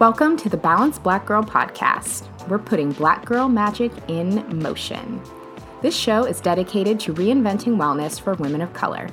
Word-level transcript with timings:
Welcome 0.00 0.38
to 0.38 0.48
the 0.48 0.56
Balanced 0.56 1.02
Black 1.02 1.26
Girl 1.26 1.42
podcast. 1.42 2.26
We're 2.48 2.58
putting 2.58 2.90
black 2.92 3.26
girl 3.26 3.50
magic 3.50 3.92
in 4.08 4.58
motion. 4.58 5.20
This 5.82 5.94
show 5.94 6.24
is 6.24 6.40
dedicated 6.40 6.98
to 7.00 7.12
reinventing 7.12 7.76
wellness 7.76 8.18
for 8.18 8.32
women 8.36 8.62
of 8.62 8.72
color. 8.72 9.10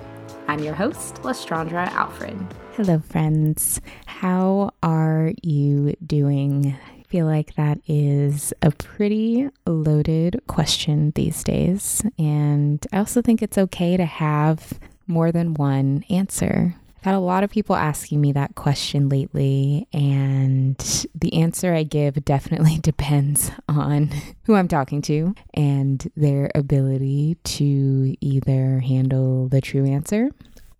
I'm 0.47 0.59
your 0.59 0.75
host, 0.75 1.15
Lestraundra 1.23 1.89
Alfred. 1.89 2.37
Hello, 2.71 2.99
friends. 2.99 3.81
How 4.05 4.71
are 4.81 5.33
you 5.43 5.93
doing? 6.05 6.77
I 6.97 7.03
feel 7.03 7.25
like 7.25 7.55
that 7.55 7.79
is 7.85 8.53
a 8.61 8.71
pretty 8.71 9.49
loaded 9.65 10.39
question 10.47 11.11
these 11.15 11.43
days. 11.43 12.01
And 12.17 12.87
I 12.93 12.99
also 12.99 13.21
think 13.21 13.41
it's 13.41 13.57
okay 13.57 13.97
to 13.97 14.05
have 14.05 14.79
more 15.05 15.33
than 15.33 15.53
one 15.53 16.05
answer. 16.09 16.75
Had 17.07 17.15
a 17.15 17.19
lot 17.19 17.45
of 17.45 17.49
people 17.49 17.73
asking 17.73 18.19
me 18.19 18.33
that 18.33 18.55
question 18.55 19.07
lately, 19.07 19.87
and 19.93 20.77
the 21.15 21.35
answer 21.35 21.73
I 21.73 21.83
give 21.83 22.25
definitely 22.25 22.79
depends 22.81 23.49
on 23.69 24.09
who 24.43 24.55
I'm 24.55 24.67
talking 24.67 25.01
to 25.03 25.33
and 25.53 26.05
their 26.17 26.51
ability 26.53 27.37
to 27.41 28.13
either 28.19 28.79
handle 28.81 29.47
the 29.47 29.61
true 29.61 29.85
answer 29.85 30.31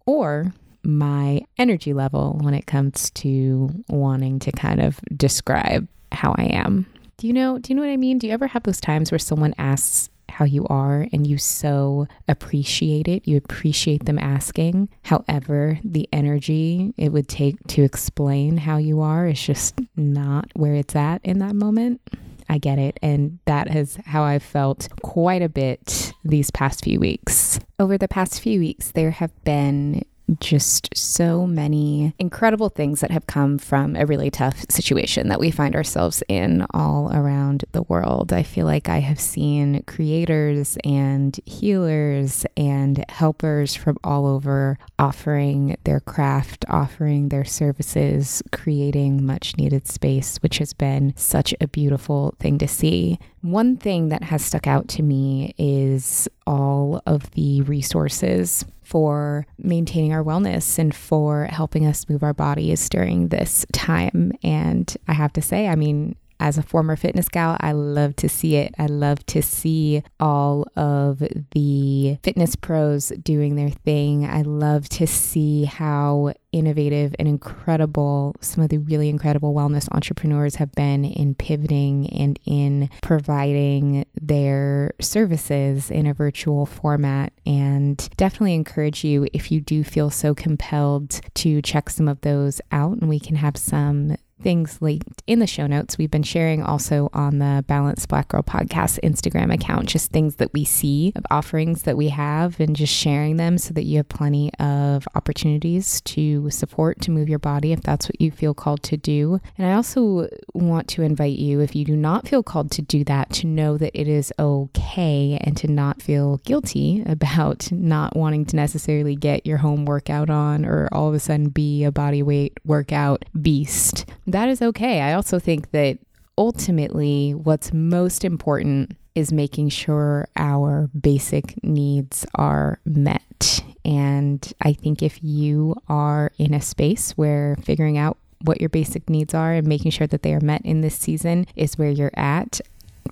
or 0.05 0.51
my 0.83 1.43
energy 1.57 1.93
level 1.93 2.37
when 2.41 2.53
it 2.53 2.67
comes 2.67 3.09
to 3.11 3.69
wanting 3.87 4.39
to 4.39 4.51
kind 4.51 4.81
of 4.81 4.99
describe 5.15 5.87
how 6.11 6.35
I 6.37 6.47
am. 6.47 6.87
Do 7.15 7.27
you 7.27 7.31
know 7.31 7.57
do 7.57 7.71
you 7.71 7.75
know 7.75 7.83
what 7.83 7.91
I 7.91 7.95
mean? 7.95 8.17
Do 8.17 8.27
you 8.27 8.33
ever 8.33 8.47
have 8.47 8.63
those 8.63 8.81
times 8.81 9.13
where 9.13 9.19
someone 9.19 9.55
asks 9.57 10.09
how 10.29 10.45
you 10.45 10.65
are 10.67 11.07
and 11.11 11.25
you 11.25 11.37
so 11.37 12.07
appreciate 12.27 13.07
it. 13.07 13.27
You 13.27 13.37
appreciate 13.37 14.05
them 14.05 14.19
asking. 14.19 14.89
However, 15.03 15.79
the 15.83 16.07
energy 16.11 16.93
it 16.97 17.09
would 17.09 17.27
take 17.27 17.55
to 17.67 17.83
explain 17.83 18.57
how 18.57 18.77
you 18.77 19.01
are 19.01 19.27
is 19.27 19.41
just 19.41 19.79
not 19.95 20.49
where 20.53 20.75
it's 20.75 20.95
at 20.95 21.21
in 21.23 21.39
that 21.39 21.55
moment. 21.55 22.01
I 22.49 22.57
get 22.57 22.79
it. 22.79 22.97
And 23.01 23.39
that 23.45 23.75
is 23.75 23.97
how 24.05 24.23
I've 24.23 24.43
felt 24.43 24.87
quite 25.01 25.41
a 25.41 25.49
bit 25.49 26.13
these 26.23 26.51
past 26.51 26.83
few 26.83 26.99
weeks. 26.99 27.59
Over 27.79 27.97
the 27.97 28.07
past 28.07 28.39
few 28.41 28.59
weeks, 28.59 28.91
there 28.91 29.11
have 29.11 29.31
been 29.43 30.03
just 30.39 30.95
so 30.95 31.47
many 31.47 32.13
incredible 32.19 32.69
things 32.69 32.99
that 33.01 33.11
have 33.11 33.27
come 33.27 33.57
from 33.57 33.95
a 33.95 34.05
really 34.05 34.29
tough 34.29 34.65
situation 34.69 35.29
that 35.29 35.39
we 35.39 35.51
find 35.51 35.75
ourselves 35.75 36.21
in 36.27 36.65
all 36.71 37.11
around 37.13 37.65
the 37.71 37.83
world. 37.83 38.33
I 38.33 38.43
feel 38.43 38.65
like 38.65 38.89
I 38.89 38.99
have 38.99 39.19
seen 39.19 39.83
creators 39.83 40.77
and 40.83 41.39
healers 41.45 42.45
and 42.55 43.03
helpers 43.09 43.75
from 43.75 43.97
all 44.03 44.25
over 44.25 44.77
offering 44.99 45.77
their 45.85 45.99
craft, 45.99 46.65
offering 46.67 47.29
their 47.29 47.45
services, 47.45 48.43
creating 48.51 49.25
much 49.25 49.57
needed 49.57 49.87
space, 49.87 50.37
which 50.37 50.57
has 50.57 50.73
been 50.73 51.13
such 51.15 51.53
a 51.61 51.67
beautiful 51.67 52.35
thing 52.39 52.57
to 52.57 52.67
see. 52.67 53.19
One 53.47 53.77
thing 53.77 54.09
that 54.09 54.23
has 54.23 54.43
stuck 54.43 54.67
out 54.67 54.89
to 54.89 55.03
me 55.03 55.55
is 55.57 56.27
all 56.45 57.01
of 57.05 57.31
the 57.31 57.61
resources 57.61 58.65
for 58.83 59.47
maintaining 59.57 60.11
our 60.11 60.21
wellness 60.21 60.77
and 60.77 60.93
for 60.93 61.45
helping 61.45 61.85
us 61.85 62.09
move 62.09 62.23
our 62.23 62.33
bodies 62.33 62.89
during 62.89 63.29
this 63.29 63.65
time. 63.71 64.33
And 64.43 64.93
I 65.07 65.13
have 65.13 65.31
to 65.33 65.41
say, 65.41 65.69
I 65.69 65.75
mean, 65.75 66.17
as 66.39 66.57
a 66.57 66.63
former 66.63 66.95
fitness 66.95 67.29
gal, 67.29 67.57
I 67.59 67.71
love 67.71 68.15
to 68.17 68.29
see 68.29 68.55
it. 68.55 68.73
I 68.77 68.85
love 68.85 69.25
to 69.27 69.41
see 69.41 70.03
all 70.19 70.65
of 70.75 71.23
the 71.51 72.17
fitness 72.23 72.55
pros 72.55 73.09
doing 73.09 73.55
their 73.55 73.69
thing. 73.69 74.25
I 74.25 74.43
love 74.43 74.87
to 74.89 75.07
see 75.07 75.65
how 75.65 76.33
innovative 76.51 77.13
and 77.19 77.27
incredible 77.27 78.35
some 78.41 78.63
of 78.63 78.69
the 78.69 78.77
really 78.77 79.09
incredible 79.09 79.53
wellness 79.53 79.87
entrepreneurs 79.91 80.55
have 80.55 80.71
been 80.71 81.05
in 81.05 81.35
pivoting 81.35 82.09
and 82.09 82.39
in 82.45 82.89
providing 83.01 84.05
their 84.19 84.91
services 84.99 85.91
in 85.91 86.07
a 86.07 86.13
virtual 86.13 86.65
format. 86.65 87.33
And 87.45 87.97
definitely 88.17 88.55
encourage 88.55 89.03
you 89.03 89.27
if 89.33 89.51
you 89.51 89.59
do 89.61 89.83
feel 89.83 90.09
so 90.09 90.33
compelled 90.33 91.19
to 91.35 91.61
check 91.61 91.89
some 91.89 92.07
of 92.07 92.21
those 92.21 92.61
out, 92.71 92.97
and 92.97 93.09
we 93.09 93.19
can 93.19 93.35
have 93.35 93.57
some 93.57 94.15
things 94.41 94.81
linked 94.81 95.23
in 95.27 95.39
the 95.39 95.47
show 95.47 95.67
notes. 95.67 95.97
We've 95.97 96.11
been 96.11 96.23
sharing 96.23 96.63
also 96.63 97.09
on 97.13 97.39
the 97.39 97.63
Balanced 97.67 98.07
Black 98.07 98.29
Girl 98.29 98.43
Podcast 98.43 98.99
Instagram 99.03 99.53
account, 99.53 99.89
just 99.89 100.11
things 100.11 100.35
that 100.35 100.53
we 100.53 100.63
see 100.63 101.13
of 101.15 101.25
offerings 101.29 101.83
that 101.83 101.97
we 101.97 102.09
have 102.09 102.59
and 102.59 102.75
just 102.75 102.93
sharing 102.93 103.37
them 103.37 103.57
so 103.57 103.73
that 103.73 103.83
you 103.83 103.97
have 103.97 104.09
plenty 104.09 104.53
of 104.59 105.07
opportunities 105.15 106.01
to 106.01 106.49
support, 106.49 107.01
to 107.01 107.11
move 107.11 107.29
your 107.29 107.39
body 107.39 107.71
if 107.71 107.81
that's 107.81 108.07
what 108.07 108.19
you 108.21 108.31
feel 108.31 108.53
called 108.53 108.83
to 108.83 108.97
do. 108.97 109.39
And 109.57 109.67
I 109.67 109.73
also 109.73 110.27
want 110.53 110.87
to 110.89 111.01
invite 111.01 111.37
you, 111.37 111.59
if 111.59 111.75
you 111.75 111.85
do 111.85 111.95
not 111.95 112.27
feel 112.27 112.43
called 112.43 112.71
to 112.71 112.81
do 112.81 113.03
that, 113.05 113.31
to 113.33 113.47
know 113.47 113.77
that 113.77 113.99
it 113.99 114.07
is 114.07 114.33
okay 114.39 114.86
and 114.95 115.57
to 115.57 115.67
not 115.67 116.01
feel 116.01 116.37
guilty 116.45 117.03
about 117.05 117.71
not 117.71 118.15
wanting 118.15 118.45
to 118.45 118.55
necessarily 118.55 119.15
get 119.15 119.45
your 119.45 119.57
home 119.57 119.85
workout 119.85 120.29
on 120.29 120.65
or 120.65 120.87
all 120.91 121.09
of 121.09 121.13
a 121.13 121.19
sudden 121.19 121.49
be 121.49 121.83
a 121.83 121.91
body 121.91 122.23
weight 122.23 122.57
workout 122.65 123.25
beast 123.41 124.05
that 124.27 124.49
is 124.49 124.61
okay. 124.61 125.01
I 125.01 125.13
also 125.13 125.39
think 125.39 125.71
that 125.71 125.97
ultimately 126.37 127.33
what's 127.33 127.73
most 127.73 128.23
important 128.23 128.95
is 129.15 129.31
making 129.31 129.69
sure 129.69 130.27
our 130.35 130.89
basic 130.99 131.61
needs 131.63 132.25
are 132.35 132.79
met. 132.85 133.63
And 133.83 134.53
I 134.61 134.73
think 134.73 135.01
if 135.01 135.23
you 135.23 135.75
are 135.87 136.31
in 136.37 136.53
a 136.53 136.61
space 136.61 137.11
where 137.11 137.57
figuring 137.63 137.97
out 137.97 138.17
what 138.41 138.59
your 138.59 138.69
basic 138.69 139.09
needs 139.09 139.33
are 139.33 139.53
and 139.53 139.65
making 139.65 139.91
sure 139.91 140.05
that 140.05 140.21
they 140.21 140.33
are 140.33 140.41
met 140.41 140.61
in 140.63 140.81
this 140.81 140.95
season 140.95 141.47
is 141.55 141.77
where 141.77 141.89
you're 141.89 142.11
at, 142.13 142.61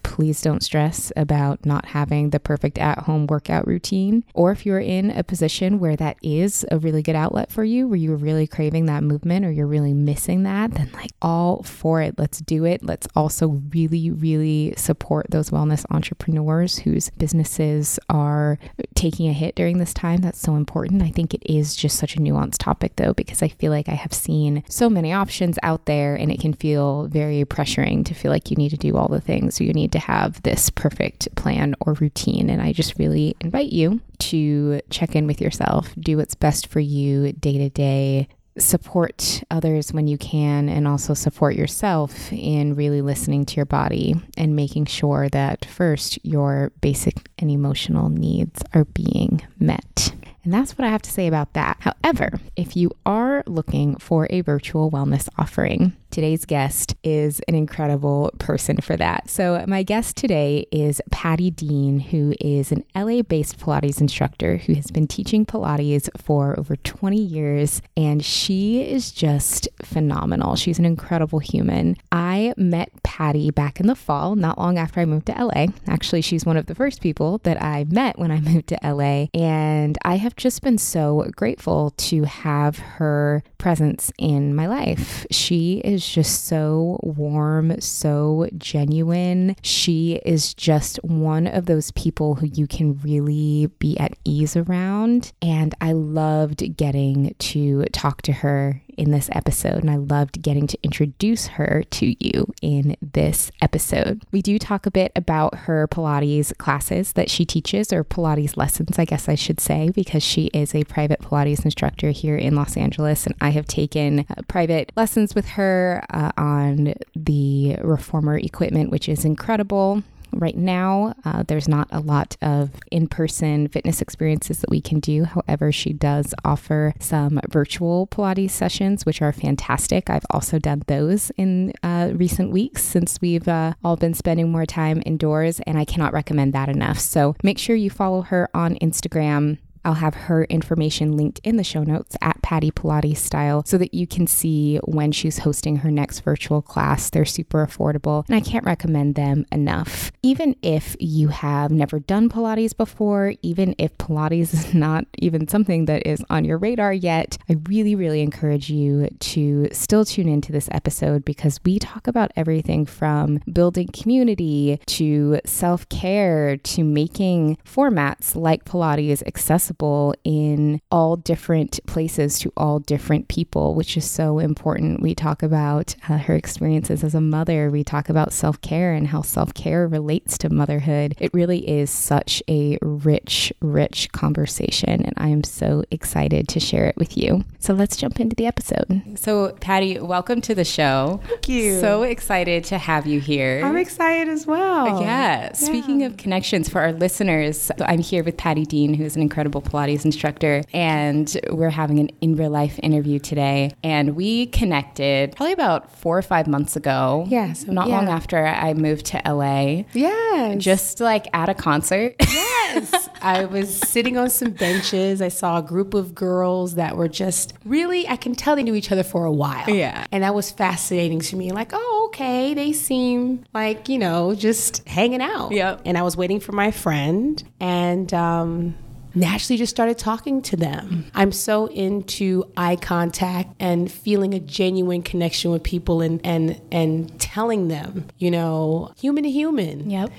please 0.05 0.39
don't 0.41 0.63
stress 0.63 1.11
about 1.17 1.65
not 1.65 1.87
having 1.87 2.29
the 2.29 2.39
perfect 2.39 2.77
at 2.77 2.99
home 2.99 3.25
workout 3.27 3.67
routine. 3.67 4.23
Or 4.35 4.51
if 4.51 4.65
you're 4.65 4.79
in 4.79 5.09
a 5.09 5.23
position 5.23 5.79
where 5.79 5.95
that 5.95 6.17
is 6.21 6.63
a 6.71 6.77
really 6.77 7.01
good 7.01 7.15
outlet 7.15 7.51
for 7.51 7.63
you, 7.63 7.87
where 7.87 7.97
you're 7.97 8.15
really 8.15 8.45
craving 8.45 8.85
that 8.85 9.03
movement 9.03 9.45
or 9.45 9.51
you're 9.51 9.65
really 9.65 9.93
missing 9.93 10.43
that, 10.43 10.75
then 10.75 10.91
like 10.93 11.11
all 11.21 11.63
for 11.63 12.01
it. 12.01 12.19
Let's 12.19 12.39
do 12.39 12.65
it. 12.65 12.83
Let's 12.83 13.07
also 13.15 13.61
really, 13.73 14.11
really 14.11 14.75
support 14.77 15.25
those 15.31 15.49
wellness 15.49 15.85
entrepreneurs 15.89 16.77
whose 16.77 17.09
businesses 17.17 17.99
are 18.07 18.59
taking 18.93 19.27
a 19.27 19.33
hit 19.33 19.55
during 19.55 19.79
this 19.79 19.93
time. 19.93 20.21
That's 20.21 20.39
so 20.39 20.55
important. 20.55 21.01
I 21.01 21.09
think 21.09 21.33
it 21.33 21.43
is 21.45 21.75
just 21.75 21.97
such 21.97 22.15
a 22.15 22.19
nuanced 22.19 22.59
topic 22.59 22.95
though, 22.95 23.13
because 23.13 23.41
I 23.41 23.47
feel 23.47 23.71
like 23.71 23.89
I 23.89 23.95
have 23.95 24.13
seen 24.13 24.63
so 24.69 24.87
many 24.87 25.11
options 25.11 25.57
out 25.63 25.87
there 25.87 26.15
and 26.15 26.31
it 26.31 26.39
can 26.39 26.53
feel 26.53 27.07
very 27.07 27.43
pressuring 27.43 28.05
to 28.05 28.13
feel 28.13 28.31
like 28.31 28.51
you 28.51 28.55
need 28.55 28.69
to 28.69 28.77
do 28.77 28.95
all 28.95 29.07
the 29.07 29.19
things. 29.19 29.59
You 29.59 29.73
need 29.73 29.94
to 29.95 29.99
have 29.99 30.41
this 30.43 30.69
perfect 30.69 31.33
plan 31.35 31.75
or 31.81 31.93
routine. 31.93 32.49
And 32.49 32.61
I 32.61 32.73
just 32.73 32.99
really 32.99 33.35
invite 33.41 33.71
you 33.71 34.01
to 34.19 34.81
check 34.89 35.15
in 35.15 35.25
with 35.25 35.41
yourself, 35.41 35.93
do 35.99 36.17
what's 36.17 36.35
best 36.35 36.67
for 36.67 36.79
you 36.79 37.31
day 37.33 37.57
to 37.57 37.69
day, 37.69 38.27
support 38.57 39.43
others 39.51 39.91
when 39.91 40.07
you 40.07 40.17
can 40.17 40.69
and 40.69 40.87
also 40.87 41.13
support 41.13 41.55
yourself 41.55 42.31
in 42.31 42.75
really 42.75 43.01
listening 43.01 43.45
to 43.45 43.55
your 43.57 43.65
body 43.65 44.15
and 44.37 44.55
making 44.55 44.85
sure 44.85 45.27
that 45.29 45.65
first 45.65 46.17
your 46.23 46.71
basic 46.81 47.29
and 47.37 47.51
emotional 47.51 48.09
needs 48.09 48.61
are 48.73 48.85
being 48.85 49.45
met. 49.59 50.13
And 50.45 50.53
that's 50.53 50.77
what 50.77 50.85
I 50.85 50.91
have 50.91 51.01
to 51.01 51.11
say 51.11 51.27
about 51.27 51.53
that. 51.53 51.77
However, 51.79 52.39
if 52.55 52.77
you 52.77 52.91
are 53.05 53.43
looking 53.47 53.95
for 53.95 54.27
a 54.29 54.41
virtual 54.41 54.91
wellness 54.91 55.27
offering, 55.39 55.93
Today's 56.15 56.45
guest 56.45 56.95
is 57.03 57.41
an 57.49 57.55
incredible 57.55 58.31
person 58.39 58.77
for 58.77 58.95
that. 58.95 59.29
So, 59.29 59.65
my 59.67 59.83
guest 59.83 60.15
today 60.15 60.65
is 60.71 61.01
Patty 61.11 61.51
Dean, 61.51 61.99
who 61.99 62.33
is 62.39 62.71
an 62.71 62.85
LA 62.95 63.21
based 63.21 63.59
Pilates 63.59 63.99
instructor 63.99 64.55
who 64.55 64.75
has 64.75 64.89
been 64.91 65.07
teaching 65.07 65.45
Pilates 65.45 66.07
for 66.17 66.57
over 66.57 66.77
20 66.77 67.17
years, 67.17 67.81
and 67.97 68.23
she 68.23 68.81
is 68.89 69.11
just 69.11 69.67
phenomenal. 69.83 70.55
She's 70.55 70.79
an 70.79 70.85
incredible 70.85 71.39
human. 71.39 71.97
I 72.13 72.53
met 72.55 72.91
Patty 73.03 73.51
back 73.51 73.81
in 73.81 73.87
the 73.87 73.93
fall, 73.93 74.37
not 74.37 74.57
long 74.57 74.77
after 74.77 75.01
I 75.01 75.05
moved 75.05 75.25
to 75.25 75.33
LA. 75.33 75.65
Actually, 75.85 76.21
she's 76.21 76.45
one 76.45 76.55
of 76.55 76.67
the 76.67 76.75
first 76.75 77.01
people 77.01 77.39
that 77.39 77.61
I 77.61 77.83
met 77.89 78.17
when 78.17 78.31
I 78.31 78.39
moved 78.51 78.67
to 78.67 78.79
LA, 78.81 79.25
and 79.33 79.97
I 80.05 80.15
have 80.15 80.37
just 80.37 80.61
been 80.61 80.77
so 80.77 81.29
grateful 81.35 81.89
to 81.97 82.23
have 82.23 82.79
her 82.79 83.43
presence 83.57 84.13
in 84.17 84.55
my 84.55 84.67
life. 84.67 85.25
She 85.29 85.81
is 85.83 86.04
just 86.07 86.45
so 86.45 86.99
warm, 87.03 87.79
so 87.81 88.47
genuine. 88.57 89.55
She 89.61 90.21
is 90.25 90.53
just 90.53 90.97
one 91.03 91.47
of 91.47 91.65
those 91.65 91.91
people 91.91 92.35
who 92.35 92.47
you 92.47 92.67
can 92.67 92.97
really 92.99 93.67
be 93.79 93.97
at 93.99 94.15
ease 94.23 94.55
around. 94.55 95.33
And 95.41 95.73
I 95.81 95.93
loved 95.93 96.75
getting 96.77 97.35
to 97.37 97.85
talk 97.85 98.21
to 98.23 98.33
her 98.33 98.81
in 98.97 99.11
this 99.11 99.29
episode, 99.31 99.79
and 99.79 99.89
I 99.89 99.97
loved 99.97 100.41
getting 100.41 100.67
to 100.67 100.77
introduce 100.83 101.47
her 101.47 101.83
to 101.91 102.25
you 102.25 102.53
in 102.61 102.95
this 103.01 103.51
episode. 103.61 104.23
We 104.31 104.41
do 104.41 104.57
talk 104.59 104.85
a 104.85 104.91
bit 104.91 105.11
about 105.15 105.55
her 105.59 105.87
Pilates 105.87 106.57
classes 106.57 107.13
that 107.13 107.29
she 107.29 107.45
teaches, 107.45 107.91
or 107.93 108.03
Pilates 108.03 108.57
lessons, 108.57 108.97
I 108.97 109.05
guess 109.05 109.29
I 109.29 109.35
should 109.35 109.59
say, 109.59 109.89
because 109.89 110.23
she 110.23 110.45
is 110.47 110.73
a 110.73 110.83
private 110.83 111.21
Pilates 111.21 111.65
instructor 111.65 112.11
here 112.11 112.37
in 112.37 112.55
Los 112.55 112.77
Angeles, 112.77 113.25
and 113.25 113.35
I 113.41 113.49
have 113.49 113.67
taken 113.67 114.19
uh, 114.19 114.41
private 114.47 114.91
lessons 114.95 115.35
with 115.35 115.49
her 115.49 116.03
uh, 116.09 116.31
on 116.37 116.93
the 117.15 117.77
reformer 117.81 118.37
equipment, 118.37 118.91
which 118.91 119.09
is 119.09 119.25
incredible 119.25 120.03
right 120.35 120.57
now. 120.57 121.13
Uh, 121.23 121.43
there's 121.47 121.67
not 121.67 121.87
a 121.91 121.99
lot 121.99 122.37
of 122.41 122.71
in 122.91 123.07
person 123.07 123.67
fitness 123.67 124.01
experiences 124.01 124.59
that 124.59 124.69
we 124.69 124.81
can 124.81 124.99
do. 124.99 125.25
However, 125.25 125.71
she 125.71 125.93
does 125.93 126.33
offer 126.43 126.93
some 126.99 127.39
virtual 127.49 128.07
Pilates 128.07 128.51
sessions, 128.51 129.05
which 129.05 129.21
are 129.21 129.31
fantastic. 129.33 130.09
I've 130.09 130.25
also 130.29 130.59
done 130.59 130.83
those 130.87 131.31
in 131.37 131.73
uh, 131.83 132.11
recent 132.13 132.51
weeks 132.51 132.83
since 132.83 133.19
we've 133.21 133.47
uh, 133.47 133.73
all 133.83 133.95
been 133.95 134.13
spending 134.13 134.51
more 134.51 134.65
time 134.65 135.01
indoors, 135.05 135.59
and 135.61 135.77
I 135.77 135.85
cannot 135.85 136.13
recommend 136.13 136.53
that 136.53 136.69
enough. 136.69 136.99
So 136.99 137.35
make 137.43 137.57
sure 137.57 137.75
you 137.75 137.89
follow 137.89 138.21
her 138.21 138.49
on 138.53 138.75
Instagram 138.75 139.57
I'll 139.85 139.93
have 139.93 140.15
her 140.15 140.45
information 140.45 141.15
linked 141.15 141.39
in 141.43 141.57
the 141.57 141.63
show 141.63 141.83
notes 141.83 142.17
at 142.19 142.41
Patty 142.41 142.71
Pilates 142.71 143.17
Style 143.17 143.63
so 143.65 143.77
that 143.77 143.93
you 143.93 144.07
can 144.07 144.25
see 144.25 144.77
when 144.83 145.11
she's 145.11 145.39
hosting 145.39 145.77
her 145.77 145.91
next 145.91 146.21
virtual 146.21 146.61
class. 146.61 147.11
They're 147.11 147.23
super 147.23 147.65
affordable 147.65 148.25
and 148.27 148.35
I 148.35 148.39
can't 148.39 148.65
recommend 148.65 149.13
them 149.13 149.45
enough. 149.51 150.11
Even 150.23 150.55
if 150.63 150.95
you 150.99 151.27
have 151.27 151.71
never 151.71 151.99
done 151.99 152.29
Pilates 152.29 152.75
before, 152.75 153.35
even 153.43 153.75
if 153.77 153.95
Pilates 153.99 154.53
is 154.53 154.73
not 154.73 155.05
even 155.19 155.47
something 155.47 155.85
that 155.85 156.05
is 156.07 156.23
on 156.31 156.45
your 156.45 156.57
radar 156.57 156.91
yet, 156.91 157.37
I 157.47 157.57
really, 157.69 157.93
really 157.93 158.21
encourage 158.21 158.71
you 158.71 159.07
to 159.19 159.67
still 159.71 160.03
tune 160.03 160.27
into 160.27 160.51
this 160.51 160.67
episode 160.71 161.23
because 161.23 161.59
we 161.63 161.77
talk 161.77 162.07
about 162.07 162.31
everything 162.35 162.87
from 162.87 163.39
building 163.51 163.87
community 163.89 164.79
to 164.87 165.39
self 165.45 165.87
care 165.89 166.57
to 166.57 166.83
making 166.83 167.59
formats 167.63 168.35
like 168.35 168.65
Pilates 168.65 169.21
accessible 169.27 169.74
accessible 169.75 170.13
in 170.23 170.81
all 170.91 171.15
different 171.17 171.79
places 171.85 172.39
to 172.39 172.51
all 172.57 172.79
different 172.79 173.27
people, 173.27 173.75
which 173.75 173.97
is 173.97 174.09
so 174.09 174.39
important. 174.39 175.01
We 175.01 175.15
talk 175.15 175.43
about 175.43 175.95
uh, 176.09 176.17
her 176.17 176.35
experiences 176.35 177.03
as 177.03 177.15
a 177.15 177.21
mother, 177.21 177.69
we 177.69 177.83
talk 177.83 178.09
about 178.09 178.33
self 178.33 178.61
care 178.61 178.93
and 178.93 179.07
how 179.07 179.21
self 179.21 179.53
care 179.53 179.87
relates 179.87 180.37
to 180.39 180.49
motherhood. 180.49 181.15
It 181.19 181.33
really 181.33 181.67
is 181.67 181.89
such 181.89 182.41
a 182.49 182.77
rich, 182.81 183.53
rich 183.61 184.11
conversation, 184.11 185.05
and 185.05 185.13
I 185.17 185.29
am 185.29 185.43
so 185.43 185.83
excited 185.91 186.47
to 186.49 186.59
share 186.59 186.85
it 186.85 186.95
with 186.97 187.17
you. 187.17 187.43
So 187.59 187.73
let's 187.73 187.97
jump 187.97 188.19
into 188.19 188.35
the 188.35 188.45
episode. 188.45 189.01
So, 189.15 189.53
Patty, 189.59 189.99
welcome 189.99 190.41
to 190.41 190.55
the 190.55 190.65
show. 190.65 191.19
Thank 191.27 191.49
you. 191.49 191.79
So 191.79 192.03
excited 192.03 192.63
to 192.65 192.77
have 192.77 193.05
you 193.05 193.19
here. 193.19 193.61
I'm 193.63 193.77
excited 193.77 194.29
as 194.29 194.45
well. 194.45 195.01
Yeah. 195.01 195.53
Speaking 195.53 196.03
of 196.03 196.17
connections 196.17 196.69
for 196.69 196.81
our 196.81 196.93
listeners, 196.93 197.71
I'm 197.79 197.99
here 197.99 198.23
with 198.23 198.37
Patty 198.37 198.65
Dean, 198.65 198.93
who's 198.93 199.15
an 199.15 199.21
incredible 199.21 199.61
Pilates 199.65 200.05
instructor, 200.05 200.61
and 200.73 201.35
we're 201.49 201.69
having 201.69 201.99
an 201.99 202.09
in 202.21 202.35
real 202.35 202.49
life 202.49 202.79
interview 202.81 203.19
today. 203.19 203.71
And 203.83 204.15
we 204.15 204.47
connected 204.47 205.35
probably 205.35 205.53
about 205.53 205.91
four 205.97 206.17
or 206.17 206.21
five 206.21 206.47
months 206.47 206.75
ago. 206.75 207.25
Yeah, 207.27 207.53
so- 207.53 207.71
not 207.71 207.87
yeah. 207.87 207.95
long 207.97 208.07
after 208.09 208.45
I 208.45 208.73
moved 208.73 209.05
to 209.07 209.21
LA. 209.25 209.83
Yeah, 209.93 210.55
Just 210.57 210.99
like 210.99 211.27
at 211.33 211.49
a 211.49 211.53
concert. 211.53 212.15
yes. 212.21 213.09
I 213.21 213.45
was 213.45 213.75
sitting 213.75 214.17
on 214.17 214.29
some 214.29 214.51
benches. 214.51 215.21
I 215.21 215.29
saw 215.29 215.57
a 215.57 215.61
group 215.61 215.93
of 215.93 216.13
girls 216.13 216.75
that 216.75 216.95
were 216.95 217.07
just 217.07 217.53
really, 217.65 218.07
I 218.07 218.15
can 218.17 218.35
tell 218.35 218.55
they 218.55 218.63
knew 218.63 218.75
each 218.75 218.91
other 218.91 219.03
for 219.03 219.25
a 219.25 219.31
while. 219.31 219.69
Yeah. 219.69 220.05
And 220.11 220.23
that 220.23 220.35
was 220.35 220.51
fascinating 220.51 221.19
to 221.21 221.35
me. 221.35 221.51
Like, 221.51 221.71
oh, 221.73 222.05
okay. 222.09 222.53
They 222.53 222.73
seem 222.73 223.43
like, 223.53 223.89
you 223.89 223.97
know, 223.97 224.35
just 224.35 224.87
hanging 224.87 225.21
out. 225.21 225.51
Yep. 225.51 225.81
And 225.85 225.97
I 225.97 226.03
was 226.03 226.15
waiting 226.15 226.39
for 226.39 226.51
my 226.51 226.71
friend 226.71 227.41
and, 227.59 228.13
um, 228.13 228.75
naturally 229.15 229.57
just 229.57 229.69
started 229.69 229.97
talking 229.97 230.41
to 230.43 230.55
them. 230.55 231.05
I'm 231.13 231.31
so 231.31 231.67
into 231.67 232.43
eye 232.57 232.75
contact 232.75 233.55
and 233.59 233.91
feeling 233.91 234.33
a 234.33 234.39
genuine 234.39 235.01
connection 235.01 235.51
with 235.51 235.63
people 235.63 236.01
and 236.01 236.19
and 236.25 236.61
and 236.71 237.19
telling 237.19 237.67
them, 237.67 238.05
you 238.17 238.31
know, 238.31 238.93
human 238.97 239.23
to 239.23 239.29
human. 239.29 239.89
Yep. 239.89 240.11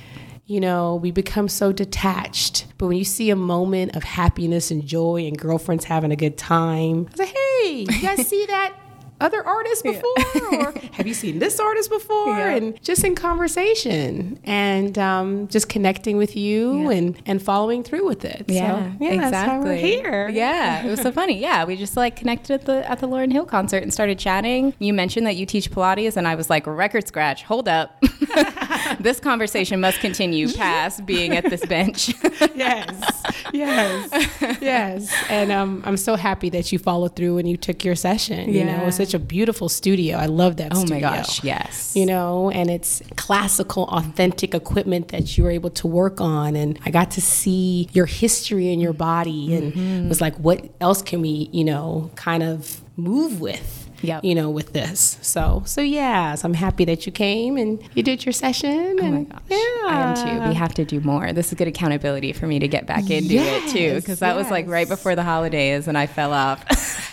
You 0.49 0.61
know, 0.61 0.95
we 0.95 1.11
become 1.11 1.49
so 1.49 1.73
detached. 1.73 2.67
But 2.79 2.87
when 2.87 2.97
you 2.97 3.05
see 3.05 3.31
a 3.31 3.37
moment 3.37 3.97
of 3.97 4.05
happiness 4.05 4.71
and 4.71 4.87
joy 4.87 5.27
and 5.27 5.37
girlfriends 5.37 5.85
having 5.85 6.13
a 6.13 6.17
good 6.17 6.39
time, 6.39 7.07
I 7.09 7.11
was 7.11 7.19
like, 7.19 7.37
hey, 7.37 7.87
you 7.89 8.01
guys 8.01 8.27
see 8.29 8.47
that? 8.47 8.73
Other 9.19 9.43
artists 9.47 9.83
before, 9.83 10.15
or 10.53 10.73
have 10.93 11.07
you 11.07 11.15
seen 11.15 11.39
this 11.39 11.59
artist 11.59 11.89
before? 11.91 12.29
Yeah. 12.37 12.55
And 12.57 12.83
just 12.83 13.03
in 13.03 13.15
conversation 13.15 14.39
and 14.45 14.99
um, 14.99 15.49
just 15.49 15.69
connecting 15.71 16.17
with 16.19 16.37
you 16.37 16.91
Yeah. 16.91 16.97
and 16.97 17.23
and 17.27 17.43
following 17.43 17.83
through 17.83 18.07
with 18.07 18.25
it. 18.27 18.45
Yeah, 18.49 18.93
so, 18.93 18.97
yeah, 19.01 19.11
exactly. 19.13 19.31
that's 19.31 19.49
why 19.49 19.59
we're 19.59 19.75
here. 19.77 20.29
Yeah, 20.29 20.85
it 20.85 20.91
was 20.91 21.01
so 21.01 21.13
funny. 21.13 21.39
Yeah, 21.47 21.65
we 21.65 21.77
just 21.77 21.97
like 21.97 22.17
connected 22.17 22.53
at 22.55 22.65
the 22.67 22.91
at 22.91 22.99
the 23.01 23.09
Lauryn 23.09 23.31
Hill 23.33 23.47
concert 23.47 23.83
and 23.83 23.93
started 23.93 24.19
chatting. 24.19 24.75
You 24.79 24.93
mentioned 24.93 25.27
that 25.27 25.37
you 25.37 25.47
teach 25.47 25.71
Pilates, 25.71 26.17
and 26.17 26.27
I 26.29 26.35
was 26.35 26.51
like, 26.51 26.67
record 26.67 27.07
scratch. 27.09 27.43
Hold 27.45 27.69
up, 27.69 27.99
this 29.01 29.21
conversation 29.21 29.81
must 29.81 30.01
continue 30.01 30.53
past 30.53 31.07
being 31.07 31.37
at 31.37 31.49
this 31.49 31.65
bench. 31.67 32.13
yes, 32.55 33.23
yes, 33.53 34.59
yes. 34.61 35.15
And 35.31 35.53
um, 35.53 35.83
I'm 35.87 35.97
so 35.97 36.17
happy 36.17 36.51
that 36.51 36.73
you 36.73 36.79
followed 36.79 37.17
through 37.17 37.39
and 37.39 37.49
you 37.49 37.57
took 37.57 37.85
your 37.85 37.95
session. 37.95 38.53
You 38.53 38.65
know, 38.65 38.73
Yeah. 38.73 38.91
Such 39.07 39.15
a 39.15 39.19
beautiful 39.19 39.69
studio. 39.69 40.17
I 40.19 40.27
love 40.27 40.57
that. 40.57 40.73
oh 40.75 40.85
my 40.87 41.01
gosh, 41.01 41.43
yes. 41.45 41.95
you 41.95 42.07
know, 42.07 42.51
and 42.51 42.71
it's 42.71 43.03
classical, 43.17 43.85
authentic 43.85 44.55
equipment 44.55 45.09
that 45.09 45.37
you 45.39 45.45
were 45.45 45.51
able 45.51 45.71
to 45.71 45.87
work 45.87 46.21
on. 46.21 46.57
And 46.57 46.79
I 46.85 46.91
got 46.91 47.13
to 47.13 47.21
see 47.21 47.89
your 47.93 48.07
history 48.07 48.73
in 48.73 48.81
your 48.81 48.93
body 48.93 49.55
and 49.55 49.67
Mm-hmm. 49.77 50.09
was 50.09 50.21
like, 50.21 50.37
what 50.37 50.65
else 50.81 51.03
can 51.03 51.21
we, 51.21 51.51
you 51.53 51.65
know, 51.65 52.11
kind 52.15 52.43
of 52.43 52.81
move 52.97 53.41
with? 53.41 53.86
Yep. 54.03 54.25
You 54.25 54.35
know, 54.35 54.51
with 54.51 54.73
this. 54.73 55.19
So, 55.23 55.63
so 55.67 55.81
yeah, 55.81 56.35
so 56.35 56.47
I'm 56.47 56.55
happy 56.55 56.85
that 56.85 57.07
you 57.07 57.13
came 57.13 57.57
and 57.57 57.83
you 57.95 58.03
did 58.03 58.25
your 58.25 58.33
session. 58.33 58.99
Oh 59.01 59.03
my 59.03 59.07
and 59.07 59.31
gosh. 59.31 59.41
Yeah. 59.49 59.57
I 59.57 60.01
am 60.03 60.15
too. 60.43 60.49
We 60.49 60.55
have 60.55 60.75
to 60.75 60.85
do 60.85 61.01
more. 61.01 61.33
This 61.33 61.49
is 61.49 61.55
good 61.55 61.69
accountability 61.69 62.33
for 62.33 62.47
me 62.47 62.59
to 62.59 62.69
get 62.69 62.87
back 62.87 63.11
into 63.11 63.35
it 63.35 63.73
too, 63.73 63.97
because 63.97 64.21
that 64.21 64.37
was 64.37 64.51
like 64.51 64.67
right 64.67 64.89
before 64.89 65.15
the 65.15 65.23
holidays 65.23 65.89
and 65.89 65.97
I 65.97 66.07
fell 66.07 66.33
off. 66.33 66.65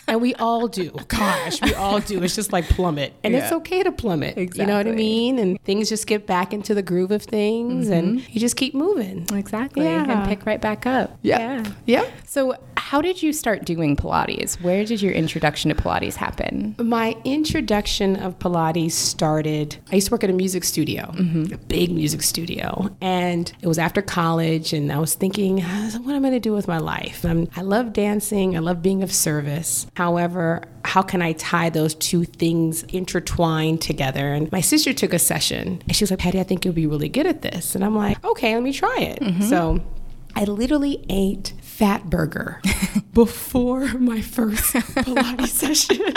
and 0.07 0.21
we 0.21 0.35
all 0.35 0.68
do. 0.68 0.91
Gosh, 1.07 1.62
we 1.62 1.74
all 1.74 2.00
do. 2.00 2.21
It's 2.24 2.35
just 2.35 2.51
like 2.51 2.68
plummet, 2.69 3.13
and 3.24 3.36
it's 3.36 3.51
okay 3.51 3.83
to 3.83 3.91
plummet. 3.91 4.38
Exactly. 4.38 4.62
You 4.62 4.68
know 4.68 4.77
what 4.77 4.88
I 4.88 4.91
mean? 4.91 5.39
And 5.39 5.62
things 5.63 5.89
just 5.89 6.07
get 6.07 6.27
back 6.27 6.53
into 6.53 6.74
the 6.74 6.81
groove 6.81 7.12
of 7.12 7.24
things, 7.24 7.89
and 7.89 8.19
mm-hmm. 8.19 8.31
you 8.31 8.39
just 8.39 8.56
keep 8.56 8.74
moving. 8.74 9.25
exactly. 9.33 9.86
Yeah. 9.86 10.09
And 10.09 10.27
pick 10.27 10.45
right 10.45 10.62
back 10.62 10.86
up. 10.86 11.18
Yeah. 11.21 11.63
Yeah. 11.86 12.09
So, 12.25 12.56
how 12.83 13.01
did 13.01 13.24
you 13.24 13.31
start 13.31 13.63
doing 13.63 13.95
Pilates? 13.95 14.62
Where 14.62 14.83
did 14.83 15.01
your 15.01 15.13
introduction 15.13 15.69
to 15.69 15.75
Pilates 15.75 16.15
happen? 16.15 16.75
My 16.77 17.15
introduction 17.24 18.18
of 18.18 18.38
Pilates 18.39 18.91
started. 18.91 19.77
I 19.89 19.96
used 19.96 20.08
to 20.08 20.12
work 20.12 20.25
at 20.25 20.29
a 20.29 20.34
music 20.34 20.65
studio, 20.65 21.15
a 21.53 21.58
big 21.58 21.91
music 21.91 22.22
studio, 22.22 22.93
and 23.00 23.51
it 23.62 23.67
was 23.67 23.79
after 23.79 24.01
college. 24.01 24.74
And 24.74 24.91
I 24.91 25.00
was 25.00 25.15
thinking, 25.15 25.62
"Ah, 25.63 25.91
what 26.03 26.13
am 26.13 26.25
I 26.25 26.29
going 26.29 26.34
to 26.34 26.41
do 26.41 26.51
with 26.51 26.67
my 26.67 26.77
life? 26.77 27.25
i 27.25 27.48
I 27.55 27.62
love 27.62 27.93
dancing. 27.93 28.58
I 28.58 28.60
love 28.60 28.81
being 28.81 29.01
of 29.01 29.13
service. 29.13 29.88
However, 29.96 30.62
how 30.84 31.03
can 31.03 31.22
I 31.22 31.31
tie 31.34 31.69
those 31.69 31.96
two 31.96 32.25
things 32.25 32.84
intertwined 32.84 33.81
together? 33.81 34.34
And 34.34 34.51
my 34.51 34.62
sister 34.62 34.93
took 34.93 35.13
a 35.13 35.19
session, 35.19 35.81
and 35.88 35.96
she 35.96 36.03
was 36.03 36.12
like, 36.12 36.19
Patty, 36.19 36.39
I 36.41 36.43
think 36.43 36.65
you'll 36.65 36.74
be 36.74 36.88
really 36.88 37.10
good 37.10 37.27
at 37.27 37.43
this. 37.43 37.75
And 37.75 37.86
I'm 37.86 37.96
like, 37.96 38.22
okay, 38.25 38.53
let 38.53 38.62
me 38.62 38.74
try 38.74 38.98
it. 39.00 39.43
So. 39.46 39.79
I 40.36 40.46
literally 40.46 41.05
ate 41.10 41.53
Fat 41.74 42.08
Burger 42.08 42.62
before 43.13 43.88
my 43.98 44.22
first 44.22 44.74
Pilates 44.75 45.48
session. 45.48 46.13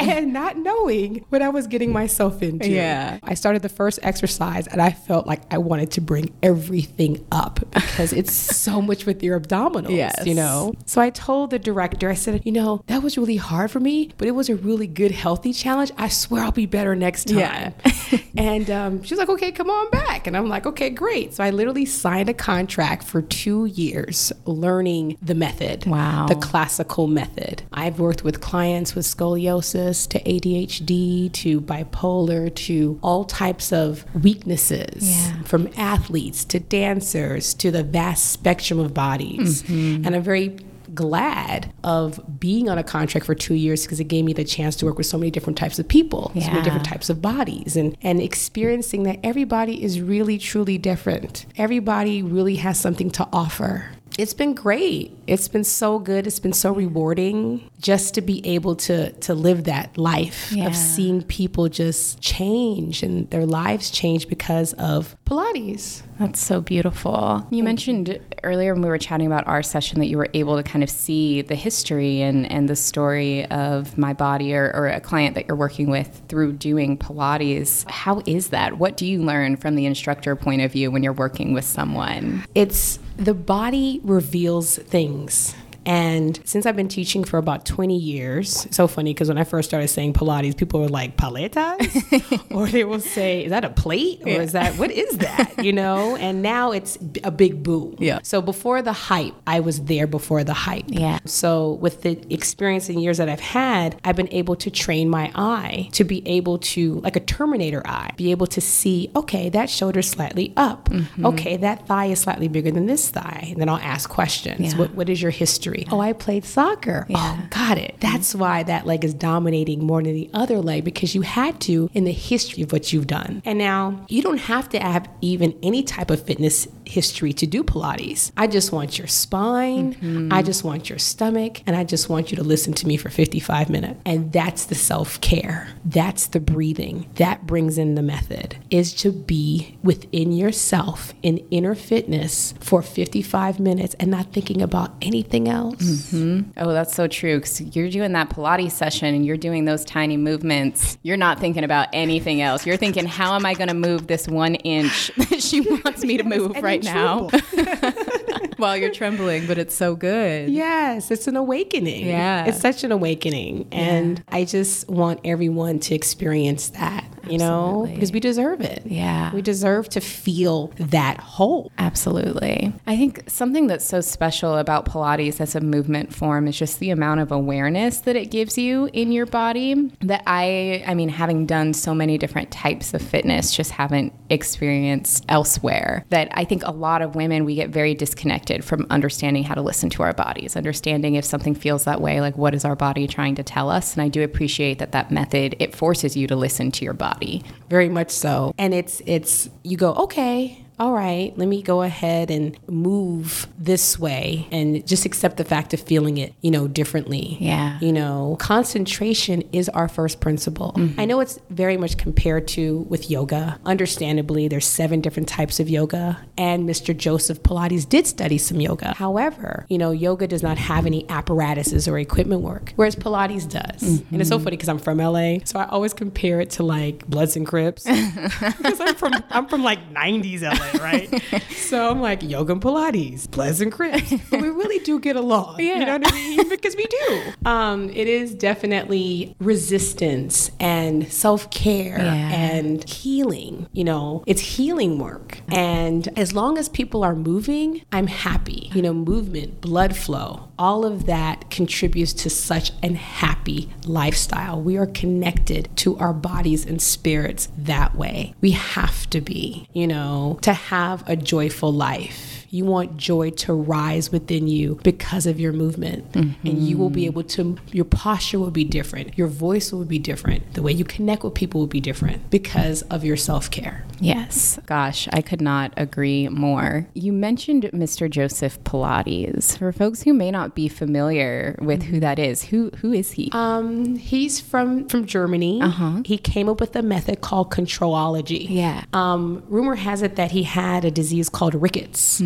and 0.00 0.32
not 0.32 0.58
knowing 0.58 1.24
what 1.28 1.40
I 1.40 1.48
was 1.48 1.68
getting 1.68 1.92
myself 1.92 2.42
into. 2.42 2.68
Yeah. 2.68 3.20
I 3.22 3.34
started 3.34 3.62
the 3.62 3.68
first 3.68 4.00
exercise 4.02 4.66
and 4.66 4.82
I 4.82 4.90
felt 4.90 5.24
like 5.24 5.42
I 5.52 5.58
wanted 5.58 5.92
to 5.92 6.00
bring 6.00 6.34
everything 6.42 7.24
up 7.30 7.55
because 7.76 8.12
it's 8.12 8.32
so 8.32 8.80
much 8.82 9.06
with 9.06 9.22
your 9.22 9.38
abdominals, 9.38 9.90
Yes. 9.96 10.26
you 10.26 10.34
know? 10.34 10.74
So 10.86 11.00
I 11.00 11.10
told 11.10 11.50
the 11.50 11.58
director, 11.58 12.08
I 12.10 12.14
said, 12.14 12.42
you 12.44 12.52
know, 12.52 12.82
that 12.86 13.02
was 13.02 13.16
really 13.18 13.36
hard 13.36 13.70
for 13.70 13.80
me, 13.80 14.10
but 14.18 14.26
it 14.28 14.32
was 14.32 14.48
a 14.48 14.56
really 14.56 14.86
good, 14.86 15.10
healthy 15.12 15.52
challenge. 15.52 15.92
I 15.96 16.08
swear 16.08 16.42
I'll 16.42 16.52
be 16.52 16.66
better 16.66 16.94
next 16.96 17.28
time. 17.28 17.38
Yeah. 17.38 17.72
and 18.36 18.70
um, 18.70 19.02
she 19.02 19.14
was 19.14 19.18
like, 19.18 19.28
okay, 19.28 19.52
come 19.52 19.70
on 19.70 19.90
back. 19.90 20.26
And 20.26 20.36
I'm 20.36 20.48
like, 20.48 20.66
okay, 20.66 20.90
great. 20.90 21.34
So 21.34 21.44
I 21.44 21.50
literally 21.50 21.84
signed 21.84 22.28
a 22.28 22.34
contract 22.34 23.04
for 23.04 23.22
two 23.22 23.66
years 23.66 24.32
learning 24.44 25.16
the 25.22 25.34
method. 25.34 25.86
Wow. 25.86 26.26
The 26.28 26.34
classical 26.36 27.06
method. 27.06 27.62
I've 27.72 27.98
worked 27.98 28.24
with 28.24 28.40
clients 28.40 28.94
with 28.94 29.06
scoliosis 29.06 30.08
to 30.08 30.20
ADHD 30.22 31.32
to 31.32 31.60
bipolar 31.60 32.54
to 32.54 32.98
all 33.02 33.24
types 33.24 33.72
of 33.72 34.04
weaknesses 34.22 35.08
Yeah. 35.10 35.42
from 35.42 35.68
athletes 35.76 36.44
to 36.46 36.60
dancers 36.60 37.54
to 37.54 37.65
the 37.70 37.82
vast 37.84 38.30
spectrum 38.32 38.78
of 38.78 38.92
bodies. 38.94 39.62
Mm-hmm. 39.64 40.06
And 40.06 40.14
I'm 40.16 40.22
very 40.22 40.56
glad 40.94 41.72
of 41.84 42.20
being 42.40 42.68
on 42.70 42.78
a 42.78 42.82
contract 42.84 43.26
for 43.26 43.34
two 43.34 43.54
years 43.54 43.82
because 43.82 44.00
it 44.00 44.04
gave 44.04 44.24
me 44.24 44.32
the 44.32 44.44
chance 44.44 44.76
to 44.76 44.86
work 44.86 44.96
with 44.96 45.06
so 45.06 45.18
many 45.18 45.30
different 45.30 45.58
types 45.58 45.78
of 45.78 45.86
people, 45.86 46.30
so 46.34 46.40
many 46.50 46.62
different 46.62 46.86
types 46.86 47.10
of 47.10 47.20
bodies, 47.20 47.76
and 47.76 47.96
and 48.02 48.20
experiencing 48.20 49.02
that 49.02 49.18
everybody 49.22 49.82
is 49.82 50.00
really 50.00 50.38
truly 50.38 50.78
different. 50.78 51.46
Everybody 51.56 52.22
really 52.22 52.56
has 52.56 52.78
something 52.78 53.10
to 53.12 53.28
offer. 53.32 53.90
It's 54.18 54.32
been 54.32 54.54
great. 54.54 55.14
It's 55.26 55.46
been 55.48 55.64
so 55.64 55.98
good. 55.98 56.26
It's 56.26 56.38
been 56.40 56.54
so 56.54 56.72
rewarding 56.72 57.68
just 57.78 58.14
to 58.14 58.22
be 58.22 58.46
able 58.46 58.76
to 58.76 59.10
to 59.12 59.34
live 59.34 59.64
that 59.64 59.98
life 59.98 60.52
Yeah. 60.52 60.68
of 60.68 60.76
seeing 60.76 61.22
people 61.22 61.68
just 61.68 62.20
change 62.22 63.02
and 63.02 63.28
their 63.30 63.44
lives 63.44 63.90
change 63.90 64.28
because 64.28 64.72
of 64.74 65.16
Pilates. 65.26 66.02
That's 66.18 66.40
so 66.40 66.60
beautiful. 66.60 67.46
You 67.50 67.62
mentioned 67.62 68.18
earlier 68.42 68.72
when 68.72 68.82
we 68.82 68.88
were 68.88 68.98
chatting 68.98 69.26
about 69.26 69.46
our 69.46 69.62
session 69.62 70.00
that 70.00 70.06
you 70.06 70.16
were 70.16 70.28
able 70.32 70.56
to 70.56 70.62
kind 70.62 70.82
of 70.82 70.88
see 70.88 71.42
the 71.42 71.54
history 71.54 72.22
and, 72.22 72.50
and 72.50 72.68
the 72.68 72.76
story 72.76 73.44
of 73.46 73.98
my 73.98 74.12
body 74.12 74.54
or, 74.54 74.72
or 74.74 74.88
a 74.88 75.00
client 75.00 75.34
that 75.34 75.46
you're 75.46 75.56
working 75.56 75.90
with 75.90 76.22
through 76.28 76.54
doing 76.54 76.96
Pilates. 76.96 77.88
How 77.90 78.22
is 78.24 78.48
that? 78.48 78.78
What 78.78 78.96
do 78.96 79.06
you 79.06 79.22
learn 79.22 79.56
from 79.56 79.74
the 79.74 79.84
instructor 79.84 80.34
point 80.36 80.62
of 80.62 80.72
view 80.72 80.90
when 80.90 81.02
you're 81.02 81.12
working 81.12 81.52
with 81.52 81.64
someone? 81.64 82.44
It's 82.54 82.98
the 83.16 83.34
body 83.34 84.00
reveals 84.02 84.78
things. 84.78 85.54
And 85.86 86.40
since 86.44 86.66
I've 86.66 86.76
been 86.76 86.88
teaching 86.88 87.22
for 87.22 87.38
about 87.38 87.64
20 87.64 87.96
years, 87.96 88.66
so 88.72 88.88
funny 88.88 89.14
because 89.14 89.28
when 89.28 89.38
I 89.38 89.44
first 89.44 89.68
started 89.70 89.88
saying 89.88 90.14
Pilates, 90.14 90.56
people 90.56 90.80
were 90.80 90.88
like, 90.88 91.16
paletas? 91.16 92.50
or 92.54 92.66
they 92.66 92.84
will 92.84 93.00
say, 93.00 93.44
is 93.44 93.50
that 93.50 93.64
a 93.64 93.70
plate? 93.70 94.20
Or 94.22 94.28
is 94.42 94.52
that, 94.52 94.76
what 94.78 94.90
is 94.90 95.18
that? 95.18 95.64
You 95.64 95.72
know? 95.72 96.16
And 96.16 96.42
now 96.42 96.72
it's 96.72 96.98
a 97.22 97.30
big 97.30 97.62
boom. 97.62 97.94
Yeah. 97.98 98.18
So 98.22 98.42
before 98.42 98.82
the 98.82 98.92
hype, 98.92 99.34
I 99.46 99.60
was 99.60 99.84
there 99.84 100.08
before 100.08 100.42
the 100.42 100.54
hype. 100.54 100.86
Yeah. 100.88 101.20
So 101.24 101.74
with 101.74 102.02
the 102.02 102.20
experience 102.32 102.88
and 102.88 103.00
years 103.00 103.18
that 103.18 103.28
I've 103.28 103.40
had, 103.40 103.98
I've 104.04 104.16
been 104.16 104.32
able 104.32 104.56
to 104.56 104.70
train 104.70 105.08
my 105.08 105.30
eye 105.34 105.88
to 105.92 106.02
be 106.02 106.26
able 106.26 106.58
to, 106.58 107.00
like 107.00 107.14
a 107.14 107.20
Terminator 107.20 107.86
eye, 107.86 108.10
be 108.16 108.32
able 108.32 108.48
to 108.48 108.60
see, 108.60 109.10
okay, 109.14 109.48
that 109.50 109.70
shoulder's 109.70 110.10
slightly 110.10 110.52
up. 110.56 110.88
Mm-hmm. 110.88 111.26
Okay, 111.26 111.56
that 111.58 111.86
thigh 111.86 112.06
is 112.06 112.20
slightly 112.20 112.48
bigger 112.48 112.72
than 112.72 112.86
this 112.86 113.08
thigh. 113.10 113.48
And 113.50 113.60
then 113.60 113.68
I'll 113.68 113.76
ask 113.76 114.10
questions. 114.10 114.72
Yeah. 114.72 114.78
What, 114.78 114.94
what 114.94 115.08
is 115.08 115.22
your 115.22 115.30
history? 115.30 115.75
Oh, 115.90 116.00
I 116.00 116.12
played 116.12 116.44
soccer. 116.44 117.06
Oh, 117.08 117.12
yeah. 117.12 117.40
Oh, 117.42 117.46
got 117.50 117.78
it. 117.78 117.96
That's 118.00 118.30
mm-hmm. 118.30 118.38
why 118.38 118.62
that 118.64 118.86
leg 118.86 119.04
is 119.04 119.14
dominating 119.14 119.84
more 119.84 120.02
than 120.02 120.14
the 120.14 120.30
other 120.32 120.58
leg 120.58 120.84
because 120.84 121.14
you 121.14 121.22
had 121.22 121.60
to 121.62 121.90
in 121.92 122.04
the 122.04 122.12
history 122.12 122.62
of 122.62 122.72
what 122.72 122.92
you've 122.92 123.06
done. 123.06 123.42
And 123.44 123.58
now 123.58 124.04
you 124.08 124.22
don't 124.22 124.38
have 124.38 124.68
to 124.70 124.80
have 124.80 125.08
even 125.20 125.58
any 125.62 125.82
type 125.82 126.10
of 126.10 126.22
fitness 126.22 126.68
history 126.84 127.32
to 127.32 127.46
do 127.46 127.62
Pilates. 127.64 128.30
I 128.36 128.46
just 128.46 128.72
want 128.72 128.98
your 128.98 129.08
spine. 129.08 129.94
Mm-hmm. 129.94 130.32
I 130.32 130.42
just 130.42 130.64
want 130.64 130.88
your 130.88 130.98
stomach. 130.98 131.62
And 131.66 131.76
I 131.76 131.84
just 131.84 132.08
want 132.08 132.30
you 132.30 132.36
to 132.36 132.44
listen 132.44 132.72
to 132.74 132.86
me 132.86 132.96
for 132.96 133.10
55 133.10 133.68
minutes. 133.70 134.00
And 134.04 134.32
that's 134.32 134.66
the 134.66 134.74
self 134.74 135.20
care. 135.20 135.68
That's 135.84 136.28
the 136.28 136.40
breathing. 136.40 137.10
That 137.16 137.46
brings 137.46 137.78
in 137.78 137.94
the 137.94 138.02
method 138.02 138.56
is 138.70 138.94
to 138.94 139.12
be 139.12 139.76
within 139.82 140.32
yourself 140.32 141.12
in 141.22 141.38
inner 141.50 141.74
fitness 141.74 142.54
for 142.60 142.82
55 142.82 143.58
minutes 143.60 143.94
and 143.98 144.10
not 144.10 144.32
thinking 144.32 144.62
about 144.62 144.92
anything 145.02 145.48
else. 145.48 145.65
Mm-hmm. 145.72 146.50
Oh, 146.56 146.72
that's 146.72 146.94
so 146.94 147.06
true. 147.06 147.36
Because 147.38 147.60
you're 147.76 147.90
doing 147.90 148.12
that 148.12 148.30
Pilates 148.30 148.72
session 148.72 149.14
and 149.14 149.24
you're 149.24 149.36
doing 149.36 149.64
those 149.64 149.84
tiny 149.84 150.16
movements. 150.16 150.98
You're 151.02 151.16
not 151.16 151.38
thinking 151.40 151.64
about 151.64 151.88
anything 151.92 152.42
else. 152.42 152.66
You're 152.66 152.76
thinking, 152.76 153.06
how 153.06 153.34
am 153.34 153.46
I 153.46 153.54
going 153.54 153.68
to 153.68 153.74
move 153.74 154.06
this 154.06 154.28
one 154.28 154.56
inch 154.56 155.10
that 155.16 155.42
she 155.42 155.60
wants 155.60 156.04
me 156.04 156.16
to 156.16 156.24
move 156.24 156.52
and 156.54 156.62
right 156.62 156.82
now? 156.82 157.28
While 158.56 158.76
you're 158.76 158.92
trembling, 158.92 159.46
but 159.46 159.58
it's 159.58 159.74
so 159.74 159.94
good. 159.96 160.48
Yes, 160.48 161.10
it's 161.10 161.26
an 161.26 161.36
awakening. 161.36 162.06
Yeah. 162.06 162.46
It's 162.46 162.60
such 162.60 162.84
an 162.84 162.92
awakening. 162.92 163.68
And 163.70 164.22
I 164.28 164.44
just 164.44 164.88
want 164.88 165.20
everyone 165.24 165.78
to 165.80 165.94
experience 165.94 166.70
that, 166.70 167.05
you 167.30 167.38
know, 167.38 167.88
because 167.92 168.12
we 168.12 168.20
deserve 168.20 168.60
it. 168.60 168.82
Yeah. 168.84 169.32
We 169.32 169.42
deserve 169.42 169.88
to 169.90 170.00
feel 170.00 170.68
that 170.76 171.18
whole. 171.18 171.70
Absolutely. 171.78 172.72
I 172.86 172.96
think 172.96 173.28
something 173.28 173.66
that's 173.66 173.84
so 173.84 174.00
special 174.00 174.56
about 174.56 174.86
Pilates 174.86 175.40
as 175.40 175.54
a 175.54 175.60
movement 175.60 176.14
form 176.14 176.46
is 176.48 176.58
just 176.58 176.78
the 176.78 176.90
amount 176.90 177.20
of 177.20 177.32
awareness 177.32 177.98
that 178.00 178.16
it 178.16 178.30
gives 178.30 178.56
you 178.58 178.88
in 178.92 179.12
your 179.12 179.26
body 179.26 179.90
that 180.00 180.22
I 180.26 180.84
I 180.86 180.94
mean 180.94 181.08
having 181.08 181.46
done 181.46 181.74
so 181.74 181.94
many 181.94 182.18
different 182.18 182.50
types 182.50 182.94
of 182.94 183.02
fitness 183.02 183.54
just 183.54 183.72
haven't 183.72 184.12
experienced 184.30 185.24
elsewhere 185.28 186.04
that 186.10 186.28
I 186.32 186.44
think 186.44 186.62
a 186.64 186.70
lot 186.70 187.02
of 187.02 187.14
women 187.14 187.44
we 187.44 187.54
get 187.54 187.70
very 187.70 187.94
disconnected 187.94 188.64
from 188.64 188.86
understanding 188.90 189.44
how 189.44 189.54
to 189.54 189.62
listen 189.62 189.90
to 189.90 190.02
our 190.02 190.12
bodies, 190.12 190.56
understanding 190.56 191.14
if 191.14 191.24
something 191.24 191.54
feels 191.54 191.84
that 191.84 192.00
way 192.00 192.20
like 192.20 192.36
what 192.36 192.54
is 192.54 192.64
our 192.64 192.76
body 192.76 193.06
trying 193.06 193.34
to 193.36 193.42
tell 193.42 193.70
us 193.70 193.94
and 193.94 194.02
I 194.02 194.08
do 194.08 194.22
appreciate 194.22 194.78
that 194.78 194.92
that 194.92 195.10
method 195.10 195.56
it 195.58 195.74
forces 195.74 196.16
you 196.16 196.26
to 196.26 196.36
listen 196.36 196.70
to 196.72 196.84
your 196.84 196.94
body. 196.94 197.42
Very 197.68 197.88
much 197.88 198.10
so. 198.10 198.52
And 198.58 198.74
it's 198.74 199.02
it's 199.06 199.48
you 199.62 199.76
go, 199.76 199.94
okay, 199.94 200.65
all 200.78 200.92
right, 200.92 201.36
let 201.38 201.48
me 201.48 201.62
go 201.62 201.82
ahead 201.82 202.30
and 202.30 202.56
move 202.68 203.46
this 203.58 203.98
way 203.98 204.46
and 204.50 204.86
just 204.86 205.06
accept 205.06 205.38
the 205.38 205.44
fact 205.44 205.72
of 205.72 205.80
feeling 205.80 206.18
it, 206.18 206.34
you 206.42 206.50
know, 206.50 206.68
differently. 206.68 207.38
Yeah. 207.40 207.78
You 207.80 207.92
know, 207.92 208.36
concentration 208.38 209.42
is 209.52 209.68
our 209.70 209.88
first 209.88 210.20
principle. 210.20 210.74
Mm-hmm. 210.76 211.00
I 211.00 211.06
know 211.06 211.20
it's 211.20 211.38
very 211.48 211.76
much 211.76 211.96
compared 211.96 212.46
to 212.48 212.80
with 212.88 213.10
yoga. 213.10 213.58
Understandably, 213.64 214.48
there's 214.48 214.66
seven 214.66 215.00
different 215.00 215.28
types 215.28 215.60
of 215.60 215.68
yoga, 215.70 216.20
and 216.36 216.68
Mr. 216.68 216.96
Joseph 216.96 217.42
Pilates 217.42 217.88
did 217.88 218.06
study 218.06 218.36
some 218.36 218.60
yoga. 218.60 218.94
However, 218.94 219.64
you 219.68 219.78
know, 219.78 219.92
yoga 219.92 220.26
does 220.26 220.42
not 220.42 220.58
have 220.58 220.84
any 220.84 221.08
apparatuses 221.08 221.88
or 221.88 221.98
equipment 221.98 222.42
work, 222.42 222.72
whereas 222.76 222.96
Pilates 222.96 223.48
does. 223.48 223.82
And 224.10 224.20
it's 224.20 224.28
so 224.28 224.36
mm-hmm. 224.36 224.44
funny 224.44 224.56
because 224.56 224.68
I'm 224.68 224.78
from 224.78 224.98
LA, 224.98 225.38
so 225.44 225.58
I 225.58 225.66
always 225.68 225.94
compare 225.94 226.40
it 226.40 226.50
to 226.50 226.62
like 226.62 227.06
Bloods 227.06 227.36
and 227.36 227.46
Crips 227.46 227.84
because 227.84 228.80
I'm 228.80 228.94
from 228.94 229.14
I'm 229.30 229.46
from 229.48 229.62
like 229.62 229.92
90s 229.92 230.42
LA, 230.42 230.65
right? 230.74 231.08
so 231.50 231.90
I'm 231.90 232.00
like 232.00 232.22
yoga 232.22 232.52
and 232.52 232.62
Pilates, 232.62 233.30
Bloods 233.30 233.60
and 233.60 233.72
Crips, 233.72 234.12
but 234.30 234.40
we 234.40 234.48
really 234.50 234.78
do 234.80 234.98
get 235.00 235.16
along. 235.16 235.60
Yeah. 235.60 235.78
You 235.78 235.86
know 235.86 235.92
what 235.98 236.12
I 236.12 236.14
mean? 236.14 236.48
Because 236.56 236.76
we 236.76 236.86
do. 236.86 237.22
Um, 237.44 237.90
it 237.90 238.08
is 238.08 238.34
definitely 238.34 239.34
resistance 239.40 240.50
and 240.60 241.10
self 241.12 241.50
care 241.50 241.98
Yeah. 241.98 242.30
and 242.32 242.88
healing. 242.88 243.68
You 243.72 243.84
know, 243.84 244.22
it's 244.26 244.40
healing 244.40 244.98
work. 244.98 245.40
And 245.48 246.08
as 246.18 246.34
long 246.34 246.56
as 246.58 246.68
people 246.68 247.04
are 247.04 247.14
moving, 247.14 247.82
I'm 247.92 248.06
happy. 248.06 248.70
You 248.74 248.82
know, 248.82 248.94
movement, 248.94 249.60
blood 249.60 249.96
flow, 249.96 250.45
all 250.58 250.84
of 250.84 251.06
that 251.06 251.50
contributes 251.50 252.12
to 252.12 252.30
such 252.30 252.72
an 252.82 252.94
happy 252.94 253.68
lifestyle. 253.84 254.60
We 254.60 254.76
are 254.76 254.86
connected 254.86 255.68
to 255.78 255.96
our 255.98 256.12
bodies 256.12 256.64
and 256.64 256.80
spirits 256.80 257.48
that 257.58 257.94
way. 257.94 258.34
We 258.40 258.52
have 258.52 259.08
to 259.10 259.20
be, 259.20 259.68
you 259.72 259.86
know, 259.86 260.38
to 260.42 260.52
have 260.52 261.08
a 261.08 261.16
joyful 261.16 261.72
life. 261.72 262.35
You 262.56 262.64
want 262.64 262.96
joy 262.96 263.30
to 263.30 263.52
rise 263.52 264.10
within 264.10 264.48
you 264.48 264.78
because 264.82 265.26
of 265.26 265.38
your 265.38 265.52
movement. 265.52 266.04
And 266.14 266.58
you 266.66 266.78
will 266.78 266.90
be 266.90 267.06
able 267.06 267.22
to, 267.24 267.56
your 267.72 267.84
posture 267.84 268.38
will 268.38 268.50
be 268.50 268.64
different. 268.64 269.16
Your 269.18 269.28
voice 269.28 269.72
will 269.72 269.84
be 269.84 269.98
different. 269.98 270.54
The 270.54 270.62
way 270.62 270.72
you 270.72 270.84
connect 270.84 271.22
with 271.22 271.34
people 271.34 271.60
will 271.60 271.66
be 271.66 271.80
different 271.80 272.30
because 272.30 272.82
of 272.82 273.04
your 273.04 273.16
self 273.16 273.50
care. 273.50 273.84
Yes. 274.00 274.58
Gosh, 274.66 275.08
I 275.12 275.22
could 275.22 275.40
not 275.40 275.72
agree 275.76 276.28
more. 276.28 276.86
You 276.94 277.12
mentioned 277.12 277.64
Mr. 277.72 278.08
Joseph 278.10 278.62
Pilates. 278.64 279.56
For 279.58 279.72
folks 279.72 280.02
who 280.02 280.12
may 280.12 280.30
not 280.30 280.54
be 280.54 280.68
familiar 280.68 281.58
with 281.60 281.84
who 281.84 282.00
that 282.00 282.18
is, 282.18 282.44
who 282.44 282.70
who 282.80 282.92
is 282.92 283.12
he? 283.12 283.30
Um, 283.32 283.96
he's 283.96 284.40
from 284.40 284.88
from 284.88 285.06
Germany. 285.06 285.60
Uh-huh. 285.62 286.02
He 286.04 286.18
came 286.18 286.48
up 286.48 286.60
with 286.60 286.76
a 286.76 286.82
method 286.82 287.20
called 287.20 287.50
controlology. 287.50 288.46
Yeah. 288.48 288.84
Um, 288.92 289.42
rumor 289.48 289.74
has 289.74 290.02
it 290.02 290.16
that 290.16 290.30
he 290.30 290.42
had 290.42 290.84
a 290.84 290.90
disease 290.90 291.28
called 291.28 291.54
rickets, 291.54 292.20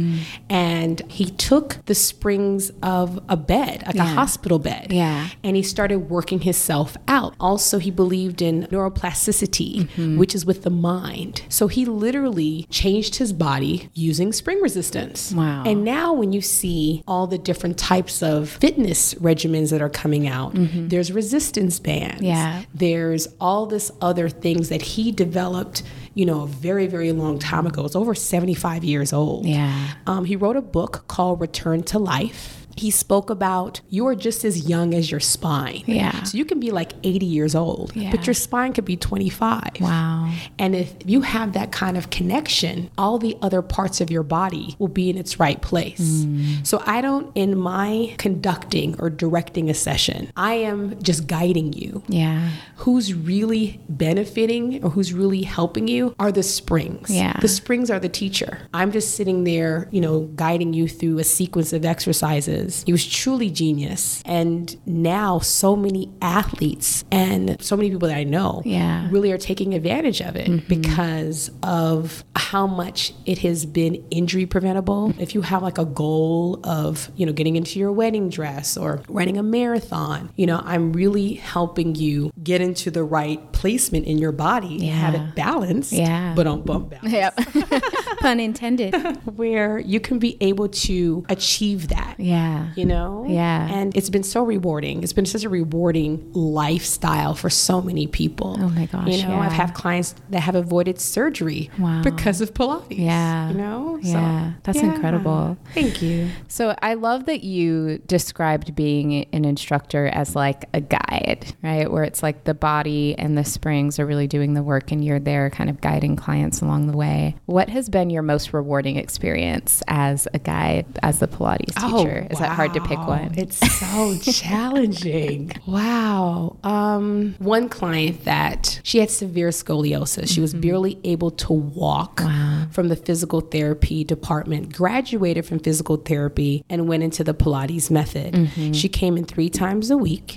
and 0.49 1.01
he 1.09 1.27
took 1.31 1.85
the 1.87 1.95
springs 1.95 2.71
of 2.83 3.19
a 3.29 3.37
bed, 3.37 3.83
like 3.87 3.97
a 3.97 4.05
hospital 4.05 4.59
bed, 4.59 4.89
Yeah. 4.91 5.29
and 5.45 5.57
he 5.57 5.63
started 5.63 6.11
working 6.11 6.41
himself 6.41 6.97
out. 7.09 7.35
Also, 7.41 7.79
he 7.79 7.91
believed 7.91 8.43
in 8.43 8.65
neuroplasticity, 8.71 9.87
Mm-hmm. 9.87 10.19
which 10.19 10.35
is 10.35 10.45
with 10.47 10.63
the 10.63 10.71
mind. 10.71 11.43
So 11.49 11.67
he 11.69 11.85
literally 11.85 12.67
changed 12.71 13.17
his 13.17 13.33
body 13.33 13.89
using 13.95 14.33
spring 14.33 14.61
resistance. 14.61 15.33
Wow. 15.33 15.65
And 15.67 15.85
now, 15.85 16.13
when 16.13 16.33
you 16.33 16.41
see 16.41 17.03
all 17.07 17.27
the 17.27 17.39
different 17.39 17.79
types 17.79 18.23
of 18.23 18.49
fitness 18.49 19.15
regimens 19.15 19.71
that 19.71 19.83
are 19.83 19.89
coming 19.91 20.27
out, 20.27 20.53
there's 20.55 21.13
resistance 21.13 21.79
bands. 21.79 22.17
Mm-hmm. 22.17 22.25
Yeah. 22.25 22.63
There's 22.75 23.27
all 23.41 23.67
this 23.67 23.91
other 24.01 24.29
things 24.29 24.69
that 24.69 24.83
he 24.83 25.13
developed, 25.13 25.83
you 26.15 26.25
know, 26.27 26.43
a 26.43 26.47
very, 26.47 26.87
very 26.87 27.13
long 27.13 27.39
time 27.39 27.67
ago. 27.67 27.85
It's 27.85 27.97
over 27.97 28.15
75 28.15 28.85
years 28.85 29.13
old. 29.13 29.47
Yeah. 29.47 29.89
Um, 30.07 30.25
he 30.25 30.37
wrote 30.37 30.57
a 30.57 30.63
book 30.63 31.05
called 31.09 31.41
Return 31.41 31.83
to 31.85 31.99
Life. 31.99 32.60
He 32.77 32.91
spoke 32.91 33.31
about 33.31 33.81
you 33.89 34.07
are 34.07 34.15
just 34.15 34.45
as 34.45 34.69
young 34.69 34.95
as 34.95 35.11
your 35.11 35.21
spine. 35.21 35.83
Yeah. 35.87 36.23
So 36.25 36.39
you 36.39 36.45
can 36.45 36.61
be 36.61 36.71
like 36.71 36.93
80 37.03 37.27
years 37.27 37.55
old, 37.55 37.93
Yeah. 37.95 38.11
but 38.11 38.27
your 38.27 38.35
spine 38.35 38.73
could 38.73 38.85
be 38.85 38.97
25. 38.97 39.63
Wow. 39.81 40.33
And 40.59 40.75
if 40.75 40.95
you 41.05 41.23
have 41.23 41.53
that 41.55 41.73
kind 41.73 41.97
of 41.97 42.11
connection, 42.11 42.91
all 42.97 43.19
the 43.19 43.37
other 43.43 43.63
parts 43.63 44.01
of 44.01 44.11
your 44.11 44.23
body 44.23 44.77
will 44.79 44.89
be 44.89 45.11
in 45.11 45.17
its 45.19 45.39
right 45.39 45.61
place. 45.61 46.01
Mm. 46.01 46.67
So 46.67 46.83
I 46.87 47.01
don't, 47.01 47.31
in 47.35 47.59
my 47.59 48.15
conducting 48.19 48.99
or 48.99 49.11
directing 49.11 49.69
a 49.69 49.75
session, 49.75 50.31
I 50.37 50.55
am 50.55 51.01
just 51.03 51.27
guiding 51.27 51.73
you. 51.73 52.03
Yeah. 52.09 52.51
Who's 52.77 53.13
really 53.15 53.81
benefiting 53.89 54.83
or 54.85 54.91
who's 54.91 55.13
really 55.13 55.43
helping 55.43 55.89
you 55.89 56.15
are 56.19 56.33
the 56.33 56.43
springs. 56.43 57.11
Yeah. 57.11 57.39
The 57.41 57.49
springs 57.49 57.91
are 57.91 58.01
the 58.01 58.09
teacher. 58.09 58.59
I'm 58.73 58.93
just 58.93 59.15
sitting 59.17 59.45
there, 59.45 59.89
you 59.91 60.01
know, 60.01 60.21
guiding 60.37 60.73
you 60.73 60.89
through 60.89 61.19
a 61.19 61.25
sequence 61.25 61.73
of 61.73 61.85
exercises. 61.85 62.70
He 62.85 62.93
was 62.93 63.07
truly 63.07 63.51
genius. 63.51 64.23
And 64.25 64.77
now 64.87 65.39
so 65.41 65.77
many 65.77 66.11
athletes 66.23 67.05
and 67.11 67.61
so 67.63 67.77
many 67.77 67.91
people 67.91 68.09
that 68.09 68.17
I 68.17 68.25
know 68.25 68.63
Yeah. 68.65 69.09
really 69.11 69.31
are 69.33 69.39
taking 69.39 69.75
advantage 69.75 70.21
of 70.21 70.37
it 70.37 70.49
mm-hmm. 70.49 70.69
because 70.69 71.51
of 71.63 72.25
how 72.37 72.67
much 72.67 73.13
it 73.27 73.39
has 73.39 73.67
been 73.67 73.95
injury 74.11 74.47
preventable. 74.47 75.13
If 75.19 75.35
you 75.35 75.43
have 75.43 75.63
like 75.63 75.79
a 75.79 75.85
goal 75.85 76.61
of, 76.65 77.11
you 77.17 77.27
know, 77.27 77.33
getting 77.33 77.57
into 77.57 77.79
your 77.79 77.93
wedding 77.93 78.29
dress 78.29 78.77
or 78.77 79.03
running 79.09 79.37
a 79.39 79.43
marathon, 79.43 80.31
you 80.37 80.47
know, 80.47 80.61
I'm 80.65 80.93
really 80.93 81.35
helping 81.35 81.95
you 81.95 82.31
get 82.43 82.61
into 82.61 82.91
the 82.91 83.05
right 83.05 83.41
placement 83.53 84.07
in 84.07 84.19
your 84.19 84.33
body, 84.33 84.87
have 84.87 85.15
it 85.15 85.35
balanced, 85.35 85.93
Yeah. 85.93 86.33
but 86.35 86.47
on 86.47 86.63
bump 86.63 86.91
balance 86.91 87.13
Yep. 87.13 87.39
Pun 88.21 88.41
intended. 88.41 88.95
where 89.37 89.79
you 89.79 90.01
can 90.01 90.19
be 90.19 90.37
able 90.41 90.69
to 90.69 91.25
achieve 91.29 91.89
that. 91.89 92.15
Yeah. 92.19 92.50
You 92.77 92.87
know? 92.87 93.25
Yeah. 93.29 93.69
And 93.71 93.97
it's 93.97 94.11
been 94.11 94.23
so 94.23 94.43
rewarding. 94.43 95.03
It's 95.03 95.13
been 95.13 95.27
such 95.27 95.45
a 95.45 95.49
rewarding 95.49 96.31
lifestyle 96.33 97.35
for 97.35 97.51
so 97.51 97.81
many 97.81 98.07
people. 98.07 98.57
Oh 98.59 98.69
my 98.69 98.87
gosh, 98.87 99.09
You 99.09 99.23
know, 99.23 99.31
yeah. 99.31 99.41
I've 99.41 99.53
had 99.53 99.75
clients 99.75 100.15
that 100.31 100.41
have 100.41 100.55
avoided 100.55 101.01
surgery 101.01 101.71
Wow. 101.79 102.03
because 102.03 102.41
of 102.41 102.55
Pilates. 102.55 102.87
Yeah. 102.91 103.49
You 103.49 103.55
know? 103.55 103.99
Yeah. 104.03 104.53
That's 104.63 104.79
yeah. 104.83 104.95
incredible. 104.95 105.57
Thank 105.75 106.03
you. 106.03 106.31
So 106.49 106.75
I 106.83 106.95
love 106.95 107.27
that 107.27 107.45
you 107.45 107.99
described 108.07 108.75
being 108.75 109.25
an 109.33 109.45
instructor 109.45 110.07
as 110.07 110.35
like 110.35 110.65
a 110.75 110.81
guide, 110.81 111.55
right? 111.63 111.91
Where 111.91 112.05
it's 112.05 112.23
like 112.23 112.45
the 112.45 112.55
body 112.55 113.15
and 113.19 113.37
the 113.37 113.45
springs 113.45 113.99
are 113.99 114.07
really 114.07 114.27
doing 114.27 114.55
the 114.55 114.63
work 114.63 114.93
and 114.93 115.05
you're 115.05 115.21
there 115.21 115.51
kind 115.51 115.71
of 115.71 115.81
guiding 115.81 116.17
clients 116.17 116.61
along 116.61 116.87
the 116.87 116.97
way. 116.97 117.37
What 117.47 117.69
has 117.69 117.89
been 117.89 118.11
your 118.11 118.23
most 118.23 118.53
rewarding 118.53 118.97
experience 118.97 119.83
as 119.89 120.27
a 120.35 120.39
guide, 120.39 120.87
as 121.03 121.19
the 121.19 121.29
Pilates 121.29 121.75
oh, 121.79 121.99
teacher? 121.99 122.27
Is 122.31 122.39
that 122.41 122.51
hard 122.53 122.75
to 122.75 122.81
pick 122.81 122.99
one? 122.99 123.33
It's 123.37 123.57
so 123.79 124.17
challenging. 124.33 125.53
Wow. 125.67 126.57
Um, 126.65 127.35
one 127.39 127.69
client 127.69 128.25
that 128.25 128.81
she 128.83 128.99
had 128.99 129.11
severe 129.11 129.49
scoliosis. 129.51 130.29
She 130.29 130.41
was 130.41 130.55
barely 130.55 130.99
able 131.05 131.31
to 131.33 131.53
walk 131.53 132.01
Mm-hmm. 132.21 132.29
Wow. 132.31 132.67
from 132.71 132.89
the 132.89 132.97
physical 132.97 133.41
therapy 133.41 134.05
department, 134.05 134.75
graduated 134.75 135.45
from 135.47 135.59
physical 135.59 135.97
therapy, 135.97 136.65
and 136.69 136.89
went 136.89 137.03
into 137.03 137.23
the 137.25 137.35
Pilates 137.35 137.91
method. 137.91 138.35
Mm-hmm. 138.35 138.73
She 138.73 138.89
came 138.89 139.17
in 139.17 139.25
three 139.25 139.49
times 139.51 139.91
a 139.91 139.97
week. 139.97 140.33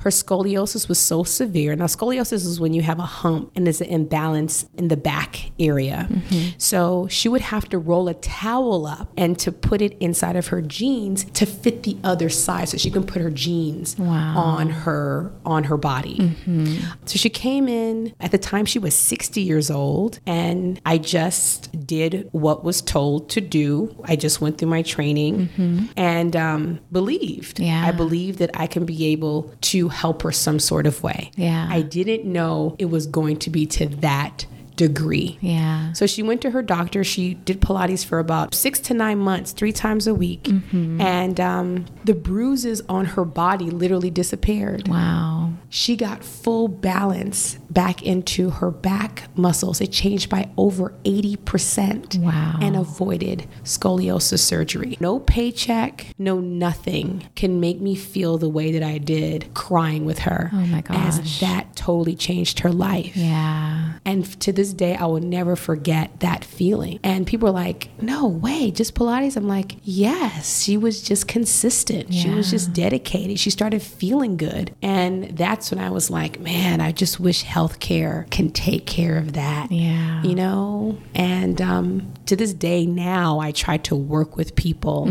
Her 0.00 0.10
scoliosis 0.10 0.88
was 0.88 0.98
so 0.98 1.22
severe. 1.24 1.74
Now, 1.76 1.86
scoliosis 1.86 2.44
is 2.46 2.60
when 2.60 2.72
you 2.72 2.82
have 2.82 2.98
a 2.98 3.02
hump 3.02 3.52
and 3.54 3.66
there's 3.66 3.80
an 3.80 3.88
imbalance 3.88 4.66
in 4.76 4.88
the 4.88 4.96
back 4.96 5.50
area. 5.58 6.08
Mm-hmm. 6.10 6.58
So 6.58 7.06
she 7.08 7.28
would 7.28 7.40
have 7.42 7.68
to 7.70 7.78
roll 7.78 8.08
a 8.08 8.14
towel 8.14 8.86
up 8.86 9.12
and 9.16 9.38
to 9.40 9.52
put 9.52 9.80
it 9.80 9.96
inside 10.00 10.36
of 10.36 10.48
her 10.48 10.60
jeans 10.62 11.24
to 11.34 11.46
fit 11.46 11.82
the 11.82 11.96
other 12.04 12.28
side 12.28 12.68
so 12.68 12.76
she 12.76 12.90
can 12.90 13.04
put 13.04 13.22
her 13.22 13.30
jeans 13.30 13.98
Wow. 13.98 14.36
on 14.38 14.70
her 14.70 15.32
on 15.44 15.64
her 15.64 15.76
body. 15.76 16.34
So 17.06 17.18
she 17.18 17.30
came 17.30 17.68
in 17.68 18.14
at 18.20 18.30
the 18.30 18.38
time 18.38 18.64
she 18.64 18.78
was 18.78 18.94
60 18.94 19.40
years 19.40 19.70
old 19.70 20.20
and 20.26 20.80
I 20.86 20.98
just 20.98 21.86
did 21.86 22.28
what 22.32 22.64
was 22.64 22.80
told 22.82 23.30
to 23.30 23.40
do. 23.40 23.94
I 24.04 24.16
just 24.16 24.40
went 24.40 24.58
through 24.58 24.68
my 24.68 24.82
training 24.82 25.88
and 25.96 26.34
um, 26.36 26.80
believed. 26.92 27.60
Yeah. 27.60 27.84
I 27.86 27.92
believed 27.92 28.38
that 28.40 28.50
I 28.54 28.66
can 28.66 28.84
be 28.84 29.06
able 29.06 29.52
to 29.62 29.88
help 29.88 30.22
her 30.22 30.32
some 30.32 30.58
sort 30.58 30.86
of 30.86 31.02
way. 31.02 31.30
Yeah. 31.36 31.66
I 31.70 31.82
didn't 31.82 32.24
know 32.24 32.76
it 32.78 32.86
was 32.86 33.06
going 33.06 33.36
to 33.38 33.50
be 33.50 33.66
to 33.66 33.86
that 33.86 34.46
degree. 34.78 35.36
yeah. 35.42 35.92
So 35.92 36.06
she 36.06 36.22
went 36.22 36.40
to 36.42 36.50
her 36.50 36.62
doctor. 36.62 37.04
She 37.04 37.34
did 37.34 37.60
Pilates 37.60 38.04
for 38.04 38.18
about 38.18 38.54
six 38.54 38.78
to 38.80 38.94
nine 38.94 39.18
months, 39.18 39.52
three 39.52 39.72
times 39.72 40.06
a 40.06 40.14
week. 40.14 40.44
Mm-hmm. 40.44 41.00
And 41.00 41.40
um, 41.40 41.86
the 42.04 42.14
bruises 42.14 42.80
on 42.88 43.04
her 43.04 43.24
body 43.24 43.70
literally 43.70 44.10
disappeared. 44.10 44.88
Wow. 44.88 45.52
She 45.68 45.96
got 45.96 46.24
full 46.24 46.68
balance 46.68 47.58
back 47.70 48.02
into 48.02 48.50
her 48.50 48.70
back 48.70 49.28
muscles. 49.36 49.80
It 49.80 49.92
changed 49.92 50.30
by 50.30 50.50
over 50.56 50.94
80%. 51.04 52.18
Wow. 52.18 52.58
And 52.60 52.76
avoided 52.76 53.46
scoliosis 53.64 54.40
surgery. 54.40 54.96
No 55.00 55.20
paycheck, 55.20 56.06
no 56.18 56.40
nothing 56.40 57.28
can 57.34 57.60
make 57.60 57.80
me 57.80 57.94
feel 57.94 58.38
the 58.38 58.48
way 58.48 58.72
that 58.72 58.82
I 58.82 58.98
did 58.98 59.52
crying 59.54 60.04
with 60.04 60.20
her. 60.20 60.50
Oh 60.52 60.66
my 60.66 60.80
gosh. 60.80 60.96
As 60.96 61.40
that 61.40 61.76
totally 61.76 62.16
changed 62.16 62.60
her 62.60 62.70
life. 62.70 63.16
Yeah. 63.16 63.94
And 64.04 64.24
to 64.40 64.52
this 64.52 64.72
day, 64.72 64.96
I 64.96 65.06
will 65.06 65.20
never 65.20 65.56
forget 65.56 66.20
that 66.20 66.44
feeling. 66.44 66.98
And 67.02 67.26
people 67.26 67.48
are 67.48 67.52
like, 67.52 67.90
no 68.00 68.26
way, 68.26 68.70
just 68.70 68.94
Pilates. 68.94 69.36
I'm 69.36 69.48
like, 69.48 69.76
yes, 69.82 70.62
she 70.62 70.76
was 70.76 71.02
just 71.02 71.28
consistent. 71.28 72.12
She 72.12 72.30
was 72.30 72.50
just 72.50 72.72
dedicated. 72.72 73.38
She 73.38 73.50
started 73.50 73.82
feeling 73.82 74.36
good. 74.36 74.74
And 74.82 75.36
that's 75.36 75.70
when 75.70 75.80
I 75.80 75.90
was 75.90 76.10
like, 76.10 76.40
man, 76.40 76.80
I 76.80 76.92
just 76.92 77.20
wish 77.20 77.42
healthcare 77.68 78.30
can 78.30 78.50
take 78.50 78.86
care 78.86 79.16
of 79.16 79.34
that. 79.34 79.70
Yeah. 79.70 80.22
You 80.22 80.34
know? 80.34 80.98
And 81.14 81.60
um, 81.60 82.12
to 82.26 82.36
this 82.36 82.52
day 82.52 82.86
now, 82.86 83.38
I 83.40 83.52
try 83.52 83.76
to 83.78 83.96
work 83.96 84.36
with 84.36 84.54
people 84.56 85.04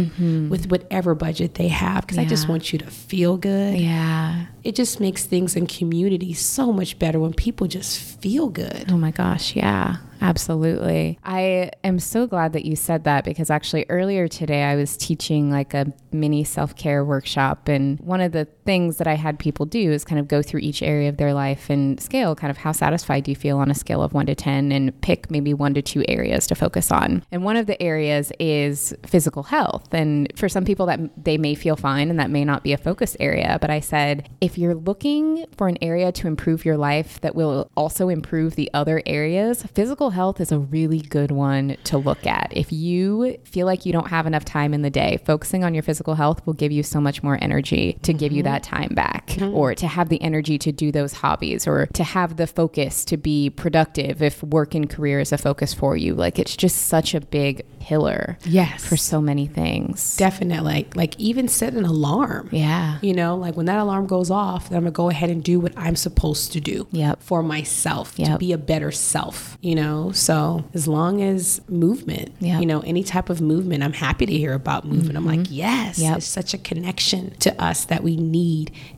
with 0.49 0.69
whatever 0.69 1.15
budget 1.15 1.55
they 1.55 1.67
have 1.67 2.01
because 2.01 2.17
I 2.17 2.25
just 2.25 2.37
Mm-hmm. 2.37 2.47
Want 2.47 2.71
you 2.71 2.79
to 2.79 2.85
feel 2.85 3.35
good. 3.35 3.77
Yeah. 3.77 4.45
It 4.63 4.75
just 4.75 4.99
makes 4.99 5.25
things 5.25 5.55
in 5.55 5.65
community 5.65 6.33
so 6.33 6.71
much 6.71 6.99
better 6.99 7.19
when 7.19 7.33
people 7.33 7.67
just 7.67 7.99
feel 7.99 8.47
good. 8.47 8.85
Oh 8.89 8.97
my 8.97 9.11
gosh, 9.11 9.55
yeah. 9.55 9.97
Absolutely. 10.21 11.19
I 11.23 11.71
am 11.83 11.99
so 11.99 12.27
glad 12.27 12.53
that 12.53 12.65
you 12.65 12.75
said 12.75 13.03
that 13.03 13.23
because 13.23 13.49
actually 13.49 13.85
earlier 13.89 14.27
today 14.27 14.63
I 14.63 14.75
was 14.75 14.97
teaching 14.97 15.51
like 15.51 15.73
a 15.73 15.91
mini 16.11 16.43
self 16.43 16.75
care 16.75 17.03
workshop. 17.03 17.67
And 17.67 17.99
one 17.99 18.21
of 18.21 18.31
the 18.31 18.47
things 18.67 18.97
that 18.97 19.07
I 19.07 19.13
had 19.13 19.39
people 19.39 19.65
do 19.65 19.93
is 19.93 20.03
kind 20.03 20.19
of 20.19 20.27
go 20.27 20.41
through 20.41 20.59
each 20.59 20.83
area 20.83 21.07
of 21.07 21.15
their 21.15 21.33
life 21.33 21.69
and 21.69 21.99
scale 22.01 22.35
kind 22.35 22.51
of 22.51 22.57
how 22.57 22.73
satisfied 22.73 23.23
do 23.23 23.31
you 23.31 23.35
feel 23.35 23.59
on 23.59 23.71
a 23.71 23.73
scale 23.73 24.03
of 24.03 24.13
one 24.13 24.25
to 24.25 24.35
10 24.35 24.73
and 24.73 24.99
pick 24.99 25.31
maybe 25.31 25.53
one 25.53 25.73
to 25.73 25.81
two 25.81 26.03
areas 26.09 26.45
to 26.47 26.53
focus 26.53 26.91
on. 26.91 27.23
And 27.31 27.45
one 27.45 27.55
of 27.55 27.65
the 27.65 27.81
areas 27.81 28.33
is 28.41 28.93
physical 29.05 29.43
health. 29.43 29.87
And 29.93 30.27
for 30.35 30.49
some 30.49 30.65
people, 30.65 30.85
that 30.87 30.99
they 31.23 31.37
may 31.37 31.55
feel 31.55 31.77
fine 31.77 32.09
and 32.09 32.19
that 32.19 32.29
may 32.29 32.43
not 32.43 32.61
be 32.61 32.73
a 32.73 32.77
focus 32.77 33.15
area. 33.21 33.57
But 33.61 33.69
I 33.69 33.79
said, 33.79 34.29
if 34.41 34.57
you're 34.57 34.75
looking 34.75 35.45
for 35.55 35.69
an 35.69 35.77
area 35.81 36.11
to 36.11 36.27
improve 36.27 36.65
your 36.65 36.75
life 36.75 37.21
that 37.21 37.35
will 37.35 37.71
also 37.77 38.09
improve 38.09 38.55
the 38.55 38.69
other 38.73 39.01
areas, 39.05 39.63
physical 39.63 40.09
health 40.09 40.41
is 40.41 40.51
a 40.51 40.59
really 40.59 40.99
good 40.99 41.31
one 41.31 41.77
to 41.85 41.97
look 41.97 42.27
at. 42.27 42.51
If 42.51 42.73
you 42.73 43.37
feel 43.45 43.65
like 43.65 43.85
you 43.85 43.93
don't 43.93 44.09
have 44.09 44.27
enough 44.27 44.43
time 44.43 44.73
in 44.73 44.81
the 44.81 44.89
day, 44.89 45.19
focusing 45.25 45.63
on 45.63 45.73
your 45.73 45.83
physical 45.83 46.15
health 46.15 46.45
will 46.45 46.53
give 46.53 46.73
you 46.73 46.83
so 46.83 46.99
much 46.99 47.23
more 47.23 47.37
energy 47.41 47.97
to 48.01 48.11
give 48.11 48.33
you 48.33 48.43
that 48.43 48.56
time 48.63 48.93
back 48.93 49.37
or 49.41 49.73
to 49.75 49.87
have 49.87 50.09
the 50.09 50.21
energy 50.21 50.57
to 50.59 50.71
do 50.71 50.91
those 50.91 51.13
hobbies 51.13 51.67
or 51.67 51.85
to 51.87 52.03
have 52.03 52.37
the 52.37 52.47
focus 52.47 53.03
to 53.05 53.17
be 53.17 53.49
productive 53.49 54.21
if 54.21 54.41
work 54.43 54.73
and 54.75 54.89
career 54.89 55.19
is 55.19 55.31
a 55.31 55.37
focus 55.37 55.73
for 55.73 55.95
you. 55.97 56.13
Like 56.15 56.39
it's 56.39 56.55
just 56.55 56.87
such 56.87 57.13
a 57.13 57.21
big 57.21 57.63
pillar 57.79 58.37
Yes. 58.45 58.85
for 58.85 58.97
so 58.97 59.21
many 59.21 59.47
things. 59.47 60.17
Definitely. 60.17 60.57
Like, 60.73 60.95
like 60.95 61.17
even 61.19 61.47
set 61.47 61.73
an 61.73 61.85
alarm. 61.85 62.49
Yeah. 62.51 62.97
You 63.01 63.13
know, 63.13 63.35
like 63.37 63.55
when 63.55 63.65
that 63.67 63.79
alarm 63.79 64.07
goes 64.07 64.29
off, 64.29 64.69
then 64.69 64.77
I'm 64.77 64.83
gonna 64.83 64.91
go 64.91 65.09
ahead 65.09 65.29
and 65.29 65.41
do 65.43 65.59
what 65.59 65.73
I'm 65.77 65.95
supposed 65.95 66.51
to 66.53 66.59
do 66.59 66.87
Yep. 66.91 67.21
for 67.21 67.41
myself 67.43 68.15
to 68.15 68.37
be 68.37 68.51
a 68.51 68.57
better 68.57 68.91
self. 68.91 69.57
You 69.61 69.75
know, 69.75 70.11
so 70.11 70.65
as 70.73 70.87
long 70.87 71.21
as 71.21 71.61
movement, 71.69 72.31
Yep. 72.39 72.59
you 72.59 72.65
know, 72.65 72.81
any 72.81 73.03
type 73.03 73.29
of 73.29 73.39
movement, 73.41 73.83
I'm 73.83 73.93
happy 73.93 74.25
to 74.25 74.33
hear 74.37 74.53
about 74.53 74.85
movement. 74.85 75.17
I'm 75.17 75.25
like, 75.25 75.47
yes, 75.49 75.97
Mm-hmm. 75.97 76.03
Yep. 76.09 76.17
it's 76.17 76.27
such 76.27 76.53
a 76.53 76.57
connection 76.57 77.31
to 77.39 77.61
us 77.63 77.85
that 77.85 78.03
we 78.03 78.15
need. 78.17 78.46